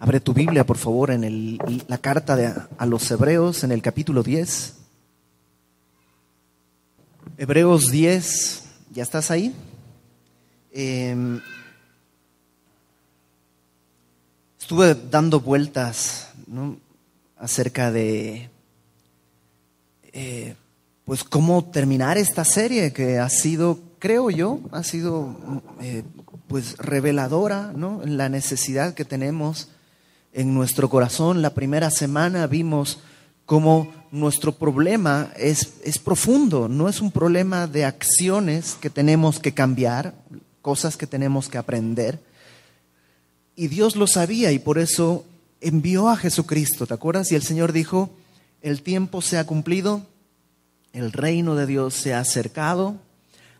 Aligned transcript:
Abre 0.00 0.20
tu 0.20 0.32
Biblia, 0.32 0.64
por 0.64 0.78
favor, 0.78 1.10
en 1.10 1.24
el- 1.24 1.58
la 1.88 1.98
carta 1.98 2.36
de- 2.36 2.54
a 2.78 2.86
los 2.86 3.10
Hebreos, 3.10 3.64
en 3.64 3.72
el 3.72 3.82
capítulo 3.82 4.22
10. 4.22 4.74
Hebreos 7.36 7.90
10, 7.90 8.62
¿ya 8.92 9.02
estás 9.02 9.30
ahí? 9.30 9.54
Eh, 10.72 11.40
estuve 14.60 14.94
dando 14.94 15.40
vueltas 15.40 16.28
¿no? 16.46 16.76
acerca 17.36 17.90
de 17.90 18.50
eh, 20.12 20.54
pues 21.04 21.22
cómo 21.24 21.64
terminar 21.64 22.18
esta 22.18 22.44
serie 22.44 22.92
que 22.92 23.18
ha 23.18 23.28
sido, 23.28 23.78
creo 23.98 24.30
yo, 24.30 24.60
ha 24.72 24.82
sido 24.82 25.62
eh, 25.80 26.02
pues 26.48 26.76
reveladora, 26.78 27.72
¿no? 27.74 28.00
La 28.04 28.28
necesidad 28.28 28.94
que 28.94 29.04
tenemos 29.04 29.68
en 30.32 30.54
nuestro 30.54 30.88
corazón. 30.88 31.42
La 31.42 31.54
primera 31.54 31.90
semana 31.90 32.46
vimos 32.46 32.98
cómo 33.46 33.92
nuestro 34.10 34.52
problema 34.52 35.32
es, 35.36 35.74
es 35.84 35.98
profundo, 35.98 36.68
no 36.68 36.88
es 36.88 37.00
un 37.00 37.10
problema 37.10 37.66
de 37.66 37.84
acciones 37.84 38.76
que 38.80 38.90
tenemos 38.90 39.38
que 39.38 39.52
cambiar, 39.52 40.14
cosas 40.62 40.96
que 40.96 41.06
tenemos 41.06 41.48
que 41.48 41.58
aprender. 41.58 42.20
Y 43.56 43.68
Dios 43.68 43.96
lo 43.96 44.06
sabía 44.06 44.52
y 44.52 44.58
por 44.58 44.78
eso 44.78 45.24
envió 45.60 46.08
a 46.08 46.16
Jesucristo, 46.16 46.86
¿te 46.86 46.94
acuerdas? 46.94 47.32
Y 47.32 47.34
el 47.34 47.42
Señor 47.42 47.72
dijo, 47.72 48.10
el 48.62 48.82
tiempo 48.82 49.22
se 49.22 49.38
ha 49.38 49.46
cumplido, 49.46 50.06
el 50.92 51.12
reino 51.12 51.54
de 51.54 51.66
Dios 51.66 51.94
se 51.94 52.14
ha 52.14 52.20
acercado, 52.20 52.96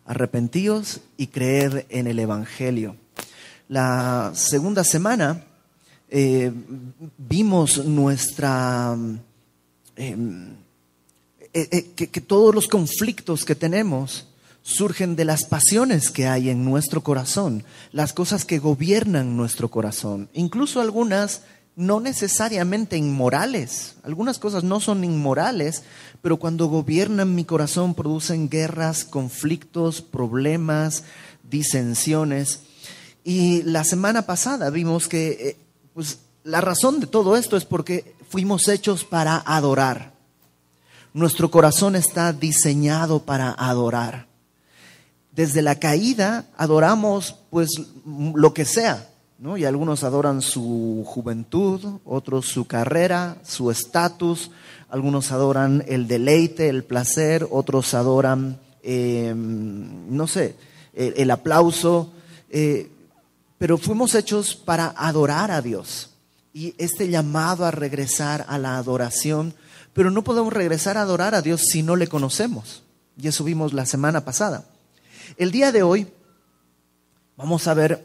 arrepentíos 0.05 1.01
y 1.17 1.29
creed 1.29 1.85
en 1.89 2.07
el 2.07 2.19
Evangelio. 2.19 2.97
La 3.69 4.33
segunda 4.35 4.85
semana 4.85 5.45
eh, 6.11 6.53
vimos 7.19 7.85
nuestra... 7.85 8.97
eh, 9.97 10.17
eh, 11.55 11.69
eh, 11.73 12.09
que, 12.09 12.21
todos 12.21 12.55
los 12.55 12.69
conflictos 12.69 13.45
que 13.45 13.55
tenemos 13.55 14.27
surgen 14.63 15.17
de 15.17 15.25
las 15.25 15.45
pasiones 15.45 16.11
que 16.11 16.27
hay 16.27 16.51
en 16.51 16.65
nuestro 16.65 17.03
corazón, 17.03 17.65
las 17.91 18.13
cosas 18.13 18.45
que 18.45 18.59
gobiernan 18.59 19.37
nuestro 19.37 19.71
corazón, 19.71 20.29
incluso 20.35 20.81
algunas 20.81 21.43
no 21.75 22.01
necesariamente 22.01 22.97
inmorales, 22.97 23.95
algunas 24.03 24.39
cosas 24.39 24.63
no 24.63 24.79
son 24.79 25.05
inmorales, 25.05 25.85
pero 26.21 26.37
cuando 26.37 26.67
gobiernan 26.67 27.35
mi 27.35 27.45
corazón 27.45 27.95
producen 27.95 28.51
guerras, 28.51 29.05
conflictos, 29.05 30.03
problemas, 30.03 31.05
disensiones. 31.49 32.61
Y 33.25 33.63
la 33.63 33.85
semana 33.85 34.27
pasada 34.27 34.71
vimos 34.71 35.09
que 35.09 35.57
pues, 35.99 36.21
la 36.45 36.61
razón 36.61 37.01
de 37.01 37.09
todo 37.09 37.37
esto 37.37 37.57
es 37.57 37.65
porque 37.65 38.15
fuimos 38.29 38.69
hechos 38.69 39.03
para 39.03 39.43
adorar. 39.45 40.13
Nuestro 41.13 41.51
corazón 41.51 41.97
está 41.97 42.33
diseñado 42.33 43.25
para 43.25 43.51
adorar. 43.51 44.29
Desde 45.33 45.61
la 45.61 45.81
caída 45.81 46.47
adoramos 46.57 47.35
pues 47.51 47.71
lo 48.07 48.55
que 48.55 48.65
sea, 48.65 49.09
¿no? 49.41 49.57
Y 49.57 49.65
algunos 49.65 50.05
adoran 50.05 50.41
su 50.41 51.03
juventud, 51.05 51.85
otros 52.05 52.47
su 52.47 52.69
carrera, 52.69 53.39
su 53.43 53.73
estatus, 53.73 54.53
algunos 54.91 55.33
adoran 55.33 55.83
el 55.89 56.07
deleite, 56.07 56.69
el 56.69 56.85
placer, 56.85 57.45
otros 57.51 57.93
adoran, 57.95 58.61
eh, 58.85 59.35
no 59.35 60.29
sé, 60.29 60.55
el, 60.95 61.29
aplauso, 61.33 62.13
eh, 62.51 62.89
pero 63.59 63.77
fuimos 63.77 64.15
hechos 64.15 64.55
para 64.55 64.95
adorar 64.97 65.51
a 65.51 65.61
Dios. 65.61 66.11
Y 66.55 66.75
este 66.79 67.09
llamado 67.09 67.65
a 67.65 67.71
regresar 67.71 68.47
a 68.49 68.59
la 68.59 68.79
adoración, 68.79 69.55
pero 69.93 70.11
no 70.11 70.25
podemos 70.25 70.53
regresar 70.53 70.97
a 70.97 71.03
adorar 71.03 71.35
a 71.35 71.43
Dios 71.43 71.63
si 71.71 71.83
no 71.83 71.97
le 71.97 72.07
conocemos. 72.07 72.83
Y 73.21 73.29
eso 73.29 73.45
vimos 73.45 73.73
la 73.73 73.85
semana 73.85 74.25
pasada. 74.25 74.65
El 75.37 75.51
día 75.51 75.73
de 75.73 75.83
hoy 75.83 76.09
vamos 77.37 77.67
a 77.67 77.75
ver, 77.75 78.05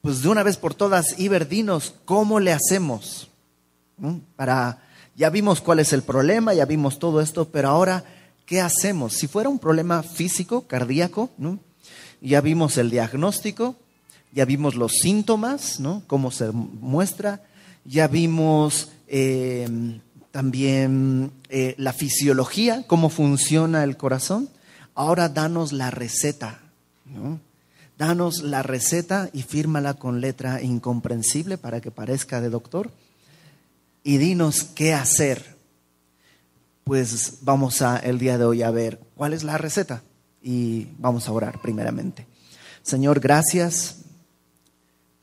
pues 0.00 0.22
de 0.22 0.28
una 0.28 0.42
vez 0.42 0.56
por 0.56 0.74
todas, 0.74 1.18
Iber, 1.18 1.48
dinos 1.48 1.94
cómo 2.04 2.38
le 2.38 2.52
hacemos. 2.52 3.28
¿no? 3.98 4.20
Para, 4.36 4.82
ya 5.14 5.30
vimos 5.30 5.60
cuál 5.60 5.80
es 5.80 5.92
el 5.92 6.02
problema, 6.02 6.54
ya 6.54 6.64
vimos 6.66 6.98
todo 6.98 7.20
esto, 7.20 7.48
pero 7.48 7.68
ahora, 7.68 8.04
¿qué 8.44 8.60
hacemos? 8.60 9.14
Si 9.14 9.26
fuera 9.26 9.48
un 9.48 9.58
problema 9.58 10.02
físico, 10.02 10.66
cardíaco, 10.66 11.30
¿no? 11.38 11.58
ya 12.20 12.40
vimos 12.40 12.78
el 12.78 12.90
diagnóstico, 12.90 13.76
ya 14.36 14.44
vimos 14.44 14.74
los 14.74 14.92
síntomas, 14.92 15.80
¿no? 15.80 16.02
Cómo 16.06 16.30
se 16.30 16.52
muestra, 16.52 17.40
ya 17.86 18.06
vimos 18.06 18.90
eh, 19.08 19.98
también 20.30 21.32
eh, 21.48 21.74
la 21.78 21.94
fisiología, 21.94 22.84
cómo 22.86 23.08
funciona 23.08 23.82
el 23.82 23.96
corazón. 23.96 24.50
Ahora 24.94 25.30
danos 25.30 25.72
la 25.72 25.90
receta, 25.90 26.60
¿no? 27.06 27.40
Danos 27.96 28.42
la 28.42 28.62
receta 28.62 29.30
y 29.32 29.40
fírmala 29.40 29.94
con 29.94 30.20
letra 30.20 30.60
incomprensible 30.60 31.56
para 31.56 31.80
que 31.80 31.90
parezca 31.90 32.42
de 32.42 32.50
doctor. 32.50 32.90
Y 34.04 34.18
dinos 34.18 34.64
qué 34.64 34.92
hacer. 34.92 35.56
Pues 36.84 37.38
vamos 37.40 37.80
a 37.80 37.96
el 37.96 38.18
día 38.18 38.36
de 38.36 38.44
hoy 38.44 38.62
a 38.62 38.70
ver 38.70 39.00
cuál 39.14 39.32
es 39.32 39.44
la 39.44 39.56
receta 39.56 40.02
y 40.42 40.88
vamos 40.98 41.26
a 41.26 41.32
orar 41.32 41.62
primeramente. 41.62 42.26
Señor, 42.82 43.18
gracias 43.18 44.02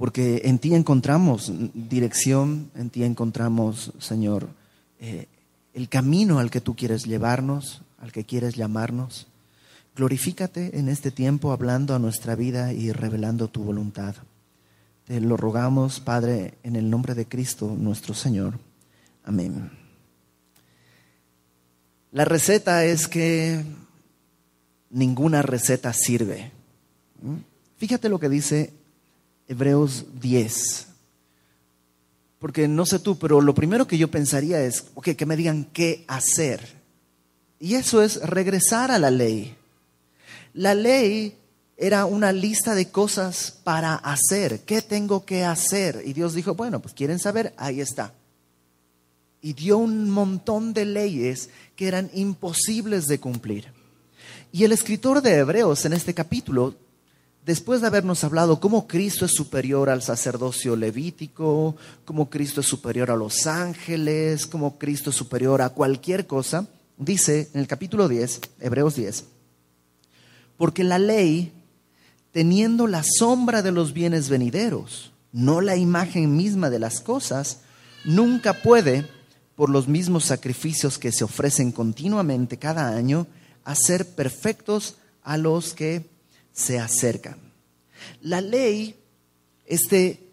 porque 0.03 0.41
en 0.43 0.59
ti 0.59 0.75
encontramos 0.75 1.49
dirección, 1.73 2.69
en 2.75 2.89
ti 2.89 3.05
encontramos, 3.05 3.93
Señor, 3.99 4.49
eh, 4.99 5.27
el 5.73 5.87
camino 5.87 6.39
al 6.39 6.51
que 6.51 6.59
tú 6.59 6.75
quieres 6.75 7.05
llevarnos, 7.05 7.83
al 8.01 8.11
que 8.11 8.25
quieres 8.25 8.55
llamarnos. 8.55 9.27
Glorifícate 9.95 10.77
en 10.77 10.89
este 10.89 11.09
tiempo 11.09 11.53
hablando 11.53 11.95
a 11.95 11.99
nuestra 11.99 12.35
vida 12.35 12.73
y 12.73 12.91
revelando 12.91 13.47
tu 13.47 13.63
voluntad. 13.63 14.15
Te 15.05 15.21
lo 15.21 15.37
rogamos, 15.37 16.01
Padre, 16.01 16.55
en 16.63 16.75
el 16.75 16.89
nombre 16.89 17.15
de 17.15 17.25
Cristo 17.25 17.73
nuestro 17.73 18.13
Señor. 18.13 18.59
Amén. 19.23 19.71
La 22.11 22.25
receta 22.25 22.83
es 22.83 23.07
que 23.07 23.63
ninguna 24.89 25.43
receta 25.43 25.93
sirve. 25.93 26.51
Fíjate 27.77 28.09
lo 28.09 28.19
que 28.19 28.27
dice 28.27 28.82
Hebreos 29.47 30.05
10. 30.21 30.87
Porque 32.39 32.67
no 32.67 32.85
sé 32.85 32.99
tú, 32.99 33.17
pero 33.17 33.41
lo 33.41 33.55
primero 33.55 33.87
que 33.87 33.97
yo 33.97 34.11
pensaría 34.11 34.61
es, 34.61 34.85
que 35.01 35.25
me 35.25 35.37
digan 35.37 35.65
qué 35.71 36.03
hacer. 36.07 36.81
Y 37.59 37.75
eso 37.75 38.01
es 38.01 38.21
regresar 38.21 38.91
a 38.91 38.99
la 38.99 39.09
ley. 39.09 39.55
La 40.53 40.75
ley 40.75 41.37
era 41.77 42.05
una 42.05 42.31
lista 42.31 42.75
de 42.75 42.89
cosas 42.89 43.59
para 43.63 43.95
hacer. 43.95 44.61
¿Qué 44.61 44.81
tengo 44.81 45.25
que 45.25 45.43
hacer? 45.43 46.03
Y 46.05 46.13
Dios 46.13 46.33
dijo, 46.33 46.53
bueno, 46.53 46.81
pues 46.81 46.93
quieren 46.93 47.19
saber, 47.19 47.53
ahí 47.57 47.81
está. 47.81 48.13
Y 49.41 49.53
dio 49.53 49.77
un 49.77 50.09
montón 50.09 50.73
de 50.73 50.85
leyes 50.85 51.49
que 51.75 51.87
eran 51.87 52.09
imposibles 52.13 53.07
de 53.07 53.19
cumplir. 53.19 53.67
Y 54.51 54.65
el 54.65 54.71
escritor 54.71 55.21
de 55.21 55.37
Hebreos 55.37 55.85
en 55.85 55.93
este 55.93 56.13
capítulo 56.13 56.75
después 57.45 57.81
de 57.81 57.87
habernos 57.87 58.23
hablado 58.23 58.59
cómo 58.59 58.87
Cristo 58.87 59.25
es 59.25 59.31
superior 59.31 59.89
al 59.89 60.01
sacerdocio 60.01 60.75
levítico, 60.75 61.75
cómo 62.05 62.29
Cristo 62.29 62.61
es 62.61 62.67
superior 62.67 63.11
a 63.11 63.15
los 63.15 63.47
ángeles, 63.47 64.45
cómo 64.45 64.77
Cristo 64.77 65.09
es 65.09 65.15
superior 65.15 65.61
a 65.61 65.69
cualquier 65.69 66.27
cosa, 66.27 66.67
dice 66.97 67.49
en 67.53 67.61
el 67.61 67.67
capítulo 67.67 68.07
10, 68.07 68.41
Hebreos 68.59 68.95
10, 68.95 69.25
porque 70.57 70.83
la 70.83 70.99
ley, 70.99 71.51
teniendo 72.31 72.87
la 72.87 73.03
sombra 73.03 73.61
de 73.61 73.71
los 73.71 73.93
bienes 73.93 74.29
venideros, 74.29 75.11
no 75.31 75.61
la 75.61 75.75
imagen 75.75 76.35
misma 76.35 76.69
de 76.69 76.79
las 76.79 77.01
cosas, 77.01 77.59
nunca 78.05 78.61
puede, 78.61 79.09
por 79.55 79.69
los 79.69 79.87
mismos 79.87 80.25
sacrificios 80.25 80.97
que 80.97 81.11
se 81.11 81.23
ofrecen 81.23 81.71
continuamente 81.71 82.57
cada 82.57 82.95
año, 82.95 83.27
hacer 83.65 84.07
perfectos 84.07 84.97
a 85.23 85.37
los 85.37 85.73
que 85.73 86.12
se 86.53 86.79
acercan. 86.79 87.37
La 88.21 88.39
ley, 88.39 88.95
este, 89.65 90.29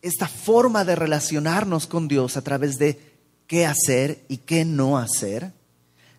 esta 0.00 0.26
forma 0.26 0.84
de 0.84 0.96
relacionarnos 0.96 1.86
con 1.86 2.08
Dios 2.08 2.36
a 2.36 2.42
través 2.42 2.78
de 2.78 2.98
qué 3.46 3.66
hacer 3.66 4.24
y 4.28 4.38
qué 4.38 4.64
no 4.64 4.98
hacer, 4.98 5.52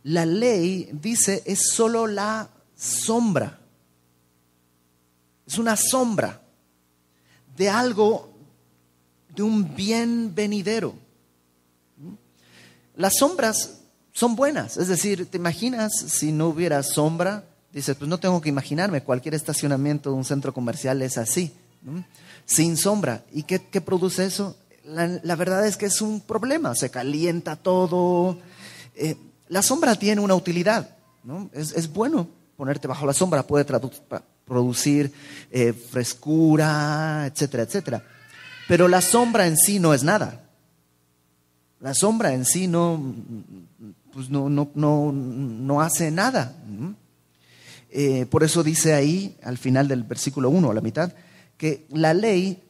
la 0.03 0.25
ley 0.25 0.89
dice 0.93 1.43
es 1.45 1.69
solo 1.71 2.07
la 2.07 2.49
sombra. 2.75 3.59
Es 5.45 5.57
una 5.57 5.75
sombra 5.75 6.41
de 7.55 7.69
algo, 7.69 8.33
de 9.35 9.43
un 9.43 9.75
bien 9.75 10.33
venidero. 10.33 10.95
Las 12.95 13.17
sombras 13.17 13.79
son 14.11 14.35
buenas, 14.35 14.77
es 14.77 14.87
decir, 14.87 15.25
¿te 15.25 15.37
imaginas 15.37 15.91
si 15.93 16.31
no 16.31 16.49
hubiera 16.49 16.83
sombra? 16.83 17.45
Dices, 17.73 17.95
pues 17.97 18.07
no 18.07 18.19
tengo 18.19 18.39
que 18.39 18.49
imaginarme, 18.49 19.01
cualquier 19.01 19.33
estacionamiento 19.33 20.11
de 20.11 20.15
un 20.15 20.25
centro 20.25 20.53
comercial 20.53 21.01
es 21.01 21.17
así, 21.17 21.51
sin 22.45 22.77
sombra. 22.77 23.23
¿Y 23.31 23.43
qué, 23.43 23.59
qué, 23.59 23.81
produce 23.81 24.25
eso? 24.25 24.55
la, 24.85 25.35
verdad 25.35 25.65
es 25.65 25.77
que 25.77 25.85
es 25.85 26.01
un 26.01 26.21
problema, 26.21 26.75
se 26.75 26.89
calienta 26.89 27.55
todo. 27.55 28.37
Eh, 28.95 29.15
la 29.47 29.61
sombra 29.61 29.95
tiene 29.95 30.21
una 30.21 30.35
utilidad, 30.35 30.95
¿no? 31.23 31.49
Es, 31.53 31.91
bueno 31.91 32.27
ponerte 32.55 32.87
bajo 32.87 33.05
la 33.05 33.13
sombra, 33.13 33.43
puede 33.43 33.65
producir 34.45 35.11
eh, 35.51 35.73
frescura, 35.73 37.25
etcétera, 37.25 37.63
etcétera. 37.63 38.03
Pero 38.67 38.87
la 38.87 39.01
sombra 39.01 39.47
en 39.47 39.57
sí 39.57 39.79
no 39.79 39.93
es 39.93 40.03
nada. 40.03 40.43
La 41.79 41.93
sombra 41.93 42.33
en 42.33 42.45
sí 42.45 42.67
no, 42.67 43.15
pues 44.13 44.29
no, 44.29 44.49
no, 44.49 44.69
no, 44.75 45.11
no 45.11 45.81
hace 45.81 46.11
nada. 46.11 46.55
Eh, 47.95 48.25
por 48.25 48.43
eso 48.43 48.63
dice 48.63 48.95
ahí, 48.95 49.37
al 49.43 49.59
final 49.59 49.87
del 49.87 50.01
versículo 50.01 50.49
1, 50.49 50.71
a 50.71 50.73
la 50.73 50.81
mitad, 50.81 51.13
que 51.57 51.85
la 51.91 52.15
ley 52.15 52.63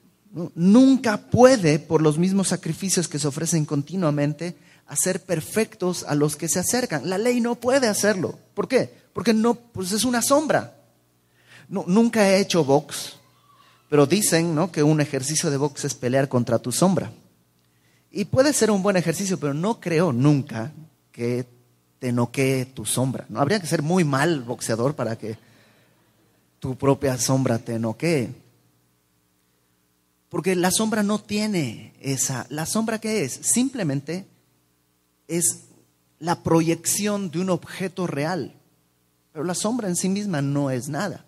nunca 0.53 1.29
puede, 1.29 1.79
por 1.79 2.01
los 2.01 2.17
mismos 2.17 2.49
sacrificios 2.49 3.07
que 3.07 3.19
se 3.19 3.27
ofrecen 3.29 3.63
continuamente, 3.63 4.57
hacer 4.85 5.21
perfectos 5.21 6.03
a 6.09 6.15
los 6.15 6.35
que 6.35 6.49
se 6.49 6.59
acercan. 6.59 7.09
La 7.09 7.17
ley 7.17 7.39
no 7.39 7.55
puede 7.55 7.87
hacerlo. 7.87 8.37
¿Por 8.53 8.67
qué? 8.67 8.93
Porque 9.13 9.33
no, 9.33 9.53
pues 9.55 9.93
es 9.93 10.03
una 10.03 10.21
sombra. 10.21 10.75
Nunca 11.69 12.29
he 12.29 12.41
hecho 12.41 12.65
box, 12.65 13.13
pero 13.89 14.05
dicen 14.05 14.53
¿no? 14.53 14.73
que 14.73 14.83
un 14.83 14.99
ejercicio 14.99 15.49
de 15.49 15.55
box 15.55 15.85
es 15.85 15.93
pelear 15.93 16.27
contra 16.27 16.59
tu 16.59 16.73
sombra. 16.73 17.13
Y 18.11 18.25
puede 18.25 18.51
ser 18.51 18.71
un 18.71 18.83
buen 18.83 18.97
ejercicio, 18.97 19.39
pero 19.39 19.53
no 19.53 19.79
creo 19.79 20.11
nunca 20.11 20.73
que 21.13 21.47
te 22.03 22.11
noquee 22.11 22.65
tu 22.65 22.85
sombra. 22.85 23.25
¿no? 23.29 23.39
Habría 23.39 23.61
que 23.61 23.65
ser 23.65 23.81
muy 23.81 24.03
mal 24.03 24.41
boxeador 24.41 24.93
para 24.93 25.15
que 25.15 25.37
tu 26.59 26.75
propia 26.75 27.17
sombra 27.17 27.59
te 27.59 27.79
noquee. 27.79 28.29
Porque 30.27 30.53
la 30.57 30.69
sombra 30.69 31.01
no 31.01 31.21
tiene 31.21 31.93
esa. 32.01 32.45
¿La 32.49 32.65
sombra 32.65 32.99
qué 32.99 33.23
es? 33.23 33.31
Simplemente 33.31 34.25
es 35.29 35.61
la 36.19 36.43
proyección 36.43 37.31
de 37.31 37.39
un 37.39 37.49
objeto 37.49 38.05
real. 38.05 38.53
Pero 39.31 39.45
la 39.45 39.55
sombra 39.55 39.87
en 39.87 39.95
sí 39.95 40.09
misma 40.09 40.41
no 40.41 40.71
es 40.71 40.89
nada. 40.89 41.23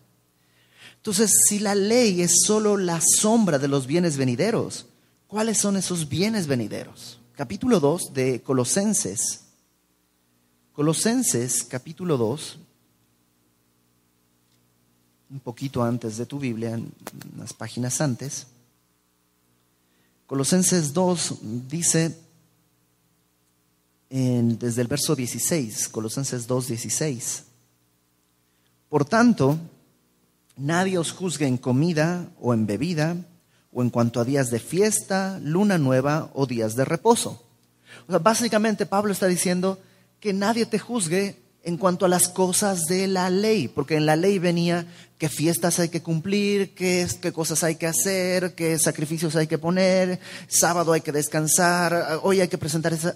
Entonces, 0.98 1.32
si 1.48 1.60
la 1.60 1.74
ley 1.74 2.22
es 2.22 2.42
solo 2.46 2.76
la 2.76 3.00
sombra 3.00 3.60
de 3.60 3.70
los 3.70 3.88
bienes 3.88 4.18
venideros, 4.18 4.88
¿Cuáles 5.28 5.58
son 5.58 5.76
esos 5.78 6.08
bienes 6.10 6.48
venideros? 6.48 7.20
Capítulo 7.34 7.80
2 7.80 8.14
de 8.14 8.42
Colosenses. 8.42 9.45
Colosenses, 10.76 11.64
capítulo 11.64 12.18
2, 12.18 12.60
un 15.30 15.40
poquito 15.40 15.82
antes 15.82 16.18
de 16.18 16.26
tu 16.26 16.38
Biblia, 16.38 16.74
en 16.74 16.92
unas 17.34 17.54
páginas 17.54 18.02
antes. 18.02 18.48
Colosenses 20.28 20.92
2 20.92 21.70
dice, 21.70 22.20
desde 24.10 24.82
el 24.82 24.90
verso 24.90 25.16
16, 25.16 25.88
Colosenses 25.88 26.46
2, 26.46 26.68
16, 26.68 27.44
Por 28.90 29.06
tanto, 29.06 29.58
nadie 30.58 30.98
os 30.98 31.14
juzgue 31.14 31.48
en 31.48 31.56
comida 31.56 32.28
o 32.42 32.54
en 32.54 32.66
bebida, 32.66 33.16
o 33.72 33.82
en 33.82 33.90
cuanto 33.90 34.20
a 34.20 34.26
días 34.26 34.52
de 34.52 34.60
fiesta, 34.60 35.40
luna 35.42 35.78
nueva 35.78 36.30
o 36.34 36.46
días 36.46 36.76
de 36.76 36.84
reposo. 36.84 37.42
O 38.10 38.12
sea, 38.12 38.20
básicamente 38.20 38.86
Pablo 38.86 39.14
está 39.14 39.28
diciendo 39.28 39.80
que 40.26 40.34
nadie 40.34 40.66
te 40.66 40.80
juzgue 40.80 41.36
en 41.64 41.78
cuanto 41.78 42.04
a 42.04 42.10
las 42.10 42.30
cosas 42.30 42.86
de 42.86 43.06
la 43.06 43.30
ley, 43.30 43.68
porque 43.68 43.94
en 43.94 44.08
la 44.08 44.16
ley 44.16 44.40
venía 44.40 44.88
qué 45.20 45.30
fiestas 45.30 45.78
hay 45.78 45.90
que 45.90 46.02
cumplir, 46.02 46.74
qué, 46.74 47.08
qué 47.22 47.32
cosas 47.32 47.64
hay 47.64 47.76
que 47.76 47.86
hacer, 47.86 48.56
qué 48.56 48.80
sacrificios 48.80 49.36
hay 49.36 49.46
que 49.46 49.60
poner, 49.60 50.20
sábado 50.48 50.94
hay 50.94 51.02
que 51.02 51.12
descansar, 51.12 52.22
hoy 52.24 52.42
hay 52.42 52.48
que 52.48 52.58
presentar 52.58 52.92
esa... 52.92 53.16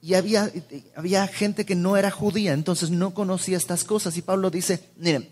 Y 0.00 0.14
había, 0.14 0.48
había 0.94 1.26
gente 1.26 1.66
que 1.66 1.74
no 1.74 1.96
era 1.96 2.12
judía, 2.12 2.52
entonces 2.52 2.90
no 2.90 3.14
conocía 3.14 3.56
estas 3.56 3.82
cosas. 3.82 4.16
Y 4.16 4.22
Pablo 4.22 4.48
dice, 4.48 4.78
miren, 4.96 5.28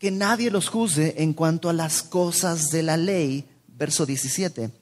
que 0.00 0.10
nadie 0.10 0.50
los 0.50 0.68
juzgue 0.68 1.22
en 1.22 1.34
cuanto 1.34 1.68
a 1.68 1.72
las 1.72 2.02
cosas 2.02 2.70
de 2.70 2.82
la 2.82 2.96
ley, 2.96 3.44
verso 3.68 4.06
17. 4.06 4.72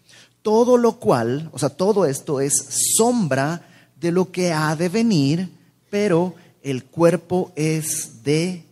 Todo 0.41 0.79
lo 0.79 0.99
cual, 0.99 1.50
o 1.52 1.58
sea, 1.58 1.69
todo 1.69 2.06
esto 2.06 2.41
es 2.41 2.55
sombra 2.96 3.69
de 3.96 4.12
lo 4.12 4.31
que 4.31 4.52
ha 4.52 4.75
de 4.76 4.88
venir, 4.88 5.50
pero 5.91 6.35
el 6.62 6.85
cuerpo 6.85 7.52
es 7.56 8.23
de 8.25 8.64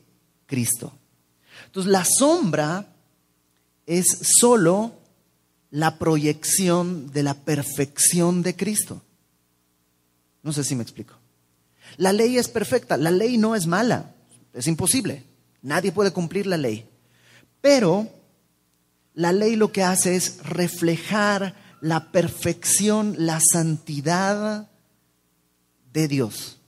Cristo. 0.46 0.92
Entonces, 1.66 1.90
la 1.90 2.04
sombra 2.04 2.86
es 3.86 4.06
solo 4.38 4.92
la 5.70 5.98
proyección 5.98 7.10
de 7.12 7.22
la 7.22 7.34
perfección 7.34 8.42
de 8.42 8.56
Cristo. 8.56 9.02
No 10.42 10.52
sé 10.52 10.64
si 10.64 10.74
me 10.74 10.82
explico. 10.82 11.14
La 11.96 12.12
ley 12.12 12.38
es 12.38 12.48
perfecta, 12.48 12.96
la 12.96 13.10
ley 13.10 13.38
no 13.38 13.54
es 13.54 13.66
mala, 13.66 14.14
es 14.52 14.66
imposible. 14.66 15.24
Nadie 15.62 15.92
puede 15.92 16.12
cumplir 16.12 16.46
la 16.46 16.56
ley. 16.56 16.88
Pero 17.60 18.08
la 19.14 19.32
ley 19.32 19.56
lo 19.56 19.72
que 19.72 19.82
hace 19.82 20.16
es 20.16 20.42
reflejar 20.44 21.54
la 21.80 22.10
perfección, 22.12 23.14
la 23.18 23.40
santidad 23.40 24.68
de 25.92 26.08
Dios. 26.08 26.58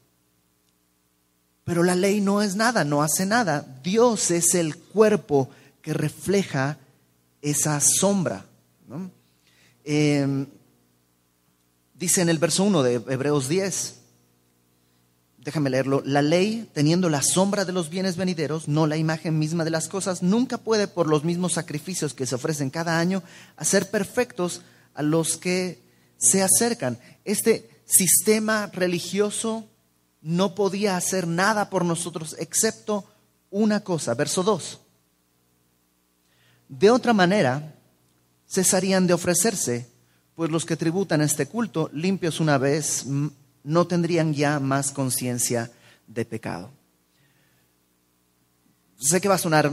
Pero 1.65 1.83
la 1.83 1.95
ley 1.95 2.21
no 2.21 2.43
es 2.43 2.57
nada, 2.57 2.85
no 2.85 3.03
hace 3.03 3.25
nada. 3.25 3.67
Dios 3.83 4.31
es 4.31 4.55
el 4.55 4.77
cuerpo 4.77 5.49
que 5.81 5.95
refleja 5.95 6.79
esa 7.41 7.81
sombra. 7.81 8.45
Em, 9.85 10.47
dice 11.95 12.23
en 12.23 12.29
el 12.29 12.39
verso 12.39 12.65
1 12.65 12.83
de 12.83 12.95
Hebreos 12.95 13.49
10, 13.49 13.95
déjame 15.39 15.71
leerlo, 15.71 16.03
la 16.07 16.23
ley, 16.23 16.69
teniendo 16.73 17.11
la 17.11 17.23
sombra 17.23 17.67
de 17.67 17.73
los 17.73 17.91
bienes 17.91 18.17
venideros, 18.17 18.67
no 18.67 18.87
la 18.87 18.97
imagen 18.97 19.39
misma 19.39 19.65
de 19.65 19.71
las 19.71 19.89
cosas, 19.89 20.23
nunca 20.23 20.57
puede, 20.59 20.89
por 20.89 21.07
los 21.07 21.25
mismos 21.25 21.53
sacrificios 21.53 22.15
que 22.15 22.27
se 22.27 22.35
ofrecen 22.35 22.71
cada 22.71 22.99
año, 22.99 23.23
hacer 23.57 23.91
perfectos 23.91 24.63
a 24.95 25.03
los 25.03 25.37
que 25.37 25.83
se 26.17 26.43
acercan. 26.43 26.99
Este 27.25 27.74
sistema 27.85 28.71
religioso 28.73 29.69
no 30.21 30.55
podía 30.55 30.97
hacer 30.97 31.27
nada 31.27 31.69
por 31.69 31.85
nosotros 31.85 32.35
excepto 32.39 33.05
una 33.51 33.81
cosa, 33.81 34.15
verso 34.15 34.43
2. 34.43 34.81
De 36.69 36.91
otra 36.91 37.13
manera, 37.13 37.75
cesarían 38.49 39.07
de 39.07 39.15
ofrecerse, 39.15 39.89
pues 40.35 40.51
los 40.51 40.65
que 40.65 40.77
tributan 40.77 41.21
este 41.21 41.47
culto, 41.47 41.91
limpios 41.93 42.41
una 42.41 42.59
vez 42.59 43.05
no 43.63 43.87
tendrían 43.87 44.35
ya 44.35 44.59
más 44.61 44.93
conciencia 44.93 45.71
de 46.07 46.25
pecado. 46.25 46.71
Sé 48.97 49.21
que 49.21 49.29
va 49.29 49.35
a 49.35 49.39
sonar 49.39 49.73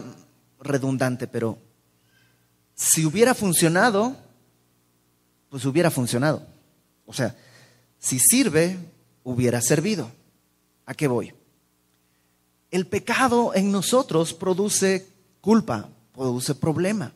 redundante, 0.59 1.27
pero 1.27 1.57
si 2.75 3.05
hubiera 3.05 3.33
funcionado, 3.33 4.15
pues 5.49 5.65
hubiera 5.65 5.89
funcionado. 5.89 6.45
O 7.05 7.13
sea, 7.13 7.35
si 8.01 8.19
sirve, 8.19 8.77
hubiera 9.23 9.61
servido. 9.61 10.11
¿A 10.85 10.93
qué 10.93 11.07
voy? 11.07 11.33
El 12.69 12.85
pecado 12.85 13.55
en 13.55 13.71
nosotros 13.71 14.33
produce 14.33 15.07
culpa, 15.39 15.87
produce 16.13 16.53
problema. 16.55 17.13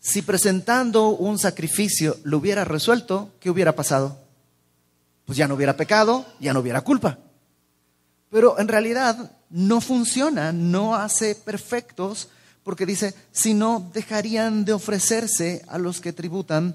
Si 0.00 0.22
presentando 0.22 1.10
un 1.10 1.38
sacrificio 1.38 2.16
lo 2.24 2.38
hubiera 2.38 2.64
resuelto, 2.64 3.30
¿qué 3.38 3.50
hubiera 3.50 3.76
pasado? 3.76 4.18
pues 5.28 5.36
ya 5.36 5.46
no 5.46 5.56
hubiera 5.56 5.76
pecado, 5.76 6.24
ya 6.40 6.54
no 6.54 6.60
hubiera 6.60 6.80
culpa. 6.80 7.18
Pero 8.30 8.58
en 8.58 8.66
realidad 8.66 9.30
no 9.50 9.82
funciona, 9.82 10.52
no 10.52 10.94
hace 10.94 11.34
perfectos, 11.34 12.30
porque 12.62 12.86
dice, 12.86 13.14
si 13.30 13.52
no, 13.52 13.90
dejarían 13.92 14.64
de 14.64 14.72
ofrecerse 14.72 15.62
a 15.68 15.76
los 15.76 16.00
que 16.00 16.14
tributan 16.14 16.74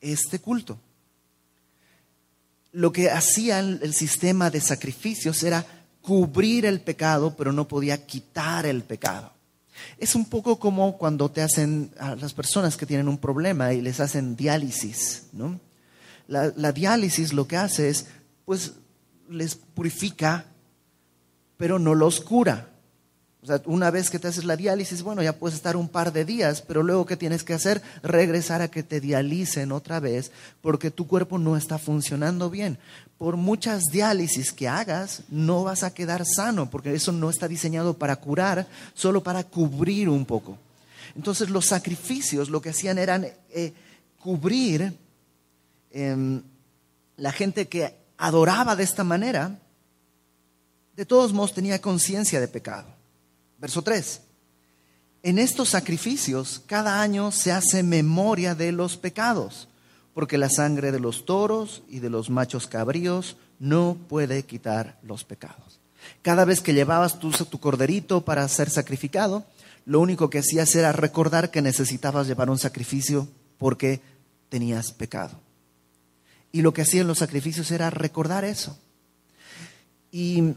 este 0.00 0.40
culto. 0.40 0.76
Lo 2.74 2.92
que 2.92 3.10
hacía 3.10 3.60
el 3.60 3.94
sistema 3.94 4.50
de 4.50 4.60
sacrificios 4.60 5.42
era 5.42 5.64
cubrir 6.04 6.66
el 6.66 6.82
pecado, 6.82 7.34
pero 7.34 7.50
no 7.50 7.66
podía 7.66 8.04
quitar 8.04 8.66
el 8.66 8.82
pecado. 8.82 9.32
Es 9.98 10.14
un 10.14 10.26
poco 10.26 10.58
como 10.58 10.98
cuando 10.98 11.30
te 11.30 11.40
hacen 11.40 11.90
a 11.98 12.14
las 12.14 12.34
personas 12.34 12.76
que 12.76 12.84
tienen 12.84 13.08
un 13.08 13.16
problema 13.16 13.72
y 13.72 13.80
les 13.80 14.00
hacen 14.00 14.36
diálisis, 14.36 15.28
¿no? 15.32 15.58
La, 16.26 16.72
diálisis 16.72 17.32
lo 17.32 17.46
que 17.46 17.56
hace 17.56 17.88
es, 17.88 18.06
pues, 18.44 18.72
les 19.30 19.54
purifica, 19.56 20.46
pero 21.56 21.78
no 21.78 21.94
los 21.94 22.20
cura. 22.20 22.68
Una 23.66 23.90
vez 23.90 24.08
que 24.08 24.18
te 24.18 24.28
haces 24.28 24.44
la 24.44 24.56
diálisis, 24.56 25.02
bueno, 25.02 25.22
ya 25.22 25.34
puedes 25.34 25.54
estar 25.54 25.76
un 25.76 25.88
par 25.88 26.14
de 26.14 26.24
días, 26.24 26.62
pero 26.62 26.82
luego 26.82 27.04
¿qué 27.04 27.14
tienes 27.16 27.44
que 27.44 27.52
hacer? 27.52 27.82
Regresar 28.02 28.62
a 28.62 28.70
que 28.70 28.82
te 28.82 29.00
dialicen 29.00 29.70
otra 29.70 30.00
vez, 30.00 30.32
porque 30.62 30.90
tu 30.90 31.06
cuerpo 31.06 31.36
no 31.38 31.54
está 31.54 31.76
funcionando 31.76 32.48
bien. 32.48 32.78
Por 33.18 33.36
muchas 33.36 33.84
diálisis 33.92 34.50
que 34.50 34.66
hagas, 34.66 35.24
no 35.28 35.62
vas 35.62 35.82
a 35.82 35.92
quedar 35.92 36.24
sano, 36.24 36.70
porque 36.70 36.94
eso 36.94 37.12
no 37.12 37.28
está 37.28 37.46
diseñado 37.46 37.98
para 37.98 38.16
curar, 38.16 38.66
solo 38.94 39.22
para 39.22 39.44
cubrir 39.44 40.08
un 40.08 40.24
poco. 40.24 40.56
Entonces 41.14 41.50
los 41.50 41.66
sacrificios 41.66 42.48
lo 42.48 42.62
que 42.62 42.70
hacían 42.70 42.96
eran 42.96 43.26
eh, 43.50 43.74
cubrir 44.18 44.96
em, 45.90 46.42
la 47.18 47.30
gente 47.30 47.68
que 47.68 47.94
adoraba 48.16 48.74
de 48.74 48.84
esta 48.84 49.04
manera, 49.04 49.58
de 50.96 51.04
todos 51.04 51.34
modos 51.34 51.52
tenía 51.52 51.80
conciencia 51.82 52.40
de 52.40 52.48
pecado. 52.48 52.93
Verso 53.64 53.80
3. 53.80 54.20
En 55.22 55.38
estos 55.38 55.70
sacrificios 55.70 56.60
cada 56.66 57.00
año 57.00 57.32
se 57.32 57.50
hace 57.50 57.82
memoria 57.82 58.54
de 58.54 58.72
los 58.72 58.98
pecados, 58.98 59.68
porque 60.12 60.36
la 60.36 60.50
sangre 60.50 60.92
de 60.92 61.00
los 61.00 61.24
toros 61.24 61.82
y 61.88 62.00
de 62.00 62.10
los 62.10 62.28
machos 62.28 62.66
cabríos 62.66 63.38
no 63.58 63.96
puede 64.06 64.42
quitar 64.42 64.98
los 65.02 65.24
pecados. 65.24 65.80
Cada 66.20 66.44
vez 66.44 66.60
que 66.60 66.74
llevabas 66.74 67.18
tu, 67.18 67.30
tu 67.30 67.58
corderito 67.58 68.22
para 68.22 68.46
ser 68.48 68.68
sacrificado, 68.68 69.46
lo 69.86 69.98
único 70.00 70.28
que 70.28 70.40
hacías 70.40 70.74
era 70.74 70.92
recordar 70.92 71.50
que 71.50 71.62
necesitabas 71.62 72.26
llevar 72.26 72.50
un 72.50 72.58
sacrificio 72.58 73.28
porque 73.56 74.02
tenías 74.50 74.92
pecado. 74.92 75.40
Y 76.52 76.60
lo 76.60 76.74
que 76.74 76.82
hacían 76.82 77.06
los 77.06 77.20
sacrificios 77.20 77.70
era 77.70 77.88
recordar 77.88 78.44
eso. 78.44 78.76
Y 80.12 80.52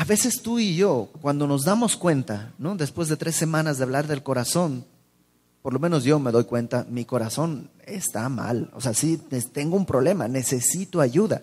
a 0.00 0.04
veces 0.04 0.40
tú 0.40 0.58
y 0.58 0.76
yo, 0.76 1.10
cuando 1.20 1.46
nos 1.46 1.66
damos 1.66 1.94
cuenta, 1.94 2.54
¿no? 2.56 2.74
después 2.74 3.10
de 3.10 3.18
tres 3.18 3.36
semanas 3.36 3.76
de 3.76 3.84
hablar 3.84 4.06
del 4.06 4.22
corazón, 4.22 4.86
por 5.60 5.74
lo 5.74 5.78
menos 5.78 6.04
yo 6.04 6.18
me 6.18 6.32
doy 6.32 6.44
cuenta, 6.44 6.86
mi 6.88 7.04
corazón 7.04 7.70
está 7.84 8.26
mal. 8.30 8.70
O 8.72 8.80
sea, 8.80 8.94
sí, 8.94 9.18
tengo 9.52 9.76
un 9.76 9.84
problema, 9.84 10.26
necesito 10.26 11.02
ayuda. 11.02 11.42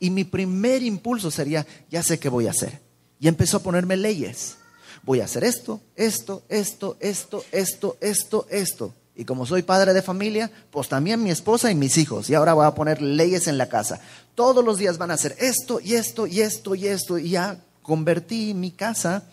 Y 0.00 0.08
mi 0.08 0.24
primer 0.24 0.82
impulso 0.82 1.30
sería, 1.30 1.66
ya 1.90 2.02
sé 2.02 2.18
qué 2.18 2.30
voy 2.30 2.46
a 2.46 2.52
hacer. 2.52 2.80
Y 3.20 3.28
empezó 3.28 3.58
a 3.58 3.62
ponerme 3.62 3.98
leyes. 3.98 4.56
Voy 5.02 5.20
a 5.20 5.26
hacer 5.26 5.44
esto, 5.44 5.82
esto, 5.94 6.44
esto, 6.48 6.96
esto, 6.98 7.44
esto, 7.52 7.98
esto, 8.00 8.46
esto. 8.48 8.94
Y 9.14 9.26
como 9.26 9.44
soy 9.44 9.64
padre 9.64 9.92
de 9.92 10.00
familia, 10.00 10.50
pues 10.70 10.88
también 10.88 11.22
mi 11.22 11.30
esposa 11.30 11.70
y 11.70 11.74
mis 11.74 11.98
hijos. 11.98 12.30
Y 12.30 12.34
ahora 12.34 12.54
voy 12.54 12.64
a 12.64 12.74
poner 12.74 13.02
leyes 13.02 13.48
en 13.48 13.58
la 13.58 13.68
casa. 13.68 14.00
Todos 14.34 14.64
los 14.64 14.78
días 14.78 14.96
van 14.96 15.10
a 15.10 15.14
hacer 15.14 15.36
esto 15.38 15.78
y 15.78 15.92
esto 15.92 16.26
y 16.26 16.40
esto 16.40 16.74
y 16.74 16.86
esto. 16.86 17.18
Y 17.18 17.28
ya 17.28 17.60
convertí 17.82 18.54
mi 18.54 18.70
casa 18.70 19.24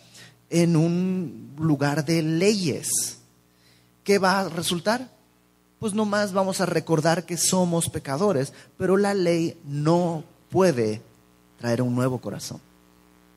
en 0.50 0.76
un 0.76 1.54
lugar 1.58 2.04
de 2.04 2.22
leyes. 2.22 3.18
¿Qué 4.04 4.18
va 4.18 4.40
a 4.40 4.48
resultar? 4.48 5.10
Pues 5.78 5.94
nomás 5.94 6.32
vamos 6.32 6.60
a 6.60 6.66
recordar 6.66 7.24
que 7.24 7.36
somos 7.36 7.88
pecadores, 7.88 8.52
pero 8.76 8.96
la 8.96 9.14
ley 9.14 9.58
no 9.64 10.24
puede 10.50 11.00
traer 11.58 11.80
un 11.80 11.94
nuevo 11.94 12.18
corazón. 12.18 12.60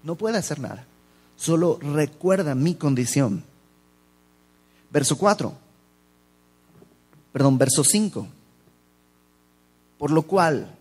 No 0.03 0.15
puede 0.15 0.37
hacer 0.37 0.59
nada. 0.59 0.85
Solo 1.35 1.79
recuerda 1.81 2.55
mi 2.55 2.75
condición. 2.75 3.43
Verso 4.91 5.17
4. 5.17 5.53
Perdón, 7.31 7.57
verso 7.57 7.83
5. 7.83 8.27
Por 9.97 10.11
lo 10.11 10.23
cual, 10.23 10.75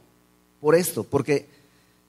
por 0.60 0.74
esto, 0.74 1.04
porque 1.04 1.48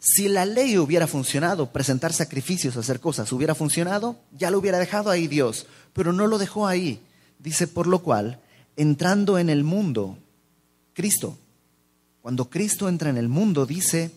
si 0.06 0.28
la 0.28 0.46
ley 0.46 0.78
hubiera 0.78 1.08
funcionado, 1.08 1.72
presentar 1.72 2.12
sacrificios, 2.12 2.76
hacer 2.76 3.00
cosas, 3.00 3.32
hubiera 3.32 3.56
funcionado, 3.56 4.18
ya 4.38 4.52
lo 4.52 4.60
hubiera 4.60 4.78
dejado 4.78 5.10
ahí 5.10 5.28
Dios, 5.28 5.66
pero 5.94 6.12
no 6.12 6.28
lo 6.28 6.38
dejó 6.38 6.68
ahí. 6.68 7.00
Dice, 7.40 7.68
por 7.68 7.88
lo 7.88 8.00
cual, 8.00 8.42
entrando 8.76 9.40
en 9.40 9.50
el 9.50 9.64
mundo, 9.64 10.18
Cristo, 10.94 11.38
cuando 12.22 12.50
Cristo 12.50 12.90
entra 12.90 13.10
en 13.10 13.18
el 13.18 13.30
mundo, 13.30 13.66
dice, 13.66 14.12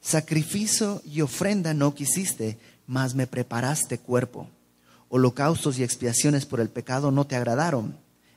sacrificio 0.00 1.02
y 1.04 1.20
ofrenda 1.20 1.74
no 1.74 1.96
quisiste, 1.96 2.56
mas 2.86 3.16
me 3.16 3.26
preparaste 3.26 3.98
cuerpo. 3.98 4.48
Holocaustos 5.08 5.80
y 5.80 5.82
expiaciones 5.82 6.46
por 6.46 6.60
el 6.60 6.68
pecado 6.68 7.10
no 7.10 7.26
te 7.26 7.34
agradaron. 7.34 7.96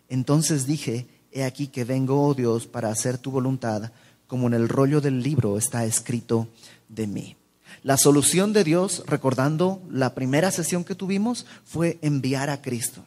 Entonces 0.10 0.66
dije, 0.66 1.06
he 1.32 1.44
aquí 1.44 1.68
que 1.68 1.84
vengo, 1.84 2.25
oh 2.25 2.34
Dios, 2.34 2.66
para 2.66 2.89
hacer 2.89 3.20
tu 3.20 3.30
voluntad, 3.30 3.92
como 4.25 4.48
en 4.48 4.56
el 4.56 4.68
rollo 4.68 5.00
del 5.00 5.22
libro 5.22 5.60
está 5.60 5.86
escrito 5.86 6.48
de 6.89 7.08
mí. 7.08 7.36
La 7.84 7.98
solución 7.98 8.53
de 8.53 8.63
Dios, 8.63 9.03
recordando 9.08 9.82
la 9.89 10.15
primera 10.15 10.51
sesión 10.51 10.84
que 10.84 10.96
tuvimos, 10.96 11.46
fue 11.65 12.00
enviar 12.01 12.50
a 12.50 12.62
Cristo. 12.62 13.03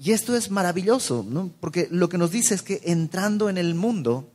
Y 0.00 0.12
esto 0.12 0.34
es 0.36 0.50
maravilloso, 0.50 1.24
porque 1.60 1.88
lo 1.90 2.08
que 2.08 2.18
nos 2.18 2.30
dice 2.30 2.54
es 2.54 2.62
que 2.62 2.80
entrando 2.84 3.48
en 3.48 3.58
el 3.58 3.74
mundo, 3.74 4.28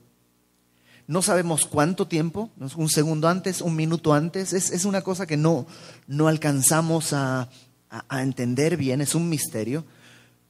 no 1.08 1.22
sabemos 1.22 1.66
cuánto 1.66 2.08
tiempo, 2.08 2.50
un 2.78 2.90
segundo 2.90 3.28
antes, 3.28 3.62
un 3.62 3.76
minuto 3.76 4.14
antes, 4.14 4.54
es, 4.54 4.86
una 4.86 5.02
cosa 5.02 5.28
que 5.28 5.38
no, 5.38 5.68
no 6.08 6.28
alcanzamos 6.28 7.12
a, 7.14 7.50
a 7.90 8.24
entender 8.24 8.78
bien, 8.78 9.02
es 9.02 9.16
un 9.16 9.28
misterio, 9.28 9.84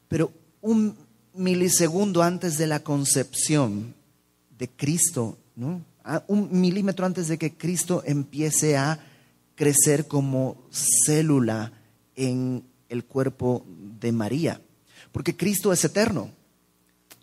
pero 0.08 0.32
un 0.62 0.96
milisegundo 1.34 2.22
antes 2.22 2.58
de 2.58 2.68
la 2.68 2.82
concepción 2.82 3.96
de 4.58 4.68
Cristo, 4.70 5.38
¿no? 5.56 5.82
Un 6.28 6.50
milímetro 6.60 7.06
antes 7.06 7.28
de 7.28 7.38
que 7.38 7.56
Cristo 7.56 8.04
empiece 8.06 8.78
a 8.78 9.00
crecer 9.56 10.08
como 10.08 10.58
célula 10.72 11.72
en 12.16 12.64
el 12.88 13.06
cuerpo 13.06 13.66
de 14.00 14.12
María. 14.12 14.62
Porque 15.12 15.36
Cristo 15.36 15.74
es 15.74 15.84
eterno, 15.84 16.32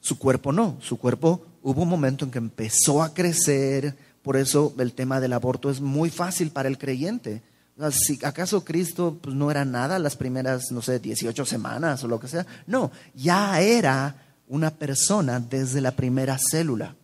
su 0.00 0.18
cuerpo 0.18 0.52
no, 0.52 0.78
su 0.80 0.98
cuerpo 0.98 1.44
hubo 1.62 1.82
un 1.82 1.88
momento 1.88 2.24
en 2.24 2.30
que 2.30 2.38
empezó 2.38 3.02
a 3.02 3.12
crecer, 3.12 3.96
por 4.22 4.36
eso 4.36 4.74
el 4.78 4.92
tema 4.92 5.20
del 5.20 5.32
aborto 5.32 5.70
es 5.70 5.80
muy 5.80 6.10
fácil 6.10 6.50
para 6.50 6.68
el 6.68 6.78
creyente. 6.78 7.42
Si 7.90 8.18
acaso 8.24 8.64
Cristo 8.64 9.18
pues, 9.20 9.34
no 9.34 9.50
era 9.50 9.64
nada 9.64 9.98
las 9.98 10.16
primeras, 10.16 10.70
no 10.70 10.80
sé, 10.80 10.98
18 10.98 11.44
semanas 11.44 12.02
o 12.04 12.08
lo 12.08 12.20
que 12.20 12.28
sea, 12.28 12.46
no, 12.66 12.90
ya 13.14 13.60
era 13.60 14.26
una 14.48 14.70
persona 14.70 15.40
desde 15.40 15.80
la 15.80 15.90
primera 15.92 16.38
célula 16.38 16.94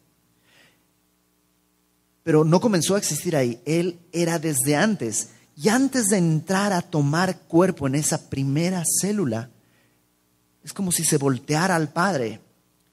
pero 2.23 2.45
no 2.45 2.61
comenzó 2.61 2.95
a 2.95 2.99
existir 2.99 3.37
ahí. 3.37 3.61
Él 3.65 3.99
era 4.13 4.39
desde 4.39 4.77
antes. 4.77 5.31
Y 5.57 5.69
antes 5.69 6.07
de 6.07 6.19
entrar 6.19 6.73
a 6.73 6.83
tomar 6.83 7.41
cuerpo 7.41 7.87
en 7.87 7.95
esa 7.95 8.31
primera 8.31 8.85
célula, 9.01 9.51
es 10.65 10.73
como 10.73 10.93
si 10.93 11.05
se 11.05 11.19
volteara 11.19 11.77
al 11.77 11.93
Padre 11.93 12.41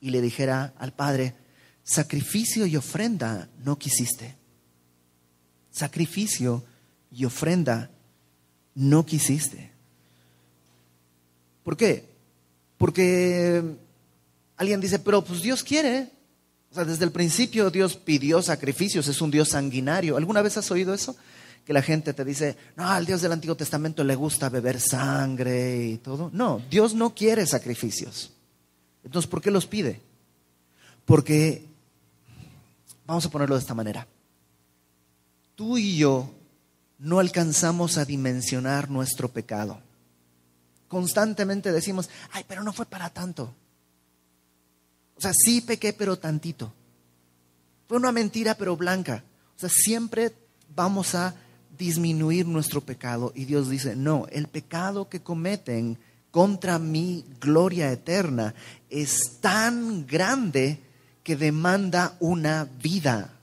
y 0.02 0.10
le 0.10 0.22
dijera 0.22 0.74
al 0.78 0.94
Padre, 0.94 1.36
sacrificio 1.84 2.66
y 2.66 2.76
ofrenda 2.76 3.50
no 3.64 3.78
quisiste. 3.78 4.36
Sacrificio 5.72 6.64
y 7.12 7.26
ofrenda 7.26 7.92
no 8.76 9.06
quisiste. 9.06 9.72
¿Por 11.64 11.78
qué? 11.78 12.10
Porque 12.78 13.64
alguien 14.58 14.82
dice, 14.82 15.00
pero 15.00 15.24
pues 15.24 15.42
Dios 15.42 15.64
quiere. 15.64 16.10
O 16.72 16.76
sea, 16.76 16.86
desde 16.86 17.06
el 17.06 17.12
principio 17.12 17.72
Dios 17.72 17.96
pidió 17.96 18.42
sacrificios, 18.42 19.08
es 19.08 19.22
un 19.22 19.32
Dios 19.32 19.50
sanguinario. 19.50 20.18
¿Alguna 20.18 20.42
vez 20.42 20.58
has 20.58 20.70
oído 20.72 20.94
eso? 20.94 21.16
Que 21.66 21.74
la 21.74 21.82
gente 21.82 22.14
te 22.14 22.26
dice, 22.26 22.58
no, 22.76 22.88
al 22.88 23.06
Dios 23.06 23.22
del 23.22 23.32
Antiguo 23.32 23.56
Testamento 23.56 24.04
le 24.04 24.16
gusta 24.16 24.50
beber 24.50 24.80
sangre 24.80 25.86
y 25.86 25.98
todo. 25.98 26.30
No, 26.34 26.62
Dios 26.70 26.94
no 26.94 27.16
quiere 27.16 27.46
sacrificios. 27.46 28.32
Entonces, 29.04 29.30
¿por 29.30 29.42
qué 29.42 29.52
los 29.52 29.66
pide? 29.66 30.02
Porque, 31.06 31.66
vamos 33.06 33.26
a 33.26 33.30
ponerlo 33.30 33.56
de 33.56 33.62
esta 33.62 33.74
manera, 33.74 34.08
tú 35.56 35.78
y 35.78 35.98
yo 35.98 36.32
no 37.00 37.20
alcanzamos 37.20 37.98
a 37.98 38.06
dimensionar 38.06 38.90
nuestro 38.90 39.30
pecado. 39.30 39.82
Constantemente 40.88 41.72
decimos, 41.72 42.10
ay, 42.32 42.46
pero 42.48 42.64
no 42.64 42.74
fue 42.74 42.86
para 42.86 43.10
tanto. 43.10 43.54
O 45.20 45.22
sea, 45.22 45.34
sí 45.34 45.60
pequé, 45.60 45.92
pero 45.92 46.18
tantito. 46.18 46.72
Fue 47.90 47.98
una 47.98 48.14
mentira, 48.14 48.56
pero 48.56 48.78
blanca. 48.78 49.22
O 49.58 49.60
sea, 49.60 49.68
siempre 49.68 50.32
vamos 50.74 51.14
a 51.14 51.36
disminuir 51.78 52.48
nuestro 52.48 52.80
pecado. 52.80 53.34
Y 53.36 53.44
Dios 53.44 53.70
dice, 53.70 53.98
no, 53.98 54.28
el 54.32 54.48
pecado 54.48 55.10
que 55.10 55.20
cometen 55.20 55.98
contra 56.32 56.80
mi 56.80 57.26
gloria 57.42 57.92
eterna 57.92 58.56
es 58.90 59.42
tan 59.42 60.08
grande 60.08 60.80
que 61.22 61.36
demanda 61.36 62.16
una 62.22 62.70
vida. 62.82 63.34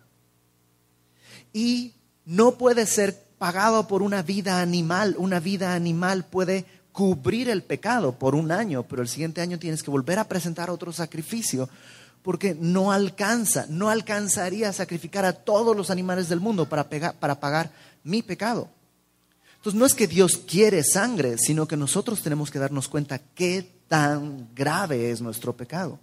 Y 1.52 1.92
no 2.25 2.52
puede 2.52 2.87
ser 2.87 3.23
pagado 3.37 3.87
por 3.87 4.00
una 4.00 4.23
vida 4.23 4.62
animal. 4.62 5.14
Una 5.18 5.40
vida 5.40 5.75
animal 5.75 6.25
puede 6.25 6.64
cubrir 6.97 7.50
el 7.50 7.62
pecado 7.62 8.12
por 8.12 8.35
un 8.35 8.50
año, 8.50 8.83
pero 8.85 9.03
el 9.03 9.09
siguiente 9.09 9.43
año 9.43 9.59
tienes 9.59 9.83
que 9.83 9.91
volver 9.91 10.19
a 10.19 10.29
presentar 10.29 10.71
otro 10.71 10.95
sacrificio 10.95 11.69
porque 12.23 12.57
no 12.59 12.91
alcanza, 12.91 13.67
no 13.69 13.91
alcanzaría 13.91 14.71
a 14.71 14.73
sacrificar 14.73 15.26
a 15.26 15.35
todos 15.35 15.76
los 15.76 15.91
animales 15.91 16.31
del 16.31 16.41
mundo 16.41 16.67
para, 16.67 16.88
para 16.88 17.38
pagar 17.38 17.71
mi 18.03 18.23
pecado. 18.23 18.71
Entonces 19.57 19.79
no 19.79 19.85
es 19.85 19.93
que 19.93 20.07
Dios 20.07 20.38
quiere 20.38 20.83
sangre, 20.83 21.37
sino 21.37 21.69
que 21.69 21.76
nosotros 21.76 22.23
tenemos 22.23 22.50
que 22.50 22.61
darnos 22.61 22.88
cuenta 22.88 23.19
qué 23.19 23.71
tan 23.88 24.49
grave 24.55 25.11
es 25.11 25.21
nuestro 25.21 25.55
pecado. 25.55 26.00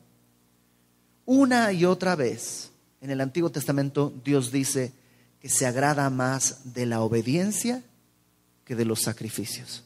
Una 1.26 1.74
y 1.74 1.86
otra 1.86 2.16
vez 2.16 2.70
en 3.02 3.10
el 3.10 3.20
Antiguo 3.20 3.50
Testamento 3.50 4.14
Dios 4.24 4.52
dice 4.52 4.94
que 5.40 5.50
se 5.50 5.66
agrada 5.66 6.08
más 6.12 6.72
de 6.76 6.86
la 6.86 7.02
obediencia 7.02 7.82
que 8.64 8.76
de 8.76 8.86
los 8.86 9.02
sacrificios. 9.02 9.86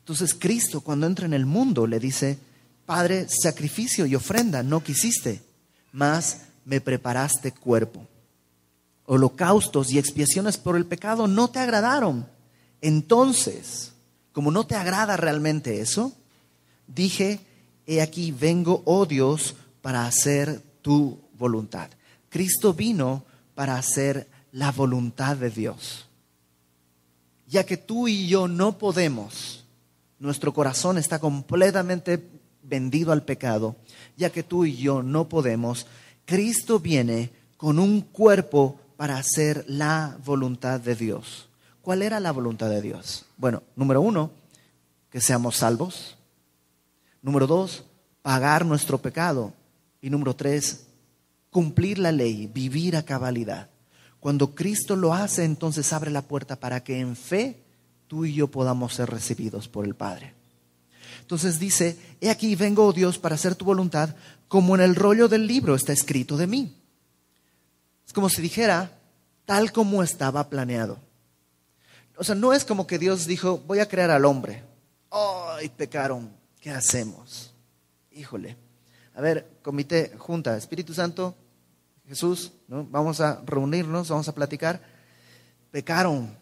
Entonces 0.00 0.34
Cristo 0.34 0.80
cuando 0.80 1.06
entra 1.06 1.26
en 1.26 1.34
el 1.34 1.46
mundo 1.46 1.86
le 1.86 2.00
dice, 2.00 2.38
Padre, 2.86 3.26
sacrificio 3.28 4.04
y 4.06 4.16
ofrenda 4.16 4.62
no 4.62 4.82
quisiste, 4.82 5.40
mas 5.92 6.42
me 6.64 6.80
preparaste 6.80 7.52
cuerpo. 7.52 8.06
Holocaustos 9.06 9.92
y 9.92 9.98
expiaciones 9.98 10.56
por 10.56 10.76
el 10.76 10.86
pecado 10.86 11.28
no 11.28 11.48
te 11.48 11.60
agradaron. 11.60 12.26
Entonces, 12.80 13.92
como 14.32 14.50
no 14.50 14.66
te 14.66 14.76
agrada 14.76 15.16
realmente 15.16 15.80
eso, 15.80 16.12
dije, 16.86 17.40
he 17.86 18.00
aquí 18.00 18.32
vengo, 18.32 18.82
oh 18.84 19.06
Dios, 19.06 19.54
para 19.82 20.06
hacer 20.06 20.62
tu 20.82 21.18
voluntad. 21.38 21.90
Cristo 22.28 22.74
vino 22.74 23.24
para 23.54 23.76
hacer 23.76 24.28
la 24.52 24.70
voluntad 24.72 25.36
de 25.36 25.50
Dios. 25.50 26.06
Ya 27.46 27.64
que 27.64 27.76
tú 27.76 28.06
y 28.06 28.28
yo 28.28 28.46
no 28.48 28.78
podemos, 28.78 29.59
nuestro 30.20 30.54
corazón 30.54 30.98
está 30.98 31.18
completamente 31.18 32.22
vendido 32.62 33.10
al 33.10 33.24
pecado, 33.24 33.74
ya 34.16 34.30
que 34.30 34.42
tú 34.42 34.64
y 34.64 34.76
yo 34.76 35.02
no 35.02 35.28
podemos, 35.28 35.86
Cristo 36.24 36.78
viene 36.78 37.30
con 37.56 37.78
un 37.78 38.02
cuerpo 38.02 38.78
para 38.96 39.16
hacer 39.16 39.64
la 39.66 40.16
voluntad 40.24 40.78
de 40.78 40.94
Dios. 40.94 41.48
¿Cuál 41.82 42.02
era 42.02 42.20
la 42.20 42.32
voluntad 42.32 42.68
de 42.68 42.82
Dios? 42.82 43.24
Bueno, 43.38 43.62
número 43.74 44.02
uno, 44.02 44.30
que 45.10 45.20
seamos 45.20 45.56
salvos. 45.56 46.16
Número 47.22 47.46
dos, 47.46 47.84
pagar 48.22 48.64
nuestro 48.66 48.98
pecado. 48.98 49.54
Y 50.02 50.10
número 50.10 50.36
tres, 50.36 50.86
cumplir 51.50 51.98
la 51.98 52.12
ley, 52.12 52.46
vivir 52.46 52.96
a 52.96 53.02
cabalidad. 53.02 53.68
Cuando 54.20 54.54
Cristo 54.54 54.96
lo 54.96 55.14
hace, 55.14 55.44
entonces 55.44 55.92
abre 55.94 56.10
la 56.10 56.22
puerta 56.22 56.56
para 56.56 56.84
que 56.84 57.00
en 57.00 57.16
fe 57.16 57.62
tú 58.10 58.24
y 58.24 58.34
yo 58.34 58.48
podamos 58.48 58.94
ser 58.94 59.08
recibidos 59.08 59.68
por 59.68 59.84
el 59.84 59.94
Padre. 59.94 60.34
Entonces 61.20 61.60
dice, 61.60 61.96
he 62.20 62.28
aquí 62.28 62.56
vengo, 62.56 62.84
oh 62.84 62.92
Dios, 62.92 63.20
para 63.20 63.36
hacer 63.36 63.54
tu 63.54 63.64
voluntad, 63.64 64.16
como 64.48 64.74
en 64.74 64.80
el 64.80 64.96
rollo 64.96 65.28
del 65.28 65.46
libro 65.46 65.76
está 65.76 65.92
escrito 65.92 66.36
de 66.36 66.48
mí. 66.48 66.76
Es 68.04 68.12
como 68.12 68.28
si 68.28 68.42
dijera, 68.42 68.98
tal 69.44 69.70
como 69.70 70.02
estaba 70.02 70.50
planeado. 70.50 70.98
O 72.16 72.24
sea, 72.24 72.34
no 72.34 72.52
es 72.52 72.64
como 72.64 72.84
que 72.84 72.98
Dios 72.98 73.28
dijo, 73.28 73.62
voy 73.64 73.78
a 73.78 73.86
crear 73.86 74.10
al 74.10 74.24
hombre. 74.24 74.64
¡Ay, 75.12 75.68
pecaron! 75.68 76.32
¿Qué 76.60 76.68
hacemos? 76.72 77.54
Híjole. 78.10 78.56
A 79.14 79.20
ver, 79.20 79.58
comité, 79.62 80.16
junta, 80.18 80.56
Espíritu 80.56 80.94
Santo, 80.94 81.36
Jesús, 82.08 82.50
¿no? 82.66 82.84
vamos 82.90 83.20
a 83.20 83.40
reunirnos, 83.46 84.08
vamos 84.08 84.26
a 84.26 84.34
platicar. 84.34 84.82
Pecaron. 85.70 86.39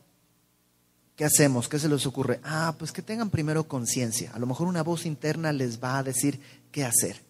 ¿Qué 1.18 1.24
hacemos? 1.24 1.68
¿Qué 1.68 1.80
se 1.80 1.88
les 1.88 2.06
ocurre? 2.06 2.38
Ah, 2.44 2.76
pues 2.78 2.92
que 2.92 3.02
tengan 3.02 3.28
primero 3.28 3.66
conciencia. 3.66 4.30
A 4.34 4.38
lo 4.38 4.46
mejor 4.46 4.68
una 4.68 4.84
voz 4.84 5.04
interna 5.04 5.52
les 5.52 5.82
va 5.82 5.98
a 5.98 6.04
decir 6.04 6.38
qué 6.70 6.84
hacer. 6.84 7.20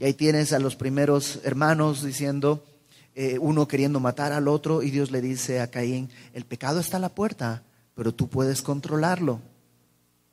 Y 0.00 0.04
ahí 0.04 0.14
tienes 0.14 0.52
a 0.52 0.58
los 0.58 0.74
primeros 0.74 1.38
hermanos 1.44 2.02
diciendo, 2.02 2.64
eh, 3.14 3.38
uno 3.40 3.68
queriendo 3.68 4.00
matar 4.00 4.32
al 4.32 4.48
otro, 4.48 4.82
y 4.82 4.90
Dios 4.90 5.12
le 5.12 5.20
dice 5.20 5.60
a 5.60 5.70
Caín, 5.70 6.10
el 6.34 6.44
pecado 6.44 6.80
está 6.80 6.96
a 6.96 7.00
la 7.00 7.14
puerta, 7.14 7.62
pero 7.94 8.12
tú 8.12 8.28
puedes 8.28 8.62
controlarlo. 8.62 9.40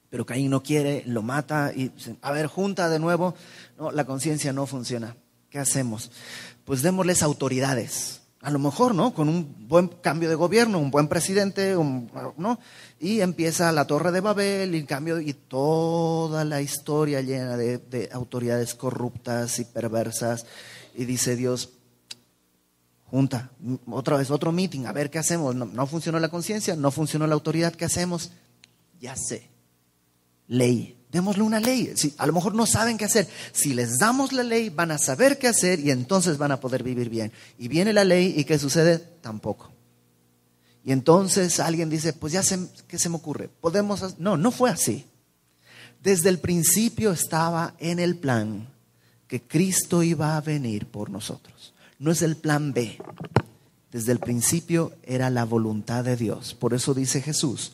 Pero 0.09 0.25
Caín 0.25 0.49
no 0.49 0.63
quiere, 0.63 1.03
lo 1.05 1.21
mata 1.21 1.71
y, 1.71 1.91
a 2.19 2.31
ver, 2.31 2.47
junta 2.47 2.89
de 2.89 2.97
nuevo. 2.97 3.35
No, 3.77 3.91
la 3.91 4.05
conciencia 4.05 4.53
no 4.53 4.65
funciona. 4.65 5.15
¿Qué 5.51 5.59
hacemos? 5.59 6.09
Pues 6.65 6.81
démosles 6.81 7.21
autoridades. 7.21 8.22
A 8.43 8.51
lo 8.51 8.59
mejor, 8.59 8.93
¿no? 8.93 9.13
Con 9.13 9.29
un 9.29 9.67
buen 9.69 9.87
cambio 9.87 10.27
de 10.27 10.35
gobierno, 10.35 10.77
un 10.77 10.91
buen 10.91 11.07
presidente, 11.07 11.75
¿no? 11.75 12.59
Y 12.99 13.21
empieza 13.21 13.71
la 13.71 13.87
Torre 13.87 14.11
de 14.11 14.19
Babel 14.19 14.75
y 14.75 14.85
cambio 14.85 15.21
y 15.21 15.33
toda 15.33 16.43
la 16.43 16.61
historia 16.61 17.21
llena 17.21 17.55
de, 17.55 18.09
autoridades 18.11 18.75
corruptas 18.75 19.59
y 19.59 19.65
perversas. 19.65 20.45
Y 20.93 21.05
dice 21.05 21.37
Dios, 21.37 21.69
junta, 23.05 23.51
otra 23.89 24.17
vez 24.17 24.29
otro 24.29 24.51
meeting, 24.51 24.87
a 24.87 24.91
ver 24.91 25.09
qué 25.09 25.19
hacemos. 25.19 25.55
No, 25.55 25.63
no 25.63 25.87
funcionó 25.87 26.19
la 26.19 26.27
conciencia, 26.27 26.75
no 26.75 26.91
funcionó 26.91 27.25
la 27.27 27.35
autoridad, 27.35 27.73
¿qué 27.73 27.85
hacemos? 27.85 28.31
Ya 28.99 29.15
sé, 29.15 29.49
ley 30.47 30.97
démosle 31.13 31.43
una 31.43 31.59
ley. 31.59 31.93
Si, 31.95 32.13
a 32.17 32.25
lo 32.25 32.33
mejor 32.33 32.55
no 32.55 32.65
saben 32.65 32.97
qué 32.97 33.05
hacer. 33.05 33.29
Si 33.53 33.73
les 33.73 33.99
damos 33.99 34.33
la 34.33 34.43
ley, 34.43 34.69
van 34.69 34.91
a 34.91 34.97
saber 34.97 35.37
qué 35.37 35.47
hacer 35.47 35.79
y 35.79 35.91
entonces 35.91 36.37
van 36.37 36.51
a 36.51 36.59
poder 36.59 36.83
vivir 36.83 37.09
bien. 37.09 37.31
Y 37.57 37.69
viene 37.69 37.93
la 37.93 38.03
ley 38.03 38.33
y 38.35 38.43
¿qué 38.43 38.59
sucede? 38.59 38.97
Tampoco. 38.97 39.71
Y 40.83 40.91
entonces 40.91 41.59
alguien 41.59 41.89
dice, 41.89 42.11
pues 42.11 42.33
ya 42.33 42.43
sé, 42.43 42.59
¿qué 42.87 42.97
se 42.97 43.07
me 43.07 43.15
ocurre? 43.15 43.47
Podemos... 43.47 44.19
No, 44.19 44.35
no 44.35 44.51
fue 44.51 44.71
así. 44.71 45.05
Desde 46.01 46.27
el 46.29 46.39
principio 46.39 47.13
estaba 47.13 47.75
en 47.79 47.99
el 47.99 48.17
plan 48.17 48.67
que 49.27 49.41
Cristo 49.41 50.03
iba 50.03 50.35
a 50.35 50.41
venir 50.41 50.87
por 50.87 51.09
nosotros. 51.09 51.73
No 51.99 52.11
es 52.11 52.21
el 52.23 52.35
plan 52.35 52.73
B. 52.73 52.97
Desde 53.91 54.11
el 54.11 54.19
principio 54.19 54.91
era 55.03 55.29
la 55.29 55.45
voluntad 55.45 56.03
de 56.03 56.17
Dios. 56.17 56.55
Por 56.55 56.73
eso 56.73 56.95
dice 56.95 57.21
Jesús, 57.21 57.73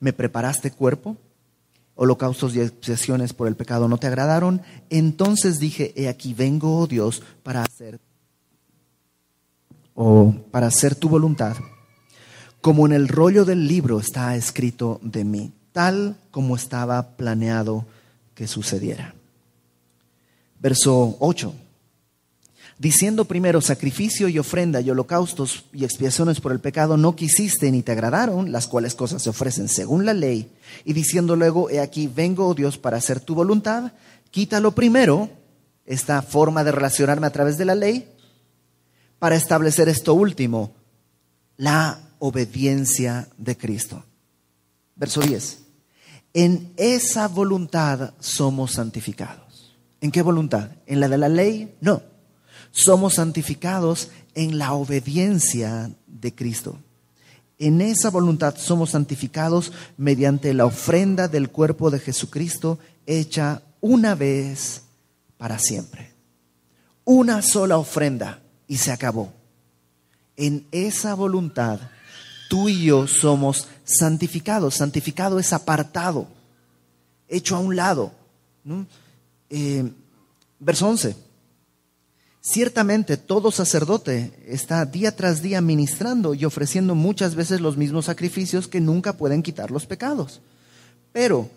me 0.00 0.12
preparaste 0.12 0.72
cuerpo, 0.72 1.16
holocaustos 1.94 2.54
y 2.54 2.60
expiaciones 2.60 3.32
por 3.32 3.48
el 3.48 3.56
pecado 3.56 3.88
no 3.88 3.98
te 3.98 4.06
agradaron, 4.06 4.62
entonces 4.88 5.58
dije, 5.58 5.92
he 5.96 6.08
aquí 6.08 6.34
vengo, 6.34 6.78
oh 6.78 6.86
Dios, 6.86 7.22
para 7.42 7.62
hacer 7.62 8.00
o 9.94 10.34
para 10.50 10.68
hacer 10.68 10.94
tu 10.94 11.08
voluntad, 11.08 11.56
como 12.60 12.86
en 12.86 12.92
el 12.92 13.08
rollo 13.08 13.44
del 13.44 13.68
libro 13.68 14.00
está 14.00 14.34
escrito 14.36 14.98
de 15.02 15.24
mí, 15.24 15.52
tal 15.72 16.16
como 16.30 16.56
estaba 16.56 17.16
planeado 17.16 17.84
que 18.34 18.46
sucediera. 18.46 19.14
Verso 20.58 21.16
8 21.20 21.54
diciendo 22.80 23.26
primero 23.26 23.60
sacrificio 23.60 24.26
y 24.28 24.38
ofrenda 24.38 24.80
y 24.80 24.88
holocaustos 24.88 25.66
y 25.70 25.84
expiaciones 25.84 26.40
por 26.40 26.50
el 26.50 26.60
pecado 26.60 26.96
no 26.96 27.14
quisiste 27.14 27.70
ni 27.70 27.82
te 27.82 27.92
agradaron, 27.92 28.52
las 28.52 28.66
cuales 28.68 28.94
cosas 28.94 29.22
se 29.22 29.28
ofrecen 29.28 29.68
según 29.68 30.06
la 30.06 30.14
ley, 30.14 30.50
y 30.86 30.94
diciendo 30.94 31.36
luego, 31.36 31.68
he 31.68 31.78
aquí, 31.78 32.06
vengo, 32.06 32.48
oh 32.48 32.54
Dios, 32.54 32.78
para 32.78 32.96
hacer 32.96 33.20
tu 33.20 33.34
voluntad, 33.34 33.92
quítalo 34.30 34.72
primero, 34.72 35.28
esta 35.84 36.22
forma 36.22 36.64
de 36.64 36.72
relacionarme 36.72 37.26
a 37.26 37.32
través 37.32 37.58
de 37.58 37.66
la 37.66 37.74
ley, 37.74 38.08
para 39.18 39.36
establecer 39.36 39.90
esto 39.90 40.14
último, 40.14 40.72
la 41.58 42.00
obediencia 42.18 43.28
de 43.36 43.58
Cristo. 43.58 44.02
Verso 44.96 45.20
10. 45.20 45.58
En 46.32 46.72
esa 46.78 47.28
voluntad 47.28 48.14
somos 48.20 48.72
santificados. 48.72 49.76
¿En 50.00 50.10
qué 50.10 50.22
voluntad? 50.22 50.70
¿En 50.86 51.00
la 51.00 51.08
de 51.08 51.18
la 51.18 51.28
ley? 51.28 51.76
No 51.82 52.08
somos 52.70 53.14
santificados 53.14 54.10
en 54.34 54.58
la 54.58 54.72
obediencia 54.72 55.90
de 56.06 56.34
Cristo. 56.34 56.78
En 57.58 57.80
esa 57.80 58.10
voluntad 58.10 58.56
somos 58.56 58.90
santificados 58.90 59.72
mediante 59.96 60.54
la 60.54 60.64
ofrenda 60.64 61.28
del 61.28 61.50
cuerpo 61.50 61.90
de 61.90 61.98
Jesucristo 61.98 62.78
hecha 63.06 63.62
una 63.80 64.14
vez 64.14 64.82
para 65.36 65.58
siempre. 65.58 66.14
Una 67.04 67.42
sola 67.42 67.76
ofrenda 67.76 68.40
y 68.66 68.78
se 68.78 68.92
acabó. 68.92 69.32
En 70.36 70.66
esa 70.70 71.14
voluntad 71.14 71.80
tú 72.48 72.68
y 72.68 72.84
yo 72.84 73.06
somos 73.06 73.68
santificados. 73.84 74.76
Santificado 74.76 75.38
es 75.38 75.52
apartado, 75.52 76.28
hecho 77.28 77.56
a 77.56 77.60
un 77.60 77.76
lado. 77.76 78.12
Eh, 79.50 79.90
verso 80.58 80.88
11. 80.88 81.29
Ciertamente 82.42 83.18
todo 83.18 83.50
sacerdote 83.50 84.32
está 84.46 84.84
día 84.86 85.14
tras 85.14 85.42
día 85.42 85.60
ministrando 85.60 86.32
y 86.32 86.46
ofreciendo 86.46 86.94
muchas 86.94 87.34
veces 87.34 87.60
los 87.60 87.76
mismos 87.76 88.06
sacrificios 88.06 88.66
que 88.66 88.80
nunca 88.80 89.18
pueden 89.18 89.42
quitar 89.42 89.70
los 89.70 89.84
pecados. 89.84 90.40
Pero 91.12 91.50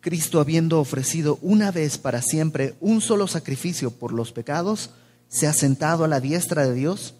Cristo 0.00 0.40
habiendo 0.40 0.80
ofrecido 0.80 1.38
una 1.42 1.70
vez 1.70 1.98
para 1.98 2.22
siempre 2.22 2.74
un 2.80 3.02
solo 3.02 3.26
sacrificio 3.26 3.90
por 3.90 4.12
los 4.12 4.32
pecados, 4.32 4.90
se 5.28 5.46
ha 5.46 5.52
sentado 5.52 6.04
a 6.04 6.08
la 6.08 6.20
diestra 6.20 6.66
de 6.66 6.74
Dios 6.74 7.14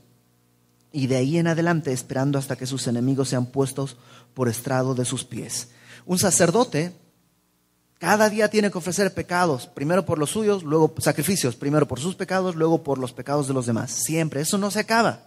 y 0.90 1.06
de 1.06 1.16
ahí 1.16 1.36
en 1.36 1.46
adelante 1.46 1.92
esperando 1.92 2.38
hasta 2.38 2.56
que 2.56 2.66
sus 2.66 2.86
enemigos 2.86 3.28
sean 3.28 3.46
puestos 3.46 3.98
por 4.32 4.48
estrado 4.48 4.94
de 4.94 5.04
sus 5.04 5.24
pies. 5.24 5.68
Un 6.06 6.18
sacerdote 6.18 6.92
cada 8.04 8.28
día 8.28 8.50
tiene 8.50 8.70
que 8.70 8.76
ofrecer 8.76 9.14
pecados, 9.14 9.66
primero 9.66 10.04
por 10.04 10.18
los 10.18 10.28
suyos, 10.28 10.62
luego 10.62 10.94
sacrificios, 10.98 11.56
primero 11.56 11.88
por 11.88 12.00
sus 12.00 12.14
pecados, 12.14 12.54
luego 12.54 12.82
por 12.82 12.98
los 12.98 13.14
pecados 13.14 13.48
de 13.48 13.54
los 13.54 13.64
demás. 13.64 13.92
Siempre, 13.92 14.42
eso 14.42 14.58
no 14.58 14.70
se 14.70 14.80
acaba. 14.80 15.22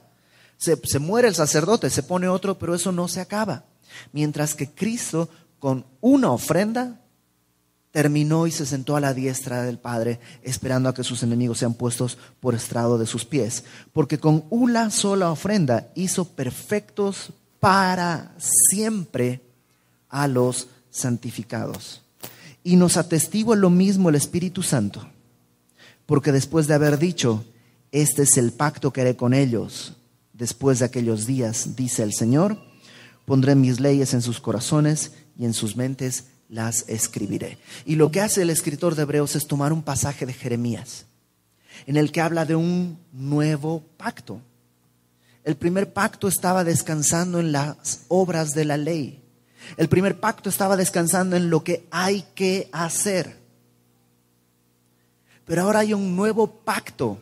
Se, 0.58 1.00
muere 1.00 1.28
el 1.28 1.34
sacerdote, 1.34 1.90
se 1.90 2.04
pone 2.04 2.28
otro, 2.28 2.60
pero 2.60 2.76
eso 2.76 2.92
no 2.92 3.08
se 3.08 3.20
acaba. 3.20 3.64
Mientras 4.12 4.54
que 4.54 4.70
Cristo, 4.70 5.28
con 5.58 5.88
una 6.02 6.30
ofrenda, 6.32 7.02
terminó 7.90 8.46
y 8.46 8.52
se 8.52 8.68
sentó 8.68 8.96
a 8.96 9.02
la 9.02 9.16
diestra 9.16 9.64
del 9.64 9.80
Padre, 9.80 10.20
esperando 10.44 10.88
a 10.88 10.94
que 10.94 11.04
sus 11.04 11.24
enemigos 11.24 11.58
sean 11.58 11.74
puestos 11.74 12.20
por 12.40 12.54
estrado 12.54 13.00
de 13.00 13.08
sus 13.08 13.26
pies. 13.26 13.64
Porque 13.92 14.20
con 14.20 14.46
una 14.52 14.92
sola 14.92 15.32
ofrenda 15.32 15.90
hizo 15.96 16.26
perfectos 16.26 17.32
para 17.60 18.36
siempre 18.38 19.42
a 20.10 20.28
los 20.28 20.68
santificados. 20.92 22.04
Y 22.68 22.76
nos 22.76 22.98
atestigua 22.98 23.56
lo 23.56 23.70
mismo 23.70 24.10
el 24.10 24.16
Espíritu 24.16 24.62
Santo, 24.62 25.08
porque 26.06 26.34
después 26.34 26.68
de 26.68 26.74
haber 26.74 27.00
dicho, 27.00 27.46
Este 27.94 28.24
es 28.24 28.36
el 28.36 28.52
pacto 28.52 28.92
que 28.92 29.00
haré 29.00 29.16
con 29.16 29.34
ellos 29.34 29.94
después 30.34 30.80
de 30.80 30.86
aquellos 30.86 31.26
días, 31.26 31.78
dice 31.78 32.04
el 32.04 32.14
Señor. 32.14 32.62
Pondré 33.24 33.56
mis 33.56 33.80
leyes 33.80 34.14
en 34.14 34.22
sus 34.22 34.42
corazones 34.42 35.14
y 35.40 35.46
en 35.46 35.54
sus 35.54 35.78
mentes 35.78 36.26
las 36.50 36.84
escribiré. 36.90 37.58
Y 37.86 37.96
lo 37.96 38.12
que 38.12 38.20
hace 38.20 38.42
el 38.42 38.50
escritor 38.50 38.96
de 38.96 39.04
Hebreos 39.04 39.38
es 39.38 39.48
tomar 39.48 39.72
un 39.72 39.82
pasaje 39.82 40.26
de 40.26 40.34
Jeremías, 40.34 41.06
en 41.86 41.96
el 41.96 42.12
que 42.12 42.20
habla 42.20 42.44
de 42.44 42.58
un 42.58 43.00
nuevo 43.14 43.82
pacto. 43.96 44.42
El 45.46 45.56
primer 45.56 45.94
pacto 45.94 46.28
estaba 46.28 46.66
descansando 46.66 47.40
en 47.40 47.54
las 47.54 48.02
obras 48.10 48.50
de 48.54 48.66
la 48.66 48.76
ley. 48.76 49.24
El 49.76 49.90
primer 49.90 50.20
pacto 50.20 50.50
estaba 50.50 50.78
descansando 50.78 51.36
en 51.36 51.50
lo 51.50 51.64
que 51.64 51.86
hay 51.92 52.24
que 52.34 52.70
hacer. 52.72 53.38
Pero 55.46 55.64
ahora 55.64 55.80
hay 55.80 55.94
un 55.94 56.16
nuevo 56.16 56.48
pacto 56.48 57.22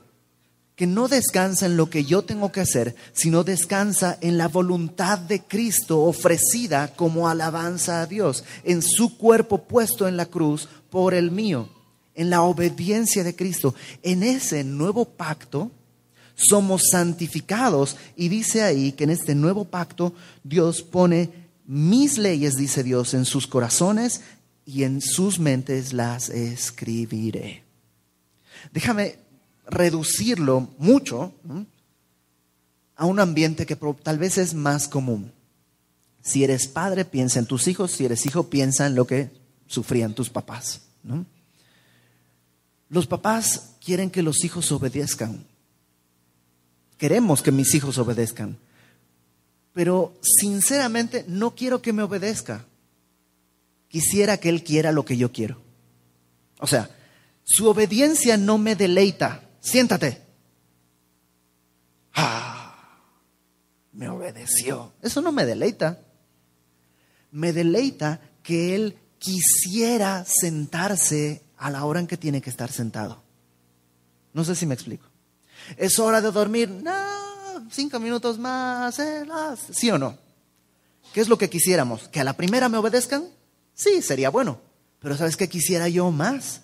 que 0.76 0.88
no 0.88 1.08
descansa 1.08 1.68
en 1.68 1.78
lo 1.78 1.90
que 1.90 2.04
yo 2.04 2.24
tengo 2.24 2.52
que 2.52 2.60
hacer, 2.60 2.96
sino 3.14 3.44
descansa 3.44 4.18
en 4.20 4.38
la 4.38 4.50
voluntad 4.50 5.18
de 5.18 5.42
Cristo 5.42 6.02
ofrecida 6.02 6.90
como 6.96 7.30
alabanza 7.30 8.02
a 8.02 8.08
Dios, 8.08 8.44
en 8.64 8.82
su 8.82 9.18
cuerpo 9.18 9.64
puesto 9.64 10.08
en 10.08 10.18
la 10.18 10.26
cruz 10.26 10.68
por 10.90 11.14
el 11.14 11.32
mío, 11.32 11.70
en 12.14 12.30
la 12.30 12.42
obediencia 12.42 13.24
de 13.24 13.36
Cristo. 13.36 13.74
En 14.04 14.22
ese 14.22 14.64
nuevo 14.66 15.06
pacto 15.06 15.72
somos 16.36 16.90
santificados 16.92 17.96
y 18.18 18.28
dice 18.28 18.62
ahí 18.64 18.92
que 18.92 19.06
en 19.06 19.12
este 19.12 19.34
nuevo 19.34 19.64
pacto 19.64 20.14
Dios 20.44 20.82
pone 20.82 21.45
mis 21.66 22.18
leyes, 22.18 22.56
dice 22.56 22.84
Dios, 22.84 23.14
en 23.14 23.26
sus 23.26 23.48
corazones 23.48 24.22
y 24.66 24.84
en 24.84 25.02
sus 25.02 25.40
mentes 25.40 25.94
las 25.94 26.30
escribiré. 26.30 27.64
Déjame 28.72 29.18
reducirlo 29.68 30.70
mucho 30.78 31.34
a 32.96 33.06
un 33.06 33.20
ambiente 33.20 33.66
que 33.66 33.76
tal 33.76 34.18
vez 34.18 34.38
es 34.38 34.54
más 34.54 34.88
común. 34.88 35.32
Si 36.22 36.44
eres 36.44 36.68
padre, 36.68 37.06
piensa 37.06 37.40
en 37.40 37.46
tus 37.46 37.68
hijos. 37.68 37.92
Si 37.92 38.06
eres 38.06 38.26
hijo, 38.26 38.50
piensa 38.50 38.88
en 38.88 38.96
lo 38.96 39.06
que 39.06 39.32
sufrían 39.68 40.16
tus 40.16 40.30
papás. 40.30 40.82
Los 42.90 43.06
papás 43.08 43.76
quieren 43.84 44.10
que 44.10 44.24
los 44.24 44.44
hijos 44.44 44.72
obedezcan. 44.72 45.46
Queremos 46.98 47.42
que 47.42 47.52
mis 47.52 47.74
hijos 47.76 47.98
obedezcan. 47.98 48.58
Pero 49.76 50.18
sinceramente 50.24 51.24
no 51.28 51.54
quiero 51.54 51.84
que 51.84 51.94
me 51.94 52.02
obedezca. 52.02 52.66
Quisiera 53.88 54.38
que 54.38 54.50
él 54.50 54.64
quiera 54.64 54.92
lo 54.92 55.06
que 55.06 55.18
yo 55.18 55.32
quiero. 55.32 55.62
O 56.58 56.66
sea, 56.66 56.90
su 57.44 57.68
obediencia 57.68 58.36
no 58.36 58.58
me 58.58 58.76
deleita 58.76 59.44
siéntate. 59.66 60.22
Ah, 62.14 63.02
me 63.92 64.08
obedeció. 64.08 64.94
Eso 65.02 65.22
no 65.22 65.32
me 65.32 65.46
deleita. 65.46 66.00
Me 67.32 67.52
deleita 67.52 68.22
que 68.44 68.76
él 68.76 68.98
quisiera 69.18 70.24
sentarse 70.26 71.42
a 71.58 71.70
la 71.70 71.84
hora 71.84 72.00
en 72.00 72.08
que 72.08 72.16
tiene 72.16 72.42
que 72.42 72.50
estar 72.50 72.72
sentado. 72.72 73.24
No 74.34 74.44
sé 74.44 74.56
si 74.56 74.66
me 74.66 74.76
explico. 74.76 75.08
¿Es 75.78 75.98
hora 76.00 76.22
de 76.22 76.32
dormir? 76.32 76.70
No, 76.70 76.94
cinco 77.72 78.00
minutos 78.00 78.38
más. 78.38 79.00
Eh, 79.00 79.26
¿Sí 79.72 79.90
o 79.92 79.98
no? 79.98 80.18
¿Qué 81.14 81.22
es 81.22 81.30
lo 81.30 81.38
que 81.38 81.50
quisiéramos? 81.50 82.08
¿Que 82.10 82.20
a 82.20 82.24
la 82.24 82.34
primera 82.34 82.70
me 82.70 82.78
obedezcan? 82.78 83.26
Sí, 83.74 84.02
sería 84.02 84.30
bueno. 84.30 84.60
Pero 85.00 85.18
¿sabes 85.18 85.38
qué 85.38 85.48
quisiera 85.48 85.88
yo 85.88 86.12
más? 86.12 86.62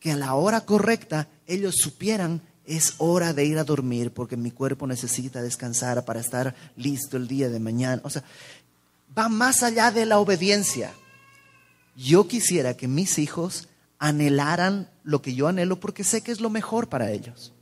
Que 0.00 0.12
a 0.12 0.16
la 0.16 0.34
hora 0.34 0.62
correcta 0.62 1.28
ellos 1.46 1.76
supieran 1.78 2.42
es 2.64 2.94
hora 2.98 3.32
de 3.32 3.44
ir 3.44 3.58
a 3.58 3.64
dormir 3.64 4.12
porque 4.12 4.36
mi 4.36 4.50
cuerpo 4.50 4.86
necesita 4.86 5.42
descansar 5.42 6.04
para 6.04 6.20
estar 6.20 6.54
listo 6.76 7.16
el 7.16 7.28
día 7.28 7.48
de 7.48 7.60
mañana. 7.60 8.02
O 8.04 8.10
sea, 8.10 8.24
va 9.16 9.28
más 9.28 9.62
allá 9.62 9.90
de 9.90 10.06
la 10.06 10.18
obediencia. 10.18 10.92
Yo 11.96 12.28
quisiera 12.28 12.76
que 12.76 12.88
mis 12.88 13.18
hijos 13.18 13.68
anhelaran 13.98 14.90
lo 15.04 15.22
que 15.22 15.34
yo 15.34 15.48
anhelo 15.48 15.78
porque 15.80 16.04
sé 16.04 16.22
que 16.22 16.32
es 16.32 16.40
lo 16.40 16.50
mejor 16.50 16.88
para 16.88 17.10
ellos. 17.10 17.52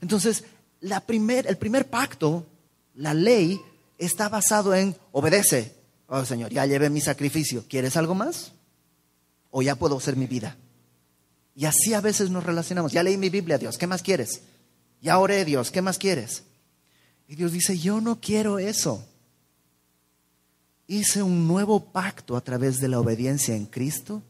Entonces, 0.00 0.44
la 0.82 1.00
primer, 1.00 1.46
el 1.46 1.56
primer 1.56 1.88
pacto, 1.88 2.46
la 2.94 3.14
ley, 3.14 3.60
está 3.98 4.28
basado 4.28 4.74
en 4.74 4.94
obedece. 5.12 5.74
Oh 6.08 6.24
Señor, 6.24 6.52
ya 6.52 6.66
llevé 6.66 6.90
mi 6.90 7.00
sacrificio. 7.00 7.64
¿Quieres 7.68 7.96
algo 7.96 8.14
más? 8.14 8.52
¿O 9.50 9.62
ya 9.62 9.76
puedo 9.76 9.96
hacer 9.96 10.16
mi 10.16 10.26
vida? 10.26 10.56
Y 11.54 11.66
así 11.66 11.94
a 11.94 12.00
veces 12.00 12.30
nos 12.30 12.44
relacionamos. 12.44 12.92
Ya 12.92 13.02
leí 13.02 13.16
mi 13.16 13.30
Biblia, 13.30 13.58
Dios, 13.58 13.78
¿qué 13.78 13.86
más 13.86 14.02
quieres? 14.02 14.42
Ya 15.00 15.18
oré, 15.18 15.44
Dios, 15.44 15.70
¿qué 15.70 15.82
más 15.82 15.98
quieres? 15.98 16.42
Y 17.28 17.36
Dios 17.36 17.52
dice, 17.52 17.78
yo 17.78 18.00
no 18.00 18.20
quiero 18.20 18.58
eso. 18.58 19.06
Hice 20.86 21.22
un 21.22 21.46
nuevo 21.46 21.80
pacto 21.92 22.36
a 22.36 22.40
través 22.42 22.78
de 22.78 22.88
la 22.88 23.00
obediencia 23.00 23.54
en 23.54 23.66
Cristo 23.66 24.22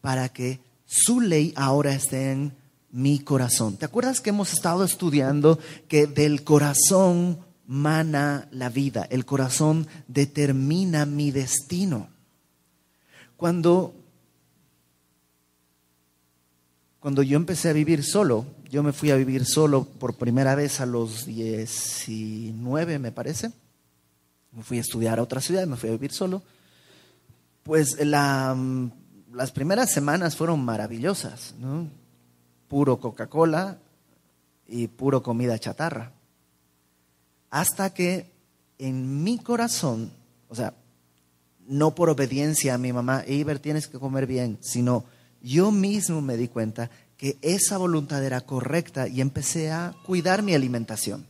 para 0.00 0.28
que 0.28 0.60
su 0.86 1.20
ley 1.20 1.52
ahora 1.56 1.92
esté 1.92 2.30
en 2.30 2.52
mi 2.90 3.18
corazón. 3.18 3.76
¿Te 3.76 3.84
acuerdas 3.84 4.20
que 4.20 4.30
hemos 4.30 4.52
estado 4.52 4.84
estudiando 4.84 5.58
que 5.88 6.06
del 6.06 6.44
corazón 6.44 7.38
mana 7.66 8.48
la 8.50 8.68
vida? 8.70 9.06
El 9.10 9.24
corazón 9.24 9.86
determina 10.06 11.06
mi 11.06 11.30
destino. 11.30 12.08
Cuando 13.36 13.94
cuando 17.00 17.22
yo 17.22 17.36
empecé 17.36 17.68
a 17.68 17.72
vivir 17.72 18.02
solo, 18.02 18.44
yo 18.68 18.82
me 18.82 18.92
fui 18.92 19.12
a 19.12 19.16
vivir 19.16 19.44
solo 19.46 19.84
por 19.84 20.14
primera 20.14 20.56
vez 20.56 20.80
a 20.80 20.86
los 20.86 21.26
19, 21.26 22.98
me 22.98 23.12
parece. 23.12 23.52
Me 24.50 24.64
fui 24.64 24.78
a 24.78 24.80
estudiar 24.80 25.18
a 25.18 25.22
otra 25.22 25.40
ciudad, 25.40 25.66
me 25.66 25.76
fui 25.76 25.90
a 25.90 25.92
vivir 25.92 26.10
solo. 26.10 26.42
Pues 27.62 27.96
las 28.04 29.52
primeras 29.52 29.92
semanas 29.92 30.34
fueron 30.34 30.64
maravillosas, 30.64 31.54
¿no? 31.60 31.88
Puro 32.68 33.00
Coca-Cola 33.00 33.78
y 34.66 34.88
puro 34.88 35.22
comida 35.22 35.58
chatarra. 35.58 36.12
Hasta 37.50 37.94
que 37.94 38.30
en 38.78 39.24
mi 39.24 39.38
corazón, 39.38 40.12
o 40.48 40.54
sea, 40.54 40.74
no 41.66 41.94
por 41.94 42.10
obediencia 42.10 42.74
a 42.74 42.78
mi 42.78 42.92
mamá, 42.92 43.24
Iber, 43.26 43.58
tienes 43.58 43.88
que 43.88 43.98
comer 43.98 44.26
bien, 44.26 44.58
sino 44.60 45.04
yo 45.42 45.70
mismo 45.70 46.20
me 46.20 46.36
di 46.36 46.48
cuenta 46.48 46.90
que 47.16 47.36
esa 47.42 47.78
voluntad 47.78 48.24
era 48.24 48.40
correcta 48.42 49.08
y 49.08 49.20
empecé 49.20 49.70
a 49.70 49.94
cuidar 50.04 50.42
mi 50.42 50.54
alimentación. 50.54 51.26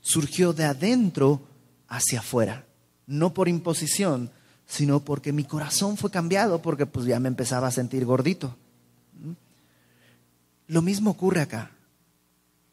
Surgió 0.00 0.52
de 0.52 0.64
adentro 0.64 1.42
hacia 1.88 2.20
afuera, 2.20 2.66
no 3.06 3.34
por 3.34 3.48
imposición, 3.48 4.30
sino 4.66 5.00
porque 5.00 5.32
mi 5.32 5.44
corazón 5.44 5.96
fue 5.96 6.10
cambiado, 6.10 6.62
porque 6.62 6.86
pues 6.86 7.06
ya 7.06 7.18
me 7.18 7.28
empezaba 7.28 7.68
a 7.68 7.72
sentir 7.72 8.04
gordito. 8.04 8.54
Lo 10.68 10.82
mismo 10.82 11.10
ocurre 11.10 11.40
acá. 11.40 11.72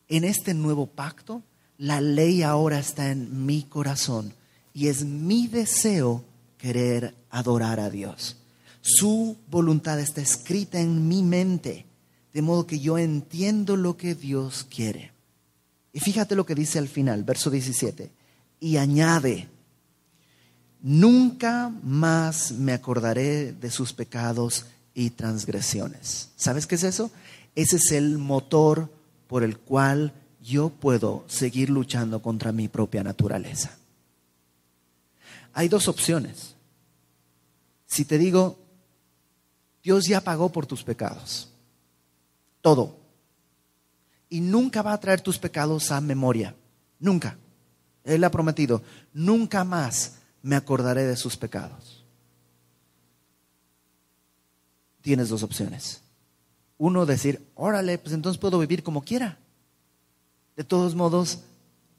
En 0.08 0.24
este 0.24 0.54
nuevo 0.54 0.86
pacto, 0.86 1.42
la 1.78 2.02
ley 2.02 2.44
ahora 2.44 2.78
está 2.78 3.10
en 3.10 3.46
mi 3.46 3.64
corazón 3.64 4.34
y 4.74 4.88
es 4.88 5.04
mi 5.04 5.48
deseo 5.48 6.24
querer 6.58 7.16
adorar 7.30 7.80
a 7.80 7.90
Dios. 7.90 8.38
Su 8.82 9.38
voluntad 9.50 10.00
está 10.00 10.22
escrita 10.22 10.80
en 10.80 11.08
mi 11.08 11.24
mente, 11.24 11.86
de 12.34 12.42
modo 12.42 12.68
que 12.68 12.80
yo 12.80 12.98
entiendo 12.98 13.78
lo 13.78 13.98
que 13.98 14.14
Dios 14.14 14.66
quiere. 14.70 15.12
Y 15.94 16.02
fíjate 16.02 16.36
lo 16.36 16.46
que 16.46 16.54
dice 16.54 16.78
al 16.78 16.90
final, 16.90 17.24
verso 17.24 17.50
17, 17.50 18.12
y 18.60 18.78
añade, 18.78 19.48
nunca 20.82 21.72
más 21.82 22.52
me 22.52 22.74
acordaré 22.74 23.54
de 23.54 23.72
sus 23.72 23.94
pecados 23.94 24.66
y 24.94 25.12
transgresiones. 25.12 26.30
¿Sabes 26.36 26.68
qué 26.68 26.76
es 26.76 26.84
eso? 26.84 27.10
Ese 27.56 27.78
es 27.78 27.92
el 27.92 28.18
motor 28.18 28.92
por 29.28 29.44
el 29.44 29.58
cual 29.58 30.14
yo 30.42 30.70
puedo 30.70 31.24
seguir 31.28 31.70
luchando 31.70 32.22
contra 32.22 32.52
mi 32.52 32.68
propia 32.68 33.04
naturaleza. 33.04 33.78
Hay 35.54 35.70
dos 35.70 35.88
opciones. 35.88 36.56
Si 37.88 38.06
te 38.06 38.18
digo, 38.18 38.60
Dios 39.82 40.06
ya 40.06 40.22
pagó 40.22 40.52
por 40.52 40.66
tus 40.66 40.84
pecados. 40.84 41.50
Todo. 42.62 42.98
Y 44.30 44.42
nunca 44.42 44.82
va 44.82 44.94
a 44.94 45.00
traer 45.00 45.22
tus 45.22 45.40
pecados 45.40 45.92
a 45.92 46.02
memoria. 46.02 46.56
Nunca. 47.00 47.38
Él 48.04 48.24
ha 48.24 48.32
prometido, 48.32 48.84
nunca 49.14 49.64
más 49.64 50.18
me 50.44 50.56
acordaré 50.56 51.06
de 51.06 51.16
sus 51.16 51.38
pecados. 51.38 52.04
Tienes 55.02 55.30
dos 55.30 55.42
opciones. 55.42 56.02
Uno, 56.78 57.06
decir, 57.06 57.46
órale, 57.56 57.98
pues 57.98 58.14
entonces 58.14 58.40
puedo 58.40 58.60
vivir 58.60 58.84
como 58.84 59.04
quiera. 59.04 59.38
De 60.56 60.64
todos 60.64 60.96
modos, 60.96 61.40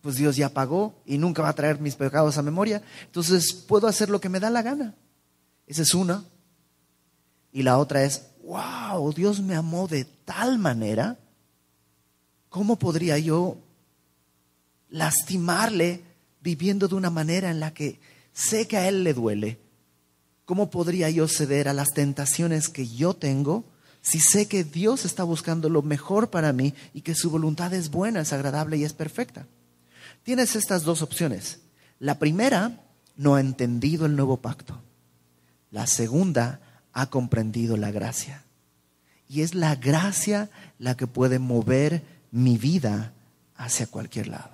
pues 0.00 0.16
Dios 0.16 0.36
ya 0.36 0.48
pagó 0.48 0.94
y 1.04 1.18
nunca 1.18 1.42
va 1.42 1.48
a 1.48 1.54
traer 1.54 1.80
mis 1.80 1.94
pecados 1.94 2.38
a 2.38 2.42
memoria. 2.42 2.82
Entonces 3.04 3.52
puedo 3.52 3.86
hacer 3.86 4.10
lo 4.10 4.20
que 4.20 4.28
me 4.28 4.40
da 4.40 4.50
la 4.50 4.62
gana. 4.62 4.94
Esa 5.66 5.82
es 5.82 5.94
una. 5.94 6.24
Y 7.52 7.62
la 7.62 7.78
otra 7.78 8.04
es, 8.04 8.26
wow, 8.44 9.12
Dios 9.12 9.40
me 9.40 9.54
amó 9.54 9.88
de 9.88 10.04
tal 10.04 10.58
manera 10.58 11.18
¿cómo 12.56 12.78
podría 12.78 13.18
yo 13.18 13.58
lastimarle 14.88 16.00
viviendo 16.40 16.88
de 16.88 16.94
una 16.94 17.10
manera 17.10 17.50
en 17.50 17.60
la 17.60 17.74
que 17.74 18.00
sé 18.32 18.66
que 18.66 18.78
a 18.78 18.88
él 18.88 19.04
le 19.04 19.12
duele? 19.12 19.58
¿Cómo 20.46 20.70
podría 20.70 21.10
yo 21.10 21.28
ceder 21.28 21.68
a 21.68 21.74
las 21.74 21.88
tentaciones 21.88 22.70
que 22.70 22.88
yo 22.88 23.12
tengo 23.12 23.64
si 24.07 24.21
sé 24.21 24.47
que 24.47 24.62
Dios 24.62 25.05
está 25.05 25.25
buscando 25.25 25.69
lo 25.69 25.83
mejor 25.83 26.31
para 26.31 26.53
mí 26.53 26.75
y 26.95 27.01
que 27.01 27.16
su 27.16 27.29
voluntad 27.29 27.75
es 27.75 27.90
buena, 27.90 28.21
es 28.21 28.33
agradable 28.33 28.77
y 28.77 28.85
es 28.85 28.92
perfecta? 28.92 29.49
Tienes 30.23 30.55
estas 30.55 30.85
dos 30.85 31.03
opciones. 31.03 31.59
La 31.99 32.21
primera, 32.21 32.85
no 33.16 33.35
ha 33.35 33.40
entendido 33.40 34.07
el 34.07 34.14
nuevo 34.14 34.37
pacto. 34.37 34.81
La 35.73 35.88
segunda, 35.88 36.61
ha 36.92 37.07
comprendido 37.07 37.77
la 37.77 37.90
gracia. 37.90 38.45
Y 39.29 39.40
es 39.40 39.57
la 39.57 39.75
gracia 39.75 40.51
la 40.79 40.97
que 40.97 41.09
puede 41.09 41.40
mover 41.40 42.05
mi 42.31 42.59
vida 42.59 43.12
hacia 43.57 43.88
cualquier 43.88 44.29
lado. 44.29 44.51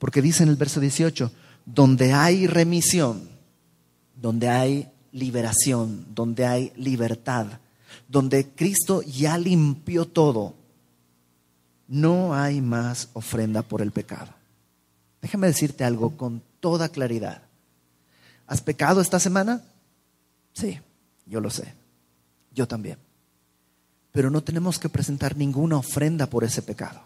Porque 0.00 0.20
dice 0.20 0.42
en 0.42 0.48
el 0.48 0.56
verso 0.56 0.80
18, 0.80 1.30
donde 1.64 2.12
hay 2.12 2.48
remisión, 2.48 3.28
donde 4.16 4.48
hay 4.48 4.90
liberación, 5.12 6.06
donde 6.12 6.44
hay 6.44 6.72
libertad, 6.74 7.46
donde 8.08 8.48
Cristo 8.48 9.02
ya 9.02 9.38
limpió 9.38 10.06
todo, 10.06 10.54
no 11.88 12.34
hay 12.34 12.60
más 12.60 13.08
ofrenda 13.14 13.62
por 13.62 13.82
el 13.82 13.90
pecado. 13.90 14.32
Déjame 15.20 15.48
decirte 15.48 15.84
algo 15.84 16.16
con 16.16 16.42
toda 16.60 16.88
claridad. 16.88 17.42
¿Has 18.46 18.60
pecado 18.60 19.00
esta 19.00 19.20
semana? 19.20 19.62
Sí, 20.52 20.78
yo 21.26 21.40
lo 21.40 21.50
sé. 21.50 21.74
Yo 22.52 22.66
también. 22.66 22.98
Pero 24.12 24.30
no 24.30 24.42
tenemos 24.42 24.78
que 24.78 24.88
presentar 24.88 25.36
ninguna 25.36 25.76
ofrenda 25.76 26.26
por 26.26 26.44
ese 26.44 26.62
pecado. 26.62 27.00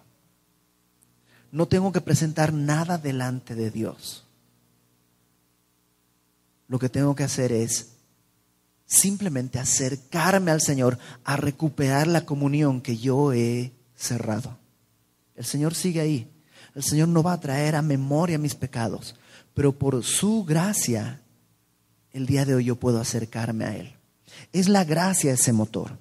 No 1.53 1.67
tengo 1.67 1.93
que 1.93 2.01
presentar 2.01 2.53
nada 2.53 2.99
delante 2.99 3.55
de 3.55 3.71
Dios. 3.71 4.25
Lo 6.69 6.79
que 6.79 6.89
tengo 6.89 7.15
que 7.15 7.25
hacer 7.25 7.53
es 7.53 7.94
simplemente 8.95 9.59
acercarme 9.59 10.51
al 10.51 10.61
Señor 10.61 10.99
a 11.25 11.37
recuperar 11.37 12.07
la 12.07 12.25
comunión 12.25 12.81
que 12.81 12.97
yo 12.97 13.33
he 13.33 13.73
cerrado. 13.95 14.57
El 15.35 15.45
Señor 15.45 15.75
sigue 15.75 16.01
ahí. 16.01 16.31
El 16.75 16.83
Señor 16.83 17.09
no 17.09 17.23
va 17.23 17.35
a 17.35 17.41
traer 17.41 17.77
a 17.77 17.83
memoria 17.83 18.39
mis 18.39 18.55
pecados, 18.55 19.15
pero 19.53 19.79
por 19.79 20.03
su 20.03 20.45
gracia, 20.45 21.21
el 22.13 22.27
día 22.27 22.45
de 22.45 22.55
hoy 22.55 22.65
yo 22.65 22.77
puedo 22.77 23.01
acercarme 23.01 23.65
a 23.65 23.77
Él. 23.77 23.95
Es 24.53 24.69
la 24.69 24.85
gracia 24.85 25.33
ese 25.33 25.53
motor. 25.53 25.99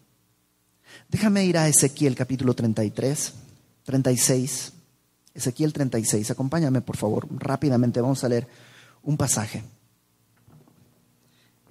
Déjame 1.09 1.45
ir 1.45 1.57
a 1.57 1.67
Ezequiel 1.67 2.15
capítulo 2.15 2.55
33, 2.55 3.33
36. 3.83 4.73
Ezequiel 5.35 5.73
36, 5.73 6.29
acompáñame 6.31 6.81
por 6.81 6.97
favor, 6.97 7.27
rápidamente 7.39 8.01
vamos 8.01 8.23
a 8.23 8.29
leer 8.29 8.47
un 9.01 9.17
pasaje. 9.17 9.63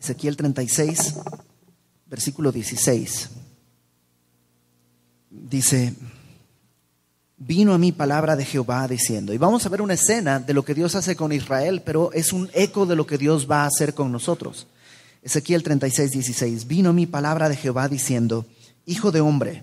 Ezequiel 0.02 0.36
36, 0.36 1.14
versículo 2.06 2.50
16. 2.50 3.30
Dice, 5.30 5.94
vino 7.36 7.72
a 7.72 7.78
mí 7.78 7.92
palabra 7.92 8.34
de 8.34 8.44
Jehová 8.44 8.88
diciendo, 8.88 9.32
y 9.32 9.38
vamos 9.38 9.64
a 9.64 9.68
ver 9.68 9.80
una 9.80 9.94
escena 9.94 10.40
de 10.40 10.54
lo 10.54 10.64
que 10.64 10.74
Dios 10.74 10.96
hace 10.96 11.14
con 11.14 11.30
Israel, 11.30 11.82
pero 11.86 12.12
es 12.12 12.32
un 12.32 12.50
eco 12.52 12.84
de 12.84 12.96
lo 12.96 13.06
que 13.06 13.16
Dios 13.16 13.48
va 13.48 13.62
a 13.62 13.66
hacer 13.66 13.94
con 13.94 14.10
nosotros. 14.10 14.66
Ezequiel 15.22 15.62
36, 15.62 16.10
16, 16.10 16.66
vino 16.66 16.90
a 16.90 16.92
mí 16.92 17.06
palabra 17.06 17.48
de 17.48 17.54
Jehová 17.54 17.88
diciendo, 17.88 18.44
Hijo 18.86 19.12
de 19.12 19.20
hombre, 19.20 19.62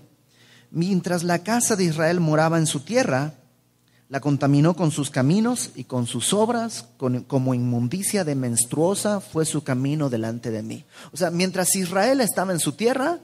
mientras 0.70 1.22
la 1.22 1.40
casa 1.40 1.76
de 1.76 1.84
Israel 1.84 2.18
moraba 2.18 2.56
en 2.56 2.66
su 2.66 2.80
tierra, 2.80 3.34
la 4.10 4.18
contaminó 4.18 4.74
con 4.74 4.90
sus 4.90 5.08
caminos 5.08 5.70
y 5.76 5.84
con 5.84 6.08
sus 6.08 6.34
obras, 6.34 6.84
como 7.28 7.54
inmundicia 7.54 8.24
de 8.24 8.34
menstruosa 8.34 9.20
fue 9.20 9.46
su 9.46 9.62
camino 9.62 10.10
delante 10.10 10.50
de 10.50 10.64
mí. 10.64 10.84
O 11.12 11.16
sea, 11.16 11.30
mientras 11.30 11.76
Israel 11.76 12.20
estaba 12.20 12.52
en 12.52 12.58
su 12.58 12.72
tierra, 12.72 13.20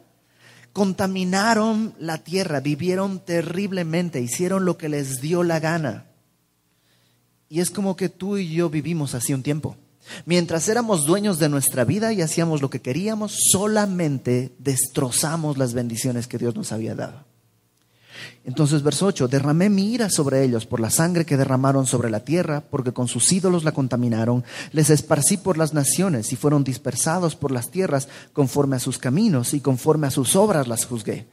contaminaron 0.72 1.92
la 1.98 2.18
tierra, 2.18 2.60
vivieron 2.60 3.18
terriblemente, 3.18 4.20
hicieron 4.20 4.64
lo 4.64 4.78
que 4.78 4.88
les 4.88 5.20
dio 5.20 5.42
la 5.42 5.58
gana. 5.58 6.06
Y 7.48 7.58
es 7.58 7.72
como 7.72 7.96
que 7.96 8.08
tú 8.08 8.36
y 8.36 8.54
yo 8.54 8.70
vivimos 8.70 9.16
así 9.16 9.34
un 9.34 9.42
tiempo. 9.42 9.76
Mientras 10.24 10.68
éramos 10.68 11.04
dueños 11.04 11.40
de 11.40 11.48
nuestra 11.48 11.84
vida 11.84 12.12
y 12.12 12.22
hacíamos 12.22 12.62
lo 12.62 12.70
que 12.70 12.80
queríamos, 12.80 13.36
solamente 13.50 14.54
destrozamos 14.60 15.58
las 15.58 15.74
bendiciones 15.74 16.28
que 16.28 16.38
Dios 16.38 16.54
nos 16.54 16.70
había 16.70 16.94
dado. 16.94 17.24
Entonces, 18.44 18.82
verso 18.82 19.06
8, 19.06 19.28
derramé 19.28 19.68
mi 19.68 19.92
ira 19.92 20.08
sobre 20.08 20.44
ellos 20.44 20.66
por 20.66 20.80
la 20.80 20.90
sangre 20.90 21.26
que 21.26 21.36
derramaron 21.36 21.86
sobre 21.86 22.10
la 22.10 22.20
tierra, 22.20 22.62
porque 22.70 22.92
con 22.92 23.08
sus 23.08 23.30
ídolos 23.32 23.64
la 23.64 23.72
contaminaron, 23.72 24.44
les 24.72 24.90
esparcí 24.90 25.36
por 25.36 25.58
las 25.58 25.74
naciones 25.74 26.32
y 26.32 26.36
fueron 26.36 26.62
dispersados 26.62 27.34
por 27.34 27.50
las 27.50 27.70
tierras 27.70 28.08
conforme 28.32 28.76
a 28.76 28.80
sus 28.80 28.98
caminos 28.98 29.52
y 29.54 29.60
conforme 29.60 30.06
a 30.06 30.12
sus 30.12 30.36
obras 30.36 30.68
las 30.68 30.84
juzgué. 30.84 31.26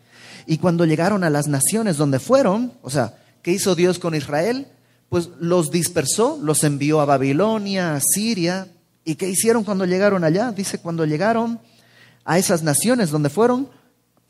Y 0.48 0.58
cuando 0.58 0.86
llegaron 0.86 1.24
a 1.24 1.30
las 1.30 1.48
naciones 1.48 1.98
donde 1.98 2.20
fueron, 2.20 2.74
o 2.82 2.90
sea, 2.90 3.18
¿qué 3.42 3.52
hizo 3.52 3.76
Dios 3.76 4.00
con 4.00 4.16
Israel? 4.16 4.68
Pues 5.10 5.30
los 5.40 5.72
dispersó, 5.72 6.40
los 6.42 6.64
envió 6.64 7.00
a 7.00 7.06
Babilonia, 7.06 7.96
a 7.96 8.02
Siria. 8.02 8.68
¿Y 9.06 9.16
qué 9.16 9.30
hicieron 9.30 9.64
cuando 9.64 9.86
llegaron 9.86 10.24
allá? 10.24 10.52
Dice, 10.52 10.80
cuando 10.80 11.06
llegaron 11.06 11.60
a 12.26 12.38
esas 12.40 12.64
naciones 12.64 13.12
donde 13.12 13.30
fueron, 13.30 13.70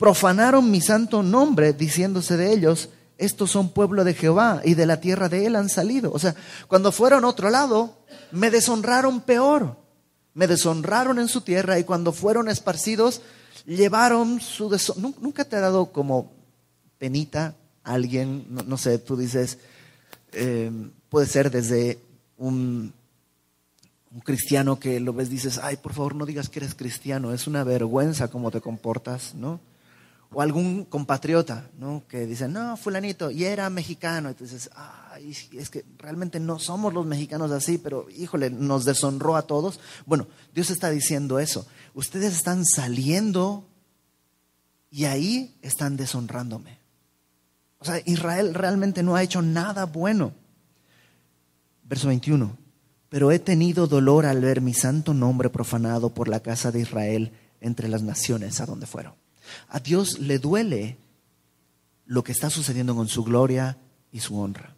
profanaron 0.04 0.70
mi 0.70 0.82
santo 0.82 1.22
nombre 1.22 1.72
diciéndose 1.72 2.36
de 2.36 2.52
ellos, 2.52 2.90
estos 3.16 3.50
son 3.50 3.70
pueblo 3.70 4.04
de 4.04 4.12
Jehová 4.12 4.60
y 4.62 4.74
de 4.74 4.84
la 4.84 5.00
tierra 5.00 5.30
de 5.30 5.46
él 5.46 5.56
han 5.56 5.70
salido. 5.70 6.12
O 6.12 6.18
sea, 6.18 6.34
cuando 6.68 6.92
fueron 6.92 7.24
a 7.24 7.28
otro 7.28 7.48
lado, 7.48 7.96
me 8.30 8.50
deshonraron 8.50 9.22
peor. 9.22 9.78
Me 10.34 10.46
deshonraron 10.46 11.18
en 11.18 11.28
su 11.28 11.40
tierra 11.40 11.78
y 11.78 11.84
cuando 11.84 12.12
fueron 12.12 12.50
esparcidos, 12.50 13.22
llevaron 13.64 14.42
su 14.42 14.68
deshonra. 14.68 15.10
¿Nunca 15.22 15.46
te 15.46 15.56
ha 15.56 15.60
dado 15.60 15.86
como 15.86 16.34
penita 16.98 17.54
alguien, 17.82 18.44
no, 18.50 18.76
sé, 18.76 18.98
tú 18.98 19.16
dices, 19.16 19.56
eh, 20.32 20.70
puede 21.08 21.24
ser 21.28 21.50
desde 21.50 21.98
un, 22.36 22.92
un 24.12 24.20
cristiano 24.20 24.78
que 24.78 25.00
lo 25.00 25.14
ves, 25.14 25.30
dices, 25.30 25.58
ay, 25.62 25.78
por 25.78 25.94
favor 25.94 26.14
no 26.14 26.26
digas 26.26 26.50
que 26.50 26.58
eres 26.58 26.74
cristiano, 26.74 27.32
es 27.32 27.46
una 27.46 27.64
vergüenza 27.64 28.28
cómo 28.28 28.50
te 28.50 28.60
comportas, 28.60 29.34
¿no? 29.34 29.60
O 30.34 30.42
algún 30.42 30.84
compatriota, 30.84 31.70
¿no? 31.78 32.04
Que 32.08 32.26
dice, 32.26 32.48
no, 32.48 32.76
fulanito, 32.76 33.30
y 33.30 33.44
era 33.44 33.70
mexicano. 33.70 34.34
Dices, 34.34 34.68
ay, 34.74 35.34
es 35.52 35.70
que 35.70 35.84
realmente 35.96 36.40
no 36.40 36.58
somos 36.58 36.92
los 36.92 37.06
mexicanos 37.06 37.50
así, 37.52 37.78
pero 37.78 38.08
híjole, 38.10 38.50
nos 38.50 38.84
deshonró 38.84 39.36
a 39.36 39.42
todos. 39.42 39.80
Bueno, 40.06 40.26
Dios 40.52 40.70
está 40.70 40.90
diciendo 40.90 41.38
eso. 41.38 41.66
Ustedes 41.94 42.34
están 42.34 42.64
saliendo 42.64 43.68
y 44.90 45.04
ahí 45.04 45.56
están 45.62 45.96
deshonrándome. 45.96 46.78
O 47.78 47.84
sea, 47.84 48.00
Israel 48.04 48.54
realmente 48.54 49.02
no 49.02 49.14
ha 49.14 49.22
hecho 49.22 49.40
nada 49.42 49.86
bueno. 49.86 50.32
Verso 51.84 52.08
21. 52.08 52.56
Pero 53.08 53.30
he 53.30 53.38
tenido 53.38 53.86
dolor 53.86 54.26
al 54.26 54.40
ver 54.40 54.60
mi 54.60 54.74
santo 54.74 55.14
nombre 55.14 55.50
profanado 55.50 56.14
por 56.14 56.26
la 56.26 56.40
casa 56.40 56.72
de 56.72 56.80
Israel 56.80 57.32
entre 57.60 57.88
las 57.88 58.02
naciones 58.02 58.60
a 58.60 58.66
donde 58.66 58.86
fueron. 58.86 59.14
A 59.68 59.80
Dios 59.80 60.18
le 60.18 60.38
duele 60.38 60.96
lo 62.06 62.22
que 62.24 62.32
está 62.32 62.50
sucediendo 62.50 62.94
con 62.94 63.08
su 63.08 63.24
gloria 63.24 63.78
y 64.12 64.20
su 64.20 64.38
honra. 64.38 64.74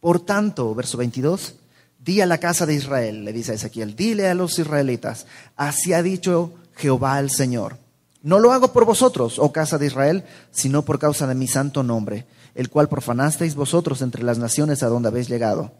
Por 0.00 0.20
tanto, 0.20 0.74
verso 0.74 0.98
22, 0.98 1.54
di 1.98 2.20
a 2.20 2.26
la 2.26 2.38
casa 2.38 2.66
de 2.66 2.74
Israel, 2.74 3.24
le 3.24 3.32
dice 3.32 3.54
Ezequiel, 3.54 3.94
dile 3.94 4.28
a 4.28 4.34
los 4.34 4.58
israelitas, 4.58 5.26
así 5.56 5.92
ha 5.92 6.02
dicho 6.02 6.52
Jehová 6.74 7.20
el 7.20 7.30
Señor. 7.30 7.78
No 8.22 8.38
lo 8.38 8.52
hago 8.52 8.72
por 8.72 8.84
vosotros, 8.84 9.38
oh 9.38 9.52
casa 9.52 9.78
de 9.78 9.86
Israel, 9.86 10.24
sino 10.50 10.84
por 10.84 10.98
causa 10.98 11.26
de 11.26 11.34
mi 11.34 11.46
santo 11.46 11.82
nombre, 11.82 12.26
el 12.54 12.68
cual 12.68 12.88
profanasteis 12.88 13.54
vosotros 13.54 14.02
entre 14.02 14.22
las 14.22 14.38
naciones 14.38 14.82
a 14.82 14.88
donde 14.88 15.08
habéis 15.08 15.28
llegado. 15.28 15.72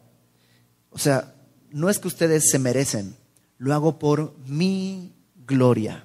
O 0.90 0.98
sea, 0.98 1.35
no 1.70 1.88
es 1.88 1.98
que 1.98 2.09
ustedes 2.09 2.50
se 2.50 2.59
merecen, 2.59 3.16
lo 3.59 3.74
hago 3.74 3.98
por 3.98 4.35
mi 4.46 5.12
gloria. 5.46 6.05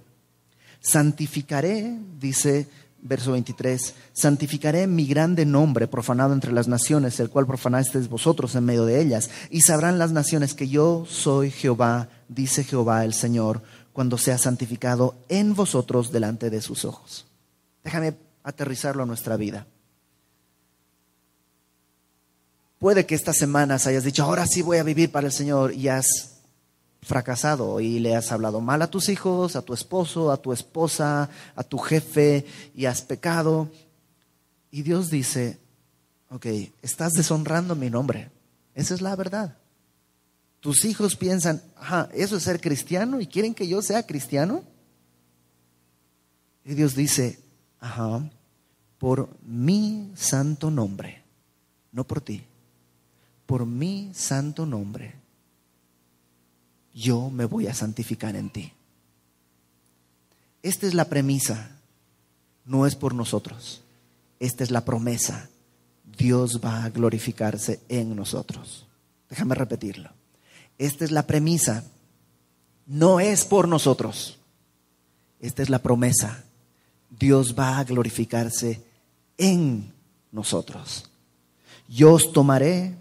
Santificaré, 0.88 2.00
dice 2.18 2.66
verso 3.02 3.34
23, 3.34 3.94
santificaré 4.14 4.88
mi 4.88 5.06
grande 5.06 5.46
nombre 5.46 5.86
profanado 5.86 6.34
entre 6.34 6.54
las 6.54 6.70
naciones, 6.70 7.20
el 7.20 7.30
cual 7.30 7.46
profanasteis 7.46 8.08
vosotros 8.08 8.56
en 8.56 8.64
medio 8.64 8.86
de 8.86 9.02
ellas, 9.02 9.30
y 9.50 9.62
sabrán 9.62 10.00
las 10.00 10.14
naciones 10.14 10.54
que 10.54 10.70
yo 10.70 11.06
soy 11.06 11.52
Jehová, 11.52 12.08
dice 12.30 12.64
Jehová 12.64 13.04
el 13.04 13.14
Señor, 13.14 13.64
cuando 13.92 14.18
sea 14.18 14.38
santificado 14.38 15.18
en 15.28 15.56
vosotros 15.56 16.10
delante 16.14 16.50
de 16.50 16.62
sus 16.62 16.86
ojos. 16.86 17.26
Déjame 17.84 18.16
aterrizarlo 18.44 19.04
a 19.04 19.08
nuestra 19.08 19.36
vida. 19.36 19.68
Puede 22.80 23.06
que 23.06 23.16
estas 23.16 23.36
semanas 23.36 23.88
hayas 23.88 24.06
dicho, 24.06 24.24
ahora 24.24 24.48
sí 24.48 24.62
voy 24.62 24.78
a 24.78 24.84
vivir 24.84 25.12
para 25.12 25.28
el 25.28 25.34
Señor 25.34 25.74
y 25.74 25.90
has 25.90 26.37
fracasado 27.02 27.80
y 27.80 28.00
le 28.00 28.16
has 28.16 28.32
hablado 28.32 28.62
mal 28.62 28.82
a 28.82 28.90
tus 28.90 29.10
hijos, 29.10 29.56
a 29.56 29.62
tu 29.62 29.74
esposo, 29.74 30.32
a 30.32 30.42
tu 30.42 30.54
esposa, 30.54 31.30
a 31.56 31.64
tu 31.64 31.78
jefe 31.78 32.46
y 32.76 32.86
has 32.86 33.02
pecado. 33.02 33.70
Y 34.72 34.82
Dios 34.82 35.10
dice, 35.10 35.60
Ok, 36.30 36.46
estás 36.82 37.14
deshonrando 37.14 37.76
mi 37.76 37.90
nombre. 37.90 38.30
Esa 38.76 38.94
es 38.94 39.02
la 39.02 39.16
verdad. 39.16 39.58
Tus 40.60 40.84
hijos 40.86 41.16
piensan, 41.16 41.62
ajá, 41.78 42.10
eso 42.14 42.38
es 42.38 42.44
ser 42.44 42.60
cristiano 42.60 43.22
y 43.22 43.28
quieren 43.28 43.54
que 43.54 43.68
yo 43.68 43.82
sea 43.82 44.06
cristiano. 44.06 44.64
Y 46.66 46.74
Dios 46.74 46.96
dice, 46.96 47.40
ajá, 47.80 48.30
por 48.98 49.30
mi 49.46 50.12
santo 50.16 50.70
nombre, 50.70 51.24
no 51.94 52.06
por 52.06 52.20
ti, 52.20 52.44
por 53.46 53.66
mi 53.66 54.12
santo 54.14 54.66
nombre, 54.66 55.16
yo 56.98 57.30
me 57.30 57.46
voy 57.46 57.68
a 57.68 57.76
santificar 57.76 58.36
en 58.36 58.50
ti. 58.50 58.74
Esta 60.64 60.88
es 60.88 60.96
la 60.96 61.06
premisa, 61.06 61.78
no 62.66 62.88
es 62.88 62.96
por 62.96 63.14
nosotros, 63.14 63.84
esta 64.40 64.64
es 64.64 64.72
la 64.72 64.84
promesa. 64.84 65.50
Dios 66.18 66.60
va 66.64 66.84
a 66.84 66.90
glorificarse 66.90 67.82
en 67.88 68.16
nosotros. 68.16 68.88
Déjame 69.30 69.54
repetirlo. 69.54 70.10
Esta 70.80 71.06
es 71.06 71.12
la 71.12 71.28
premisa, 71.28 71.84
no 72.88 73.20
es 73.20 73.46
por 73.46 73.68
nosotros, 73.68 74.40
esta 75.40 75.62
es 75.62 75.70
la 75.70 75.80
promesa. 75.80 76.44
Dios 77.12 77.56
va 77.58 77.78
a 77.78 77.84
glorificarse 77.84 78.84
en 79.38 79.94
nosotros. 80.32 81.10
Yo 81.88 82.14
os 82.14 82.34
tomaré 82.34 82.96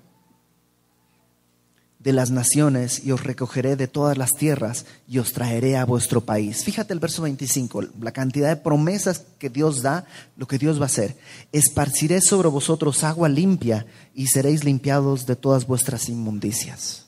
de 2.06 2.12
las 2.12 2.30
naciones 2.30 3.04
y 3.04 3.10
os 3.10 3.24
recogeré 3.24 3.74
de 3.74 3.88
todas 3.88 4.16
las 4.16 4.30
tierras 4.30 4.86
y 5.08 5.18
os 5.18 5.32
traeré 5.32 5.76
a 5.76 5.84
vuestro 5.84 6.20
país. 6.20 6.62
Fíjate 6.62 6.92
el 6.92 7.00
verso 7.00 7.22
25, 7.22 7.82
la 8.00 8.12
cantidad 8.12 8.48
de 8.48 8.62
promesas 8.62 9.24
que 9.40 9.50
Dios 9.50 9.82
da, 9.82 10.06
lo 10.36 10.46
que 10.46 10.56
Dios 10.56 10.78
va 10.78 10.84
a 10.84 10.86
hacer. 10.86 11.16
Esparciré 11.50 12.20
sobre 12.20 12.46
vosotros 12.46 13.02
agua 13.02 13.28
limpia 13.28 13.86
y 14.14 14.28
seréis 14.28 14.62
limpiados 14.62 15.26
de 15.26 15.34
todas 15.34 15.66
vuestras 15.66 16.08
inmundicias. 16.08 17.06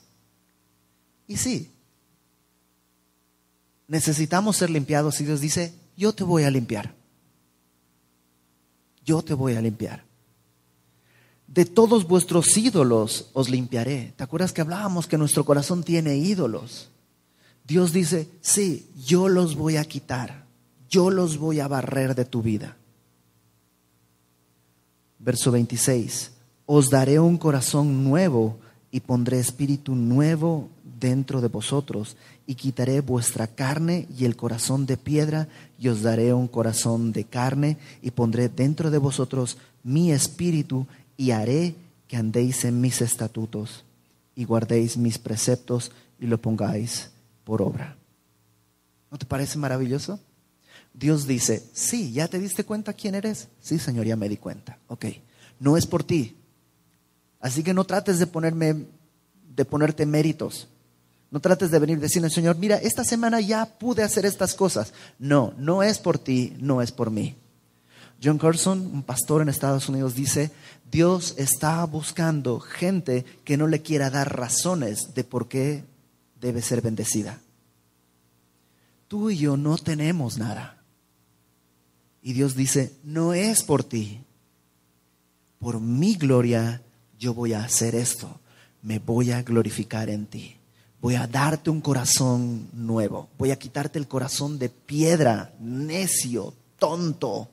Y 1.27 1.37
sí, 1.37 1.71
necesitamos 3.87 4.57
ser 4.57 4.69
limpiados 4.69 5.21
y 5.21 5.23
Dios 5.23 5.39
dice, 5.39 5.73
yo 5.95 6.11
te 6.11 6.25
voy 6.25 6.43
a 6.43 6.51
limpiar 6.51 6.99
yo 9.09 9.23
te 9.23 9.33
voy 9.33 9.55
a 9.55 9.61
limpiar. 9.61 10.03
De 11.51 11.65
todos 11.65 12.07
vuestros 12.07 12.55
ídolos 12.57 13.31
os 13.33 13.49
limpiaré. 13.49 14.13
¿Te 14.15 14.23
acuerdas 14.23 14.53
que 14.53 14.61
hablábamos 14.61 15.07
que 15.07 15.17
nuestro 15.17 15.43
corazón 15.43 15.83
tiene 15.83 16.15
ídolos? 16.15 16.91
Dios 17.65 17.91
dice, 17.91 18.29
sí, 18.39 18.87
yo 19.03 19.29
los 19.29 19.55
voy 19.55 19.77
a 19.77 19.83
quitar, 19.83 20.45
yo 20.89 21.09
los 21.09 21.37
voy 21.37 21.59
a 21.59 21.67
barrer 21.67 22.13
de 22.13 22.25
tu 22.25 22.43
vida. 22.43 22.77
Verso 25.17 25.51
26, 25.51 26.31
os 26.67 26.89
daré 26.91 27.19
un 27.19 27.37
corazón 27.37 28.03
nuevo 28.03 28.59
y 28.91 28.99
pondré 28.99 29.39
espíritu 29.39 29.95
nuevo 29.95 30.69
dentro 30.99 31.41
de 31.41 31.47
vosotros 31.47 32.15
y 32.45 32.55
quitaré 32.55 33.01
vuestra 33.01 33.47
carne 33.47 34.07
y 34.15 34.25
el 34.25 34.35
corazón 34.35 34.85
de 34.85 34.97
piedra 34.97 35.47
y 35.79 35.87
os 35.87 36.03
daré 36.03 36.31
un 36.31 36.47
corazón 36.47 37.11
de 37.11 37.23
carne 37.23 37.77
y 38.03 38.11
pondré 38.11 38.49
dentro 38.49 38.91
de 38.91 38.99
vosotros 38.99 39.57
mi 39.83 40.11
espíritu 40.11 40.85
y 41.19 41.31
haré 41.31 41.75
que 42.07 42.15
andéis 42.15 42.63
en 42.63 42.79
mis 42.79 43.01
estatutos 43.01 43.83
y 44.35 44.45
guardéis 44.45 44.95
mis 44.95 45.19
preceptos 45.19 45.91
y 46.17 46.27
lo 46.27 46.41
pongáis 46.41 47.09
por 47.43 47.61
obra. 47.61 47.97
¿No 49.11 49.17
te 49.17 49.25
parece 49.25 49.57
maravilloso? 49.57 50.17
Dios 50.93 51.27
dice, 51.27 51.61
sí, 51.73 52.13
¿ya 52.13 52.29
te 52.29 52.39
diste 52.39 52.63
cuenta 52.63 52.93
quién 52.93 53.15
eres? 53.15 53.49
Sí, 53.59 53.79
Señor, 53.79 54.05
ya 54.05 54.15
me 54.15 54.29
di 54.29 54.37
cuenta. 54.37 54.79
Ok, 54.87 55.07
no 55.59 55.75
es 55.75 55.85
por 55.85 56.05
ti. 56.05 56.37
Así 57.41 57.63
que 57.63 57.73
no 57.73 57.83
trates 57.83 58.17
de 58.17 58.25
ponerme, 58.25 58.85
de 59.53 59.65
ponerte 59.65 60.05
méritos. 60.05 60.69
No 61.31 61.41
trates 61.41 61.69
de 61.69 61.79
venir 61.79 61.99
diciendo, 61.99 62.29
Señor, 62.29 62.55
mira, 62.55 62.77
esta 62.77 63.03
semana 63.03 63.41
ya 63.41 63.65
pude 63.65 64.03
hacer 64.03 64.25
estas 64.25 64.55
cosas. 64.55 64.93
No, 65.19 65.53
no 65.57 65.83
es 65.83 65.99
por 65.99 66.17
ti, 66.17 66.55
no 66.61 66.81
es 66.81 66.93
por 66.93 67.11
mí. 67.11 67.35
John 68.21 68.37
Carson, 68.37 68.79
un 68.79 69.03
pastor 69.03 69.41
en 69.41 69.49
Estados 69.49 69.87
Unidos, 69.87 70.13
dice, 70.13 70.51
Dios 70.91 71.35
está 71.37 71.83
buscando 71.85 72.59
gente 72.59 73.25
que 73.43 73.57
no 73.57 73.67
le 73.67 73.81
quiera 73.81 74.09
dar 74.09 74.35
razones 74.35 75.13
de 75.13 75.23
por 75.23 75.47
qué 75.47 75.83
debe 76.39 76.61
ser 76.61 76.81
bendecida. 76.81 77.39
Tú 79.07 79.29
y 79.29 79.37
yo 79.37 79.57
no 79.57 79.77
tenemos 79.77 80.37
nada. 80.37 80.83
Y 82.21 82.33
Dios 82.33 82.55
dice, 82.55 82.93
no 83.03 83.33
es 83.33 83.63
por 83.63 83.83
ti. 83.83 84.21
Por 85.59 85.79
mi 85.79 86.15
gloria 86.15 86.81
yo 87.17 87.33
voy 87.33 87.53
a 87.53 87.63
hacer 87.63 87.95
esto. 87.95 88.39
Me 88.81 88.99
voy 88.99 89.31
a 89.31 89.43
glorificar 89.43 90.09
en 90.09 90.25
ti 90.25 90.59
voy 91.01 91.15
a 91.15 91.27
darte 91.27 91.69
un 91.69 91.81
corazón 91.81 92.67
nuevo, 92.73 93.29
voy 93.37 93.51
a 93.51 93.59
quitarte 93.59 93.99
el 93.99 94.07
corazón 94.07 94.59
de 94.59 94.69
piedra, 94.69 95.53
necio, 95.59 96.53
tonto, 96.77 97.47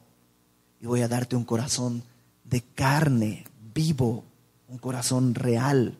y 0.80 0.86
voy 0.86 1.02
a 1.02 1.08
darte 1.08 1.36
un 1.36 1.44
corazón 1.44 2.02
de 2.48 2.62
carne, 2.74 3.44
vivo, 3.74 4.24
un 4.68 4.78
corazón 4.78 5.34
real. 5.34 5.96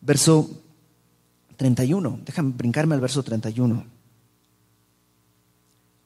Verso 0.00 0.50
31, 1.56 2.20
déjame 2.24 2.52
brincarme 2.56 2.94
al 2.94 3.00
verso 3.00 3.22
31. 3.22 3.84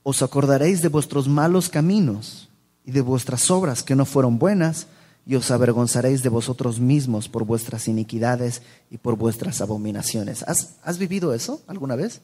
Os 0.03 0.23
acordaréis 0.23 0.81
de 0.81 0.89
vuestros 0.89 1.29
malos 1.29 1.69
caminos 1.69 2.49
y 2.85 2.93
de 2.93 3.01
vuestras 3.01 3.51
obras 3.51 3.83
que 3.83 3.97
no 3.97 4.05
fueron 4.05 4.39
buenas 4.39 4.87
y 5.27 5.35
os 5.35 5.51
avergonzaréis 5.51 6.23
de 6.23 6.31
vosotros 6.31 6.81
mismos 6.81 7.29
por 7.29 7.45
vuestras 7.45 7.87
iniquidades 7.87 8.63
y 8.91 8.97
por 8.97 9.17
vuestras 9.17 9.61
abominaciones. 9.61 10.43
¿Has, 10.45 10.99
vivido 10.99 11.35
eso 11.35 11.61
alguna 11.67 11.97
vez? 11.97 12.23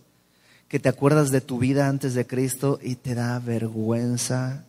Que 0.68 0.80
te 0.80 0.88
acuerdas 0.88 1.30
de 1.30 1.42
tu 1.42 1.58
vida 1.58 1.88
antes 1.88 2.14
de 2.14 2.26
Cristo 2.26 2.78
y 2.82 2.94
te 2.94 3.14
da 3.14 3.38
vergüenza 3.40 4.64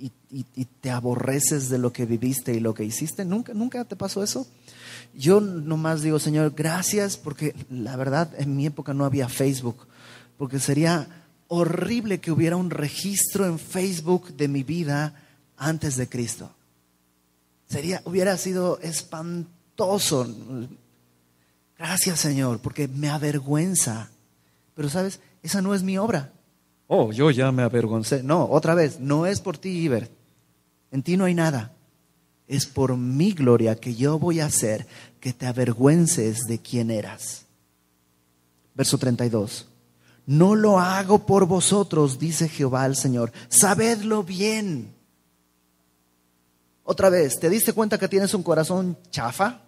y, 0.00 0.64
te 0.80 0.90
aborreces 0.90 1.68
de 1.68 1.78
lo 1.78 1.92
que 1.92 2.06
viviste 2.06 2.54
y 2.54 2.60
lo 2.60 2.74
que 2.74 2.84
hiciste. 2.84 3.24
¿Nunca, 3.24 3.52
¿Nunca 3.52 3.84
te 3.84 3.96
pasó 3.96 4.22
eso? 4.22 4.46
Yo 5.14 5.40
nomás 5.40 6.02
digo, 6.02 6.18
Señor, 6.18 6.54
gracias 6.56 7.16
porque 7.16 7.54
la 7.68 7.96
verdad 7.96 8.32
en 8.38 8.56
mi 8.56 8.66
época 8.66 8.94
no 8.94 9.04
había 9.04 9.28
Facebook, 9.28 9.86
porque 10.38 10.58
sería 10.58 11.26
horrible 11.48 12.20
que 12.20 12.30
hubiera 12.30 12.56
un 12.56 12.70
registro 12.70 13.46
en 13.46 13.58
Facebook 13.58 14.32
de 14.34 14.48
mi 14.48 14.62
vida 14.62 15.14
antes 15.56 15.96
de 15.96 16.08
Cristo. 16.08 16.50
Sería, 17.68 18.02
hubiera 18.04 18.36
sido 18.36 18.78
espantoso. 18.80 20.26
Gracias, 21.78 22.20
Señor, 22.20 22.60
porque 22.60 22.88
me 22.88 23.08
avergüenza. 23.08 24.10
Pero 24.74 24.88
sabes, 24.88 25.20
esa 25.42 25.60
no 25.60 25.74
es 25.74 25.82
mi 25.82 25.98
obra. 25.98 26.32
Oh, 26.92 27.12
yo 27.12 27.30
ya 27.30 27.52
me 27.52 27.62
avergoncé. 27.62 28.24
No, 28.24 28.46
otra 28.50 28.74
vez, 28.74 28.98
no 28.98 29.24
es 29.24 29.40
por 29.40 29.56
ti, 29.56 29.68
Iber. 29.68 30.10
En 30.90 31.04
ti 31.04 31.16
no 31.16 31.24
hay 31.24 31.34
nada. 31.34 31.72
Es 32.48 32.66
por 32.66 32.96
mi 32.96 33.30
gloria 33.30 33.76
que 33.76 33.94
yo 33.94 34.18
voy 34.18 34.40
a 34.40 34.46
hacer 34.46 34.88
que 35.20 35.32
te 35.32 35.46
avergüences 35.46 36.48
de 36.48 36.58
quién 36.58 36.90
eras. 36.90 37.46
Verso 38.74 38.98
32. 38.98 39.68
No 40.26 40.56
lo 40.56 40.80
hago 40.80 41.26
por 41.26 41.46
vosotros, 41.46 42.18
dice 42.18 42.48
Jehová 42.48 42.86
el 42.86 42.96
Señor. 42.96 43.30
Sabedlo 43.48 44.24
bien. 44.24 44.92
Otra 46.82 47.08
vez, 47.08 47.38
¿te 47.38 47.48
diste 47.48 47.72
cuenta 47.72 47.98
que 47.98 48.08
tienes 48.08 48.34
un 48.34 48.42
corazón 48.42 48.98
chafa? 49.12 49.60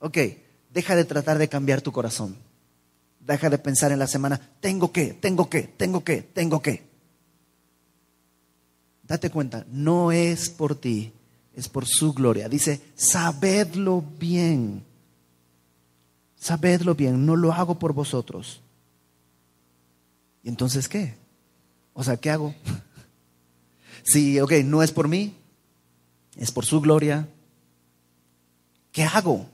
Ok, 0.00 0.18
deja 0.70 0.96
de 0.96 1.04
tratar 1.04 1.38
de 1.38 1.48
cambiar 1.48 1.82
tu 1.82 1.92
corazón. 1.92 2.36
Deja 3.26 3.48
de 3.48 3.58
pensar 3.58 3.92
en 3.92 4.00
la 4.00 4.06
semana, 4.06 4.40
tengo 4.60 4.90
que, 4.90 5.14
tengo 5.14 5.48
que, 5.48 5.62
tengo 5.62 6.02
que, 6.02 6.22
tengo 6.22 6.60
que. 6.60 6.82
Date 9.04 9.30
cuenta, 9.30 9.64
no 9.68 10.10
es 10.10 10.50
por 10.50 10.74
ti, 10.74 11.12
es 11.54 11.68
por 11.68 11.86
su 11.86 12.12
gloria. 12.12 12.48
Dice, 12.48 12.80
sabedlo 12.94 14.04
bien. 14.18 14.84
Sabedlo 16.36 16.94
bien, 16.94 17.24
no 17.24 17.36
lo 17.36 17.52
hago 17.52 17.78
por 17.78 17.92
vosotros. 17.92 18.60
¿Y 20.42 20.48
entonces 20.48 20.88
qué? 20.88 21.14
O 21.92 22.02
sea, 22.02 22.16
¿qué 22.16 22.30
hago? 22.30 22.54
Sí, 24.04 24.40
ok, 24.40 24.52
no 24.64 24.82
es 24.82 24.90
por 24.90 25.06
mí, 25.06 25.32
es 26.36 26.50
por 26.50 26.64
su 26.66 26.80
gloria. 26.80 27.28
¿Qué 28.90 29.04
hago? 29.04 29.46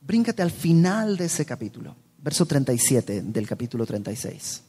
Bríncate 0.00 0.40
al 0.40 0.52
final 0.52 1.16
de 1.16 1.24
ese 1.24 1.44
capítulo, 1.44 1.96
verso 2.22 2.46
37 2.46 3.22
del 3.22 3.46
capítulo 3.46 3.84
36. 3.84 4.62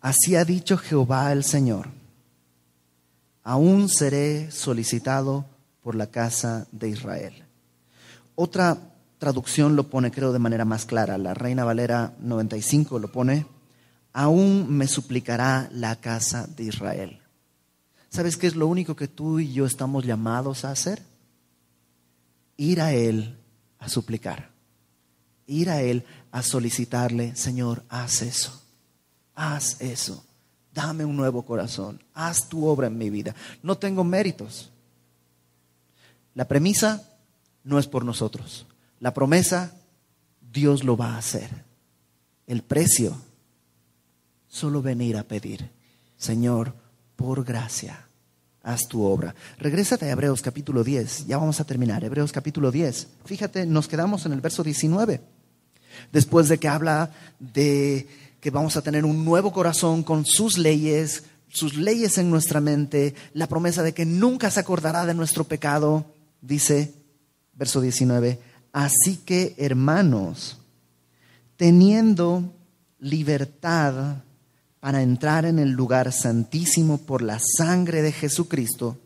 Así 0.00 0.34
ha 0.34 0.44
dicho 0.44 0.78
Jehová 0.78 1.30
el 1.32 1.44
Señor, 1.44 1.88
aún 3.44 3.88
seré 3.88 4.50
solicitado 4.50 5.44
por 5.82 5.94
la 5.94 6.08
casa 6.08 6.66
de 6.72 6.88
Israel. 6.88 7.44
Otra 8.34 8.78
traducción 9.18 9.76
lo 9.76 9.88
pone, 9.88 10.10
creo, 10.10 10.32
de 10.32 10.38
manera 10.38 10.64
más 10.64 10.86
clara. 10.86 11.18
La 11.18 11.34
Reina 11.34 11.64
Valera 11.64 12.14
95 12.20 12.98
lo 12.98 13.12
pone, 13.12 13.46
aún 14.12 14.70
me 14.70 14.88
suplicará 14.88 15.68
la 15.70 15.96
casa 15.96 16.46
de 16.46 16.64
Israel. 16.64 17.20
¿Sabes 18.08 18.36
qué 18.36 18.46
es 18.46 18.56
lo 18.56 18.66
único 18.66 18.96
que 18.96 19.08
tú 19.08 19.38
y 19.38 19.52
yo 19.52 19.66
estamos 19.66 20.04
llamados 20.04 20.64
a 20.64 20.70
hacer? 20.70 21.02
Ir 22.56 22.80
a 22.80 22.94
Él 22.94 23.38
a 23.78 23.88
suplicar. 23.90 24.55
Ir 25.46 25.70
a 25.70 25.82
Él 25.82 26.04
a 26.32 26.42
solicitarle, 26.42 27.34
Señor, 27.36 27.84
haz 27.88 28.22
eso. 28.22 28.62
Haz 29.34 29.80
eso. 29.80 30.24
Dame 30.72 31.04
un 31.04 31.16
nuevo 31.16 31.44
corazón. 31.44 32.02
Haz 32.12 32.48
tu 32.48 32.66
obra 32.66 32.88
en 32.88 32.98
mi 32.98 33.10
vida. 33.10 33.34
No 33.62 33.78
tengo 33.78 34.04
méritos. 34.04 34.70
La 36.34 36.46
premisa 36.46 37.02
no 37.64 37.78
es 37.78 37.86
por 37.86 38.04
nosotros. 38.04 38.66
La 39.00 39.14
promesa, 39.14 39.72
Dios 40.52 40.84
lo 40.84 40.96
va 40.96 41.14
a 41.14 41.18
hacer. 41.18 41.48
El 42.46 42.62
precio, 42.62 43.16
solo 44.48 44.82
venir 44.82 45.16
a 45.16 45.22
pedir. 45.22 45.70
Señor, 46.16 46.74
por 47.16 47.44
gracia, 47.44 48.06
haz 48.62 48.82
tu 48.88 49.02
obra. 49.02 49.34
Regrésate 49.58 50.06
a 50.06 50.12
Hebreos 50.12 50.42
capítulo 50.42 50.84
10, 50.84 51.26
ya 51.26 51.38
vamos 51.38 51.60
a 51.60 51.64
terminar. 51.64 52.04
Hebreos 52.04 52.32
capítulo 52.32 52.70
10. 52.70 53.08
Fíjate, 53.24 53.64
nos 53.64 53.88
quedamos 53.88 54.26
en 54.26 54.32
el 54.32 54.40
verso 54.40 54.62
19. 54.62 55.35
Después 56.12 56.48
de 56.48 56.58
que 56.58 56.68
habla 56.68 57.10
de 57.38 58.06
que 58.40 58.50
vamos 58.50 58.76
a 58.76 58.82
tener 58.82 59.04
un 59.04 59.24
nuevo 59.24 59.52
corazón 59.52 60.02
con 60.02 60.24
sus 60.24 60.58
leyes, 60.58 61.24
sus 61.48 61.74
leyes 61.76 62.18
en 62.18 62.30
nuestra 62.30 62.60
mente, 62.60 63.14
la 63.32 63.46
promesa 63.46 63.82
de 63.82 63.94
que 63.94 64.04
nunca 64.04 64.50
se 64.50 64.60
acordará 64.60 65.06
de 65.06 65.14
nuestro 65.14 65.44
pecado, 65.44 66.04
dice, 66.40 66.92
verso 67.54 67.80
19, 67.80 68.38
así 68.72 69.16
que 69.16 69.54
hermanos, 69.58 70.58
teniendo 71.56 72.52
libertad 73.00 74.22
para 74.80 75.02
entrar 75.02 75.44
en 75.44 75.58
el 75.58 75.70
lugar 75.70 76.12
santísimo 76.12 76.98
por 76.98 77.22
la 77.22 77.40
sangre 77.40 78.02
de 78.02 78.12
Jesucristo. 78.12 78.98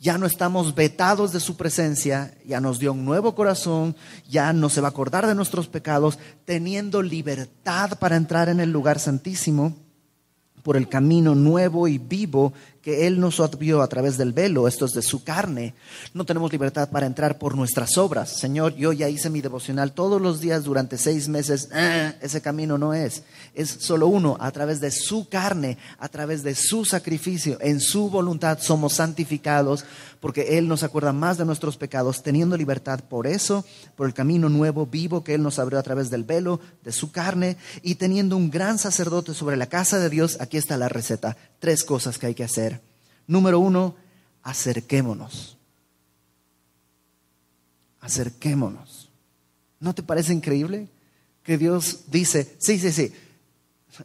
Ya 0.00 0.16
no 0.16 0.26
estamos 0.26 0.74
vetados 0.74 1.32
de 1.32 1.40
su 1.40 1.56
presencia, 1.56 2.36
ya 2.46 2.60
nos 2.60 2.78
dio 2.78 2.92
un 2.92 3.04
nuevo 3.04 3.34
corazón, 3.34 3.96
ya 4.28 4.52
no 4.52 4.68
se 4.68 4.80
va 4.80 4.88
a 4.88 4.90
acordar 4.90 5.26
de 5.26 5.34
nuestros 5.34 5.66
pecados, 5.66 6.18
teniendo 6.44 7.02
libertad 7.02 7.98
para 7.98 8.16
entrar 8.16 8.48
en 8.48 8.60
el 8.60 8.70
lugar 8.70 9.00
santísimo 9.00 9.74
por 10.62 10.76
el 10.76 10.88
camino 10.88 11.34
nuevo 11.34 11.88
y 11.88 11.98
vivo 11.98 12.52
que 12.88 13.06
Él 13.06 13.20
nos 13.20 13.38
abrió 13.38 13.82
a 13.82 13.86
través 13.86 14.16
del 14.16 14.32
velo, 14.32 14.66
esto 14.66 14.86
es 14.86 14.92
de 14.92 15.02
su 15.02 15.22
carne. 15.22 15.74
No 16.14 16.24
tenemos 16.24 16.50
libertad 16.50 16.88
para 16.88 17.04
entrar 17.04 17.36
por 17.36 17.54
nuestras 17.54 17.98
obras. 17.98 18.38
Señor, 18.40 18.76
yo 18.76 18.94
ya 18.94 19.10
hice 19.10 19.28
mi 19.28 19.42
devocional 19.42 19.92
todos 19.92 20.22
los 20.22 20.40
días 20.40 20.64
durante 20.64 20.96
seis 20.96 21.28
meses. 21.28 21.68
Ah, 21.70 22.14
ese 22.22 22.40
camino 22.40 22.78
no 22.78 22.94
es. 22.94 23.24
Es 23.52 23.68
solo 23.68 24.06
uno, 24.06 24.38
a 24.40 24.50
través 24.52 24.80
de 24.80 24.90
su 24.90 25.28
carne, 25.28 25.76
a 25.98 26.08
través 26.08 26.42
de 26.42 26.54
su 26.54 26.86
sacrificio, 26.86 27.58
en 27.60 27.78
su 27.78 28.08
voluntad 28.08 28.58
somos 28.58 28.94
santificados, 28.94 29.84
porque 30.20 30.58
Él 30.58 30.68
nos 30.68 30.82
acuerda 30.82 31.12
más 31.12 31.38
de 31.38 31.44
nuestros 31.44 31.76
pecados, 31.76 32.22
teniendo 32.22 32.56
libertad 32.56 33.00
por 33.00 33.26
eso, 33.26 33.64
por 33.96 34.06
el 34.06 34.14
camino 34.14 34.48
nuevo, 34.48 34.86
vivo 34.86 35.24
que 35.24 35.34
Él 35.34 35.42
nos 35.42 35.58
abrió 35.58 35.78
a 35.78 35.82
través 35.82 36.10
del 36.10 36.24
velo, 36.24 36.60
de 36.84 36.92
su 36.92 37.12
carne, 37.12 37.56
y 37.82 37.96
teniendo 37.96 38.36
un 38.36 38.50
gran 38.50 38.78
sacerdote 38.78 39.34
sobre 39.34 39.56
la 39.56 39.66
casa 39.66 39.98
de 39.98 40.10
Dios, 40.10 40.38
aquí 40.40 40.56
está 40.56 40.76
la 40.76 40.88
receta. 40.88 41.36
Tres 41.58 41.84
cosas 41.84 42.18
que 42.18 42.26
hay 42.26 42.34
que 42.34 42.44
hacer. 42.44 42.80
Número 43.26 43.60
uno, 43.60 43.94
acerquémonos. 44.42 45.56
Acerquémonos. 48.00 49.10
¿No 49.80 49.94
te 49.94 50.02
parece 50.02 50.32
increíble 50.32 50.88
que 51.42 51.58
Dios 51.58 52.04
dice, 52.08 52.56
sí, 52.58 52.78
sí, 52.78 52.92
sí, 52.92 53.12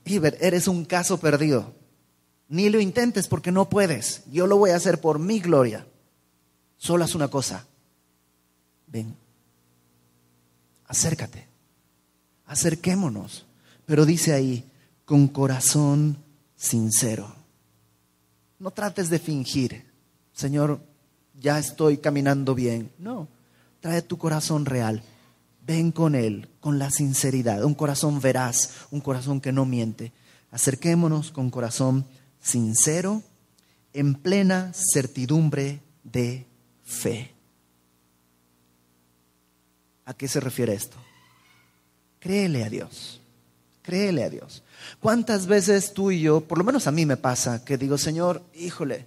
Iber, 0.06 0.38
eres 0.42 0.68
un 0.68 0.86
caso 0.86 1.20
perdido. 1.20 1.74
Ni 2.50 2.70
lo 2.70 2.80
intentes 2.80 3.28
porque 3.28 3.52
no 3.52 3.70
puedes. 3.70 4.24
Yo 4.32 4.48
lo 4.48 4.58
voy 4.58 4.72
a 4.72 4.76
hacer 4.76 5.02
por 5.02 5.20
mi 5.20 5.40
gloria. 5.40 5.86
Solo 6.84 7.06
haz 7.06 7.16
una 7.16 7.30
cosa. 7.30 7.66
Ven. 8.88 9.16
Acércate. 10.86 11.48
Acerquémonos. 12.46 13.46
Pero 13.86 14.06
dice 14.06 14.34
ahí, 14.34 14.70
con 15.06 15.30
corazón 15.30 16.18
sincero. 16.58 17.34
No 18.60 18.72
trates 18.72 19.10
de 19.10 19.20
fingir, 19.20 19.86
Señor, 20.34 20.82
ya 21.40 21.58
estoy 21.58 22.00
caminando 22.00 22.54
bien. 22.54 22.92
No, 22.98 23.30
trae 23.80 24.02
tu 24.02 24.18
corazón 24.18 24.66
real. 24.66 25.04
Ven 25.66 25.94
con 25.94 26.16
Él, 26.16 26.50
con 26.60 26.80
la 26.80 26.92
sinceridad, 26.92 27.64
un 27.64 27.76
corazón 27.76 28.20
veraz, 28.20 28.72
un 28.92 29.00
corazón 29.00 29.40
que 29.40 29.54
no 29.54 29.64
miente. 29.66 30.12
Acerquémonos 30.52 31.32
con 31.32 31.50
corazón 31.50 32.06
sincero, 32.42 33.24
en 33.94 34.16
plena 34.16 34.74
certidumbre 34.74 35.80
de 36.04 36.52
fe. 36.84 37.34
¿A 40.06 40.14
qué 40.14 40.28
se 40.28 40.40
refiere 40.40 40.74
esto? 40.74 40.98
Créele 42.20 42.64
a 42.64 42.70
Dios, 42.70 43.22
créele 43.82 44.24
a 44.24 44.30
Dios. 44.30 44.64
¿Cuántas 45.00 45.48
veces 45.48 45.94
tú 45.94 46.12
y 46.12 46.22
yo, 46.22 46.42
por 46.42 46.58
lo 46.58 46.64
menos 46.64 46.88
a 46.88 46.92
mí 46.92 47.06
me 47.06 47.18
pasa, 47.18 47.64
que 47.64 47.78
digo, 47.78 47.98
Señor, 47.98 48.44
híjole, 48.54 49.06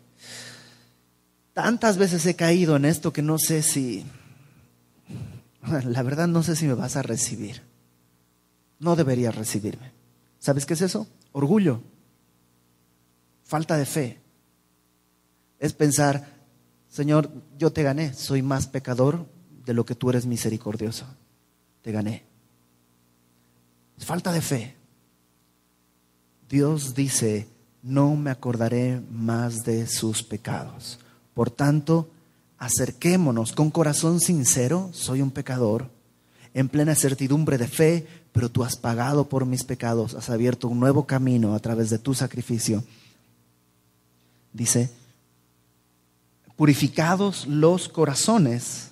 tantas 1.52 1.96
veces 1.96 2.24
he 2.26 2.36
caído 2.36 2.76
en 2.76 2.84
esto 2.84 3.12
que 3.12 3.22
no 3.22 3.38
sé 3.38 3.62
si, 3.62 4.04
la 5.84 6.02
verdad 6.02 6.28
no 6.28 6.42
sé 6.42 6.56
si 6.56 6.66
me 6.66 6.74
vas 6.74 6.96
a 6.96 7.02
recibir. 7.02 7.62
No 8.78 8.94
deberías 8.94 9.34
recibirme. 9.34 9.92
¿Sabes 10.38 10.66
qué 10.66 10.74
es 10.74 10.82
eso? 10.82 11.08
Orgullo, 11.32 11.80
falta 13.42 13.76
de 13.78 13.86
fe. 13.86 14.20
Es 15.58 15.72
pensar, 15.72 16.35
Señor, 16.96 17.30
yo 17.58 17.70
te 17.74 17.82
gané, 17.82 18.14
soy 18.14 18.40
más 18.40 18.68
pecador 18.68 19.26
de 19.66 19.74
lo 19.74 19.84
que 19.84 19.94
tú 19.94 20.08
eres 20.08 20.24
misericordioso. 20.24 21.04
Te 21.82 21.92
gané. 21.92 22.24
Es 23.98 24.06
falta 24.06 24.32
de 24.32 24.40
fe. 24.40 24.76
Dios 26.48 26.94
dice, 26.94 27.48
no 27.82 28.16
me 28.16 28.30
acordaré 28.30 29.02
más 29.10 29.62
de 29.62 29.86
sus 29.86 30.22
pecados. 30.22 30.98
Por 31.34 31.50
tanto, 31.50 32.08
acerquémonos 32.56 33.52
con 33.52 33.70
corazón 33.70 34.18
sincero, 34.18 34.88
soy 34.94 35.20
un 35.20 35.32
pecador, 35.32 35.90
en 36.54 36.70
plena 36.70 36.94
certidumbre 36.94 37.58
de 37.58 37.68
fe, 37.68 38.06
pero 38.32 38.50
tú 38.50 38.64
has 38.64 38.76
pagado 38.76 39.28
por 39.28 39.44
mis 39.44 39.64
pecados, 39.64 40.14
has 40.14 40.30
abierto 40.30 40.66
un 40.66 40.80
nuevo 40.80 41.06
camino 41.06 41.54
a 41.54 41.58
través 41.58 41.90
de 41.90 41.98
tu 41.98 42.14
sacrificio. 42.14 42.82
Dice, 44.54 44.90
purificados 46.56 47.46
los 47.46 47.88
corazones 47.88 48.90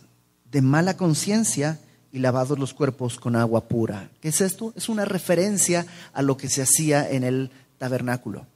de 0.51 0.63
mala 0.63 0.97
conciencia 0.97 1.81
y 2.13 2.21
lavados 2.21 2.59
los 2.59 2.75
cuerpos 2.75 3.19
con 3.19 3.35
agua 3.35 3.67
pura. 3.67 4.11
¿Qué 4.21 4.29
es 4.29 4.41
esto? 4.41 4.73
Es 4.77 4.89
una 4.89 5.05
referencia 5.05 5.87
a 6.13 6.23
lo 6.23 6.37
que 6.37 6.49
se 6.49 6.63
hacía 6.63 7.11
en 7.11 7.25
el 7.25 7.51
tabernáculo. 7.79 8.47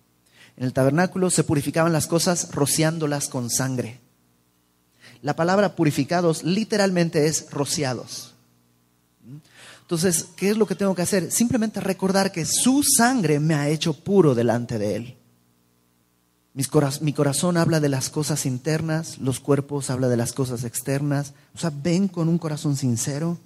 En 0.57 0.65
el 0.65 0.73
tabernáculo 0.73 1.31
se 1.31 1.45
purificaban 1.45 1.93
las 1.93 2.07
cosas 2.07 2.51
rociándolas 2.53 3.29
con 3.29 3.51
sangre. 3.51 4.01
La 5.23 5.35
palabra 5.35 5.75
purificados 5.75 6.45
literalmente 6.45 7.27
es 7.27 7.51
rociados. 7.51 8.35
Entonces, 9.81 10.27
¿qué 10.37 10.51
es 10.51 10.57
lo 10.57 10.67
que 10.67 10.75
tengo 10.75 10.95
que 10.95 11.03
hacer? 11.03 11.33
Simplemente 11.33 11.81
recordar 11.81 12.31
que 12.31 12.45
su 12.45 12.83
sangre 12.83 13.41
me 13.41 13.55
ha 13.55 13.69
hecho 13.69 13.95
puro 13.95 14.35
delante 14.35 14.79
de 14.79 14.97
Él. 14.97 15.17
Mi 16.55 17.13
corazón 17.13 17.57
habla 17.57 17.79
de 17.79 17.89
las 17.89 18.11
cosas 18.11 18.47
internas, 18.47 19.19
los 19.19 19.39
cuerpos 19.39 19.91
habla 19.91 20.09
de 20.09 20.17
las 20.17 20.33
cosas 20.33 20.65
externas. 20.65 21.35
O 21.55 21.59
sea, 21.59 21.71
ven 21.71 22.09
con 22.09 22.29
un 22.29 22.39
corazón 22.39 22.77
sincero 22.77 23.39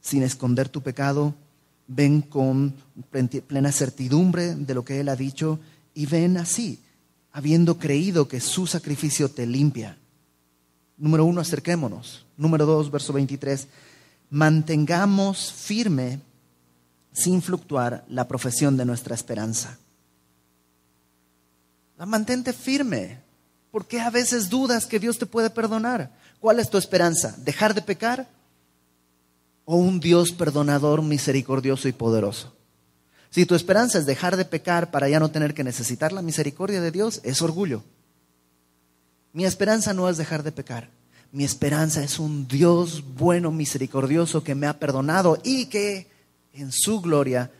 sin 0.00 0.22
esconder 0.22 0.68
tu 0.68 0.82
pecado, 0.82 1.34
ven 1.86 2.22
con 2.22 2.74
plena 3.46 3.72
certidumbre 3.72 4.54
de 4.54 4.74
lo 4.74 4.84
que 4.84 5.00
Él 5.00 5.08
ha 5.08 5.16
dicho 5.16 5.58
y 5.94 6.06
ven 6.06 6.36
así, 6.36 6.80
habiendo 7.32 7.78
creído 7.78 8.28
que 8.28 8.40
su 8.40 8.66
sacrificio 8.66 9.30
te 9.30 9.46
limpia. 9.46 9.98
Número 10.96 11.24
uno, 11.24 11.40
acerquémonos. 11.40 12.24
Número 12.36 12.66
dos, 12.66 12.90
verso 12.90 13.12
23, 13.12 13.66
mantengamos 14.30 15.52
firme, 15.52 16.20
sin 17.12 17.42
fluctuar, 17.42 18.04
la 18.08 18.28
profesión 18.28 18.76
de 18.76 18.84
nuestra 18.84 19.14
esperanza. 19.14 19.78
Mantente 22.06 22.52
firme, 22.52 23.20
porque 23.70 24.00
a 24.00 24.10
veces 24.10 24.48
dudas 24.48 24.86
que 24.86 24.98
Dios 24.98 25.18
te 25.18 25.26
puede 25.26 25.50
perdonar. 25.50 26.12
¿Cuál 26.40 26.60
es 26.60 26.70
tu 26.70 26.78
esperanza? 26.78 27.34
¿Dejar 27.38 27.74
de 27.74 27.82
pecar? 27.82 28.28
o 29.70 29.76
un 29.76 30.00
Dios 30.00 30.32
perdonador, 30.32 31.02
misericordioso 31.02 31.88
y 31.88 31.92
poderoso. 31.92 32.54
Si 33.28 33.44
tu 33.44 33.54
esperanza 33.54 33.98
es 33.98 34.06
dejar 34.06 34.38
de 34.38 34.46
pecar 34.46 34.90
para 34.90 35.10
ya 35.10 35.20
no 35.20 35.30
tener 35.30 35.52
que 35.52 35.62
necesitar 35.62 36.10
la 36.10 36.22
misericordia 36.22 36.80
de 36.80 36.90
Dios, 36.90 37.20
es 37.22 37.42
orgullo. 37.42 37.84
Mi 39.34 39.44
esperanza 39.44 39.92
no 39.92 40.08
es 40.08 40.16
dejar 40.16 40.42
de 40.42 40.52
pecar. 40.52 40.88
Mi 41.32 41.44
esperanza 41.44 42.02
es 42.02 42.18
un 42.18 42.48
Dios 42.48 43.04
bueno, 43.14 43.52
misericordioso, 43.52 44.42
que 44.42 44.54
me 44.54 44.66
ha 44.66 44.78
perdonado 44.78 45.38
y 45.44 45.66
que 45.66 46.06
en 46.54 46.72
su 46.72 47.02
gloria, 47.02 47.50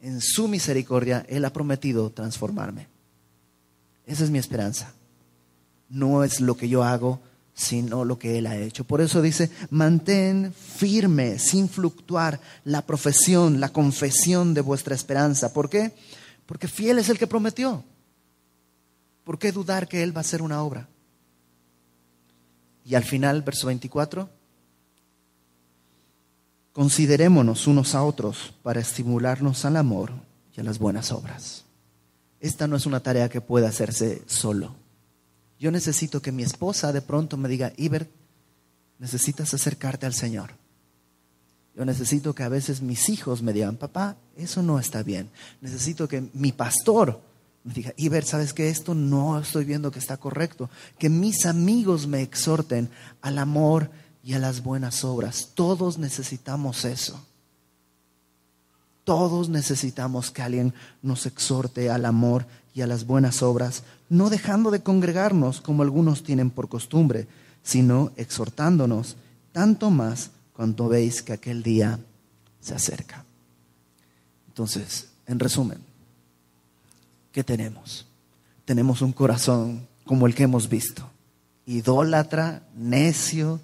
en 0.00 0.22
su 0.22 0.48
misericordia, 0.48 1.26
Él 1.28 1.44
ha 1.44 1.52
prometido 1.52 2.08
transformarme. 2.08 2.86
Esa 4.10 4.24
es 4.24 4.30
mi 4.30 4.38
esperanza. 4.38 4.92
no 5.88 6.22
es 6.22 6.40
lo 6.40 6.56
que 6.56 6.68
yo 6.68 6.84
hago, 6.84 7.20
sino 7.54 8.04
lo 8.04 8.18
que 8.18 8.38
Él 8.38 8.46
ha 8.46 8.56
hecho. 8.56 8.84
Por 8.84 9.00
eso 9.00 9.22
dice, 9.22 9.50
mantén 9.70 10.52
firme, 10.52 11.38
sin 11.38 11.68
fluctuar, 11.68 12.40
la 12.64 12.82
profesión, 12.82 13.60
la 13.60 13.70
confesión 13.70 14.54
de 14.54 14.60
vuestra 14.62 14.94
esperanza. 14.94 15.52
¿Por 15.52 15.68
qué? 15.68 15.92
Porque 16.46 16.68
fiel 16.68 16.98
es 16.98 17.08
el 17.08 17.18
que 17.18 17.26
prometió. 17.26 17.84
¿Por 19.24 19.38
qué 19.38 19.52
dudar 19.52 19.88
que 19.88 20.02
Él 20.02 20.14
va 20.14 20.20
a 20.20 20.26
hacer 20.26 20.42
una 20.42 20.62
obra? 20.62 20.88
Y 22.84 22.94
al 22.96 23.04
final, 23.04 23.42
verso 23.42 23.68
24, 23.68 24.28
considerémonos 26.72 27.66
unos 27.66 27.94
a 27.94 28.02
otros 28.02 28.54
para 28.62 28.80
estimularnos 28.80 29.64
al 29.64 29.76
amor 29.76 30.12
y 30.56 30.60
a 30.60 30.64
las 30.64 30.78
buenas 30.78 31.12
obras. 31.12 31.64
Esta 32.40 32.66
no 32.66 32.76
es 32.76 32.86
una 32.86 33.00
tarea 33.00 33.28
que 33.28 33.40
pueda 33.40 33.68
hacerse 33.68 34.22
solo. 34.26 34.74
Yo 35.58 35.70
necesito 35.70 36.22
que 36.22 36.32
mi 36.32 36.42
esposa 36.42 36.92
de 36.92 37.02
pronto 37.02 37.36
me 37.36 37.48
diga, 37.48 37.72
Iber, 37.76 38.08
necesitas 38.98 39.52
acercarte 39.52 40.06
al 40.06 40.14
Señor. 40.14 40.52
Yo 41.76 41.84
necesito 41.84 42.34
que 42.34 42.42
a 42.42 42.48
veces 42.48 42.80
mis 42.80 43.08
hijos 43.10 43.42
me 43.42 43.52
digan, 43.52 43.76
papá, 43.76 44.16
eso 44.36 44.62
no 44.62 44.78
está 44.78 45.02
bien. 45.02 45.28
Necesito 45.60 46.08
que 46.08 46.28
mi 46.32 46.52
pastor 46.52 47.20
me 47.62 47.74
diga, 47.74 47.92
Iber, 47.96 48.24
¿sabes 48.24 48.54
que 48.54 48.70
Esto 48.70 48.94
no 48.94 49.38
estoy 49.38 49.66
viendo 49.66 49.90
que 49.90 49.98
está 49.98 50.16
correcto. 50.16 50.70
Que 50.98 51.10
mis 51.10 51.44
amigos 51.44 52.06
me 52.06 52.22
exhorten 52.22 52.88
al 53.20 53.38
amor 53.38 53.90
y 54.24 54.32
a 54.32 54.38
las 54.38 54.62
buenas 54.62 55.04
obras. 55.04 55.50
Todos 55.54 55.98
necesitamos 55.98 56.84
eso. 56.84 57.22
Todos 59.10 59.48
necesitamos 59.48 60.30
que 60.30 60.40
alguien 60.40 60.72
nos 61.02 61.26
exhorte 61.26 61.90
al 61.90 62.04
amor 62.04 62.46
y 62.72 62.82
a 62.82 62.86
las 62.86 63.06
buenas 63.06 63.42
obras, 63.42 63.82
no 64.08 64.30
dejando 64.30 64.70
de 64.70 64.84
congregarnos 64.84 65.60
como 65.60 65.82
algunos 65.82 66.22
tienen 66.22 66.48
por 66.48 66.68
costumbre, 66.68 67.26
sino 67.64 68.12
exhortándonos 68.14 69.16
tanto 69.50 69.90
más 69.90 70.30
cuando 70.52 70.88
veis 70.88 71.22
que 71.22 71.32
aquel 71.32 71.64
día 71.64 71.98
se 72.60 72.72
acerca. 72.72 73.24
Entonces, 74.46 75.08
en 75.26 75.40
resumen, 75.40 75.78
¿qué 77.32 77.42
tenemos? 77.42 78.06
Tenemos 78.64 79.02
un 79.02 79.12
corazón 79.12 79.88
como 80.04 80.28
el 80.28 80.36
que 80.36 80.44
hemos 80.44 80.68
visto, 80.68 81.10
idólatra, 81.66 82.62
necio, 82.76 83.58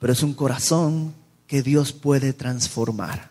pero 0.00 0.14
es 0.14 0.22
un 0.22 0.32
corazón 0.32 1.25
que 1.46 1.62
Dios 1.62 1.92
puede 1.92 2.32
transformar. 2.32 3.30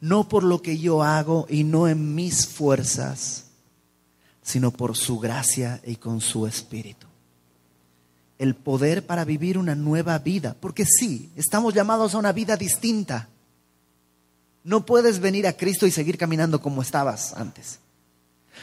No 0.00 0.28
por 0.28 0.44
lo 0.44 0.62
que 0.62 0.78
yo 0.78 1.02
hago 1.02 1.46
y 1.48 1.64
no 1.64 1.88
en 1.88 2.14
mis 2.14 2.46
fuerzas, 2.46 3.46
sino 4.42 4.70
por 4.70 4.96
su 4.96 5.18
gracia 5.18 5.80
y 5.84 5.96
con 5.96 6.20
su 6.20 6.46
espíritu. 6.46 7.06
El 8.38 8.54
poder 8.54 9.04
para 9.04 9.24
vivir 9.24 9.58
una 9.58 9.74
nueva 9.74 10.18
vida, 10.18 10.56
porque 10.58 10.86
sí, 10.86 11.30
estamos 11.34 11.74
llamados 11.74 12.14
a 12.14 12.18
una 12.18 12.32
vida 12.32 12.56
distinta. 12.56 13.28
No 14.62 14.86
puedes 14.86 15.18
venir 15.18 15.48
a 15.48 15.54
Cristo 15.54 15.86
y 15.86 15.90
seguir 15.90 16.16
caminando 16.16 16.60
como 16.60 16.82
estabas 16.82 17.34
antes. 17.34 17.80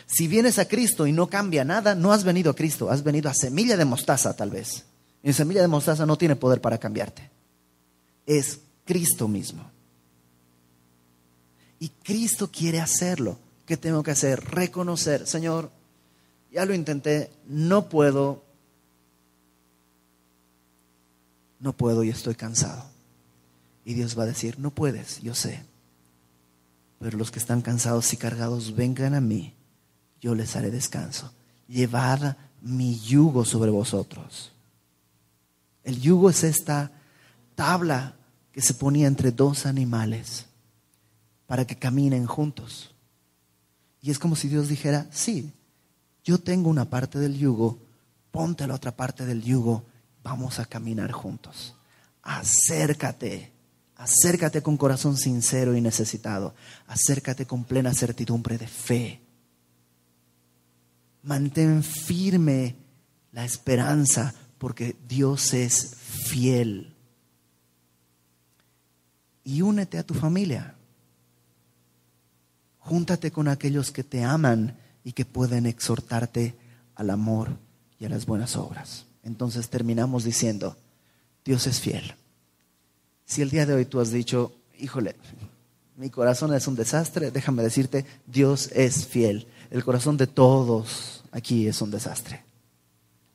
Si 0.05 0.27
vienes 0.27 0.59
a 0.59 0.67
Cristo 0.67 1.07
y 1.07 1.11
no 1.11 1.27
cambia 1.27 1.65
nada, 1.65 1.95
no 1.95 2.13
has 2.13 2.23
venido 2.23 2.51
a 2.51 2.55
Cristo, 2.55 2.89
has 2.89 3.03
venido 3.03 3.29
a 3.29 3.33
semilla 3.33 3.75
de 3.75 3.85
mostaza 3.85 4.35
tal 4.35 4.51
vez. 4.51 4.85
Y 5.21 5.33
semilla 5.33 5.61
de 5.61 5.67
mostaza 5.67 6.05
no 6.05 6.17
tiene 6.17 6.37
poder 6.37 6.61
para 6.61 6.77
cambiarte 6.77 7.34
es 8.25 8.59
Cristo 8.85 9.27
mismo. 9.27 9.69
Y 11.79 11.89
Cristo 11.89 12.49
quiere 12.51 12.79
hacerlo. 12.79 13.37
¿Qué 13.65 13.77
tengo 13.77 14.03
que 14.03 14.11
hacer? 14.11 14.43
Reconocer, 14.43 15.27
Señor, 15.27 15.71
ya 16.51 16.65
lo 16.65 16.73
intenté, 16.73 17.31
no 17.47 17.89
puedo, 17.89 18.43
no 21.59 21.73
puedo 21.73 22.03
y 22.03 22.09
estoy 22.09 22.35
cansado. 22.35 22.85
Y 23.83 23.93
Dios 23.93 24.17
va 24.17 24.23
a 24.23 24.27
decir, 24.27 24.59
no 24.59 24.71
puedes, 24.71 25.21
yo 25.21 25.35
sé. 25.35 25.63
Pero 26.99 27.17
los 27.17 27.29
que 27.31 27.39
están 27.39 27.61
cansados 27.61 28.11
y 28.13 28.17
cargados, 28.17 28.75
vengan 28.75 29.15
a 29.15 29.21
mí, 29.21 29.53
yo 30.21 30.33
les 30.33 30.55
haré 30.55 30.71
descanso. 30.71 31.31
Llevad 31.67 32.37
mi 32.61 32.99
yugo 32.99 33.45
sobre 33.45 33.71
vosotros. 33.71 34.51
El 35.83 36.01
yugo 36.01 36.29
es 36.29 36.43
esta 36.43 36.91
tabla 37.55 38.15
que 38.51 38.61
se 38.61 38.73
ponía 38.73 39.07
entre 39.07 39.31
dos 39.31 39.65
animales 39.65 40.45
para 41.47 41.65
que 41.65 41.75
caminen 41.75 42.25
juntos. 42.25 42.93
Y 44.01 44.11
es 44.11 44.19
como 44.19 44.35
si 44.35 44.47
Dios 44.47 44.67
dijera, 44.67 45.07
sí, 45.11 45.51
yo 46.23 46.37
tengo 46.37 46.69
una 46.69 46.89
parte 46.89 47.19
del 47.19 47.37
yugo, 47.37 47.79
ponte 48.31 48.67
la 48.67 48.75
otra 48.75 48.95
parte 48.95 49.25
del 49.25 49.41
yugo, 49.41 49.83
vamos 50.23 50.59
a 50.59 50.65
caminar 50.65 51.11
juntos. 51.11 51.75
Acércate, 52.21 53.51
acércate 53.95 54.61
con 54.61 54.77
corazón 54.77 55.17
sincero 55.17 55.75
y 55.75 55.81
necesitado, 55.81 56.55
acércate 56.87 57.45
con 57.45 57.63
plena 57.63 57.93
certidumbre 57.93 58.57
de 58.57 58.67
fe. 58.67 59.21
Mantén 61.23 61.83
firme 61.83 62.75
la 63.31 63.43
esperanza 63.43 64.33
porque 64.57 64.95
Dios 65.07 65.53
es 65.53 65.95
fiel 66.27 66.94
y 69.45 69.61
únete 69.61 69.97
a 69.97 70.03
tu 70.03 70.13
familia. 70.13 70.75
Júntate 72.79 73.31
con 73.31 73.47
aquellos 73.47 73.91
que 73.91 74.03
te 74.03 74.23
aman 74.23 74.77
y 75.03 75.13
que 75.13 75.23
pueden 75.23 75.65
exhortarte 75.65 76.55
al 76.95 77.11
amor 77.11 77.57
y 77.99 78.05
a 78.05 78.09
las 78.09 78.25
buenas 78.25 78.57
obras. 78.57 79.05
Entonces 79.23 79.69
terminamos 79.69 80.23
diciendo, 80.23 80.75
Dios 81.45 81.67
es 81.67 81.79
fiel. 81.79 82.15
Si 83.25 83.41
el 83.41 83.49
día 83.49 83.65
de 83.65 83.73
hoy 83.73 83.85
tú 83.85 83.99
has 83.99 84.11
dicho, 84.11 84.53
híjole, 84.77 85.15
mi 85.95 86.09
corazón 86.09 86.53
es 86.53 86.67
un 86.67 86.75
desastre, 86.75 87.31
déjame 87.31 87.63
decirte, 87.63 88.05
Dios 88.27 88.69
es 88.73 89.07
fiel. 89.07 89.47
El 89.71 89.83
corazón 89.83 90.17
de 90.17 90.27
todos 90.27 91.23
aquí 91.31 91.67
es 91.67 91.81
un 91.81 91.91
desastre. 91.91 92.44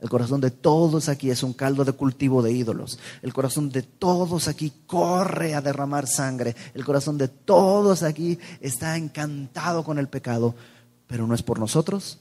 El 0.00 0.08
corazón 0.08 0.40
de 0.40 0.50
todos 0.50 1.08
aquí 1.08 1.30
es 1.30 1.42
un 1.42 1.52
caldo 1.52 1.84
de 1.84 1.92
cultivo 1.92 2.42
de 2.42 2.52
ídolos. 2.52 2.98
El 3.20 3.34
corazón 3.34 3.70
de 3.70 3.82
todos 3.82 4.48
aquí 4.48 4.72
corre 4.86 5.54
a 5.54 5.60
derramar 5.60 6.06
sangre. 6.06 6.56
El 6.74 6.84
corazón 6.84 7.18
de 7.18 7.28
todos 7.28 8.02
aquí 8.02 8.38
está 8.60 8.96
encantado 8.96 9.84
con 9.84 9.98
el 9.98 10.08
pecado. 10.08 10.54
Pero 11.06 11.26
no 11.26 11.34
es 11.34 11.42
por 11.42 11.58
nosotros, 11.58 12.18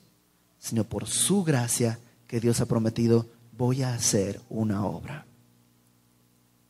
sino 0.57 0.83
por 0.83 1.07
su 1.07 1.43
gracia 1.43 1.99
que 2.27 2.39
Dios 2.39 2.59
ha 2.59 2.65
prometido, 2.65 3.27
voy 3.57 3.81
a 3.81 3.93
hacer 3.93 4.41
una 4.49 4.85
obra. 4.85 5.25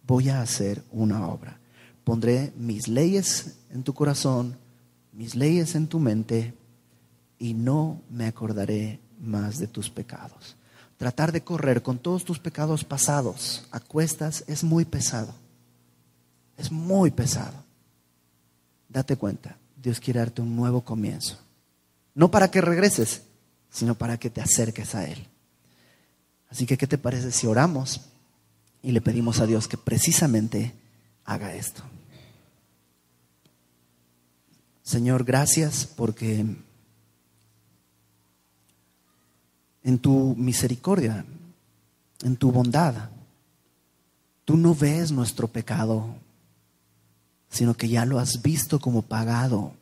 Voy 0.06 0.30
a 0.30 0.42
hacer 0.42 0.84
una 0.92 1.28
obra. 1.28 1.60
Pondré 2.04 2.54
mis 2.56 2.88
leyes 2.88 3.58
en 3.72 3.84
tu 3.84 3.94
corazón, 3.94 4.58
mis 5.14 5.36
leyes 5.36 5.76
en 5.76 5.88
tu 5.88 6.00
mente, 6.00 6.54
y 7.40 7.54
no 7.54 8.02
me 8.10 8.26
acordaré 8.26 9.00
más 9.20 9.60
de 9.60 9.68
tus 9.68 9.90
pecados. 9.90 10.56
Tratar 11.00 11.32
de 11.32 11.46
correr 11.46 11.82
con 11.82 11.98
todos 11.98 12.26
tus 12.26 12.40
pecados 12.40 12.84
pasados 12.84 13.64
a 13.72 13.80
cuestas 13.80 14.44
es 14.48 14.66
muy 14.66 14.84
pesado. 14.84 15.34
Es 16.58 16.74
muy 16.74 17.10
pesado. 17.10 17.54
Date 18.90 19.16
cuenta, 19.16 19.56
Dios 19.82 20.02
quiere 20.02 20.20
darte 20.20 20.42
un 20.42 20.58
nuevo 20.58 20.82
comienzo. 20.82 21.40
No 22.16 22.30
para 22.30 22.52
que 22.52 22.60
regreses, 22.60 23.22
sino 23.72 23.96
para 23.96 24.18
que 24.18 24.30
te 24.30 24.42
acerques 24.42 24.94
a 24.94 25.08
Él. 25.08 25.26
Así 26.50 26.66
que, 26.66 26.78
¿qué 26.78 26.86
te 26.86 26.98
parece 26.98 27.32
si 27.32 27.48
oramos 27.48 28.02
y 28.84 28.92
le 28.92 29.00
pedimos 29.00 29.40
a 29.40 29.46
Dios 29.46 29.70
que 29.70 29.78
precisamente 29.78 30.74
haga 31.24 31.56
esto? 31.56 31.82
Señor, 34.84 35.24
gracias 35.24 35.88
porque 35.96 36.46
en 39.90 40.00
tu 40.00 40.36
misericordia, 40.38 41.26
en 42.24 42.36
tu 42.36 42.52
bondad. 42.52 43.10
Tú 44.46 44.56
no 44.56 44.76
ves 44.76 45.12
nuestro 45.12 45.48
pecado, 45.48 46.16
sino 47.50 47.74
que 47.74 47.90
ya 47.90 48.06
lo 48.06 48.20
has 48.20 48.42
visto 48.42 48.80
como 48.80 49.02
pagado 49.02 49.74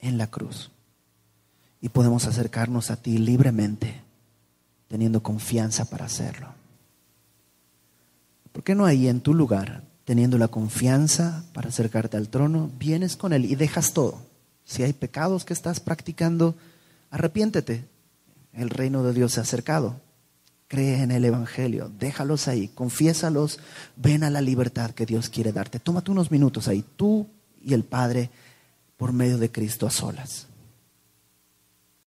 en 0.00 0.18
la 0.18 0.26
cruz. 0.28 0.70
Y 1.80 1.90
podemos 1.90 2.26
acercarnos 2.26 2.90
a 2.90 2.96
ti 2.96 3.18
libremente, 3.18 4.02
teniendo 4.88 5.22
confianza 5.22 5.84
para 5.84 6.06
hacerlo. 6.06 6.48
¿Por 8.52 8.64
qué 8.64 8.74
no 8.74 8.86
ahí 8.86 9.06
en 9.06 9.20
tu 9.20 9.34
lugar, 9.34 9.82
teniendo 10.06 10.38
la 10.38 10.48
confianza 10.48 11.44
para 11.52 11.68
acercarte 11.68 12.16
al 12.16 12.30
trono, 12.30 12.70
vienes 12.78 13.16
con 13.16 13.34
Él 13.34 13.44
y 13.44 13.54
dejas 13.54 13.92
todo? 13.92 14.18
Si 14.64 14.82
hay 14.82 14.94
pecados 14.94 15.44
que 15.44 15.52
estás 15.52 15.78
practicando, 15.78 16.54
arrepiéntete, 17.10 17.84
el 18.56 18.70
reino 18.70 19.02
de 19.02 19.12
Dios 19.12 19.32
se 19.32 19.40
ha 19.40 19.42
acercado. 19.42 20.00
Cree 20.68 21.02
en 21.02 21.12
el 21.12 21.24
Evangelio, 21.24 21.92
déjalos 21.96 22.48
ahí, 22.48 22.68
confiésalos, 22.68 23.60
ven 23.94 24.24
a 24.24 24.30
la 24.30 24.40
libertad 24.40 24.90
que 24.90 25.06
Dios 25.06 25.28
quiere 25.28 25.52
darte. 25.52 25.78
Tómate 25.78 26.10
unos 26.10 26.32
minutos 26.32 26.66
ahí, 26.66 26.84
tú 26.96 27.28
y 27.62 27.74
el 27.74 27.84
Padre, 27.84 28.30
por 28.96 29.12
medio 29.12 29.38
de 29.38 29.52
Cristo 29.52 29.86
a 29.86 29.90
solas. 29.90 30.45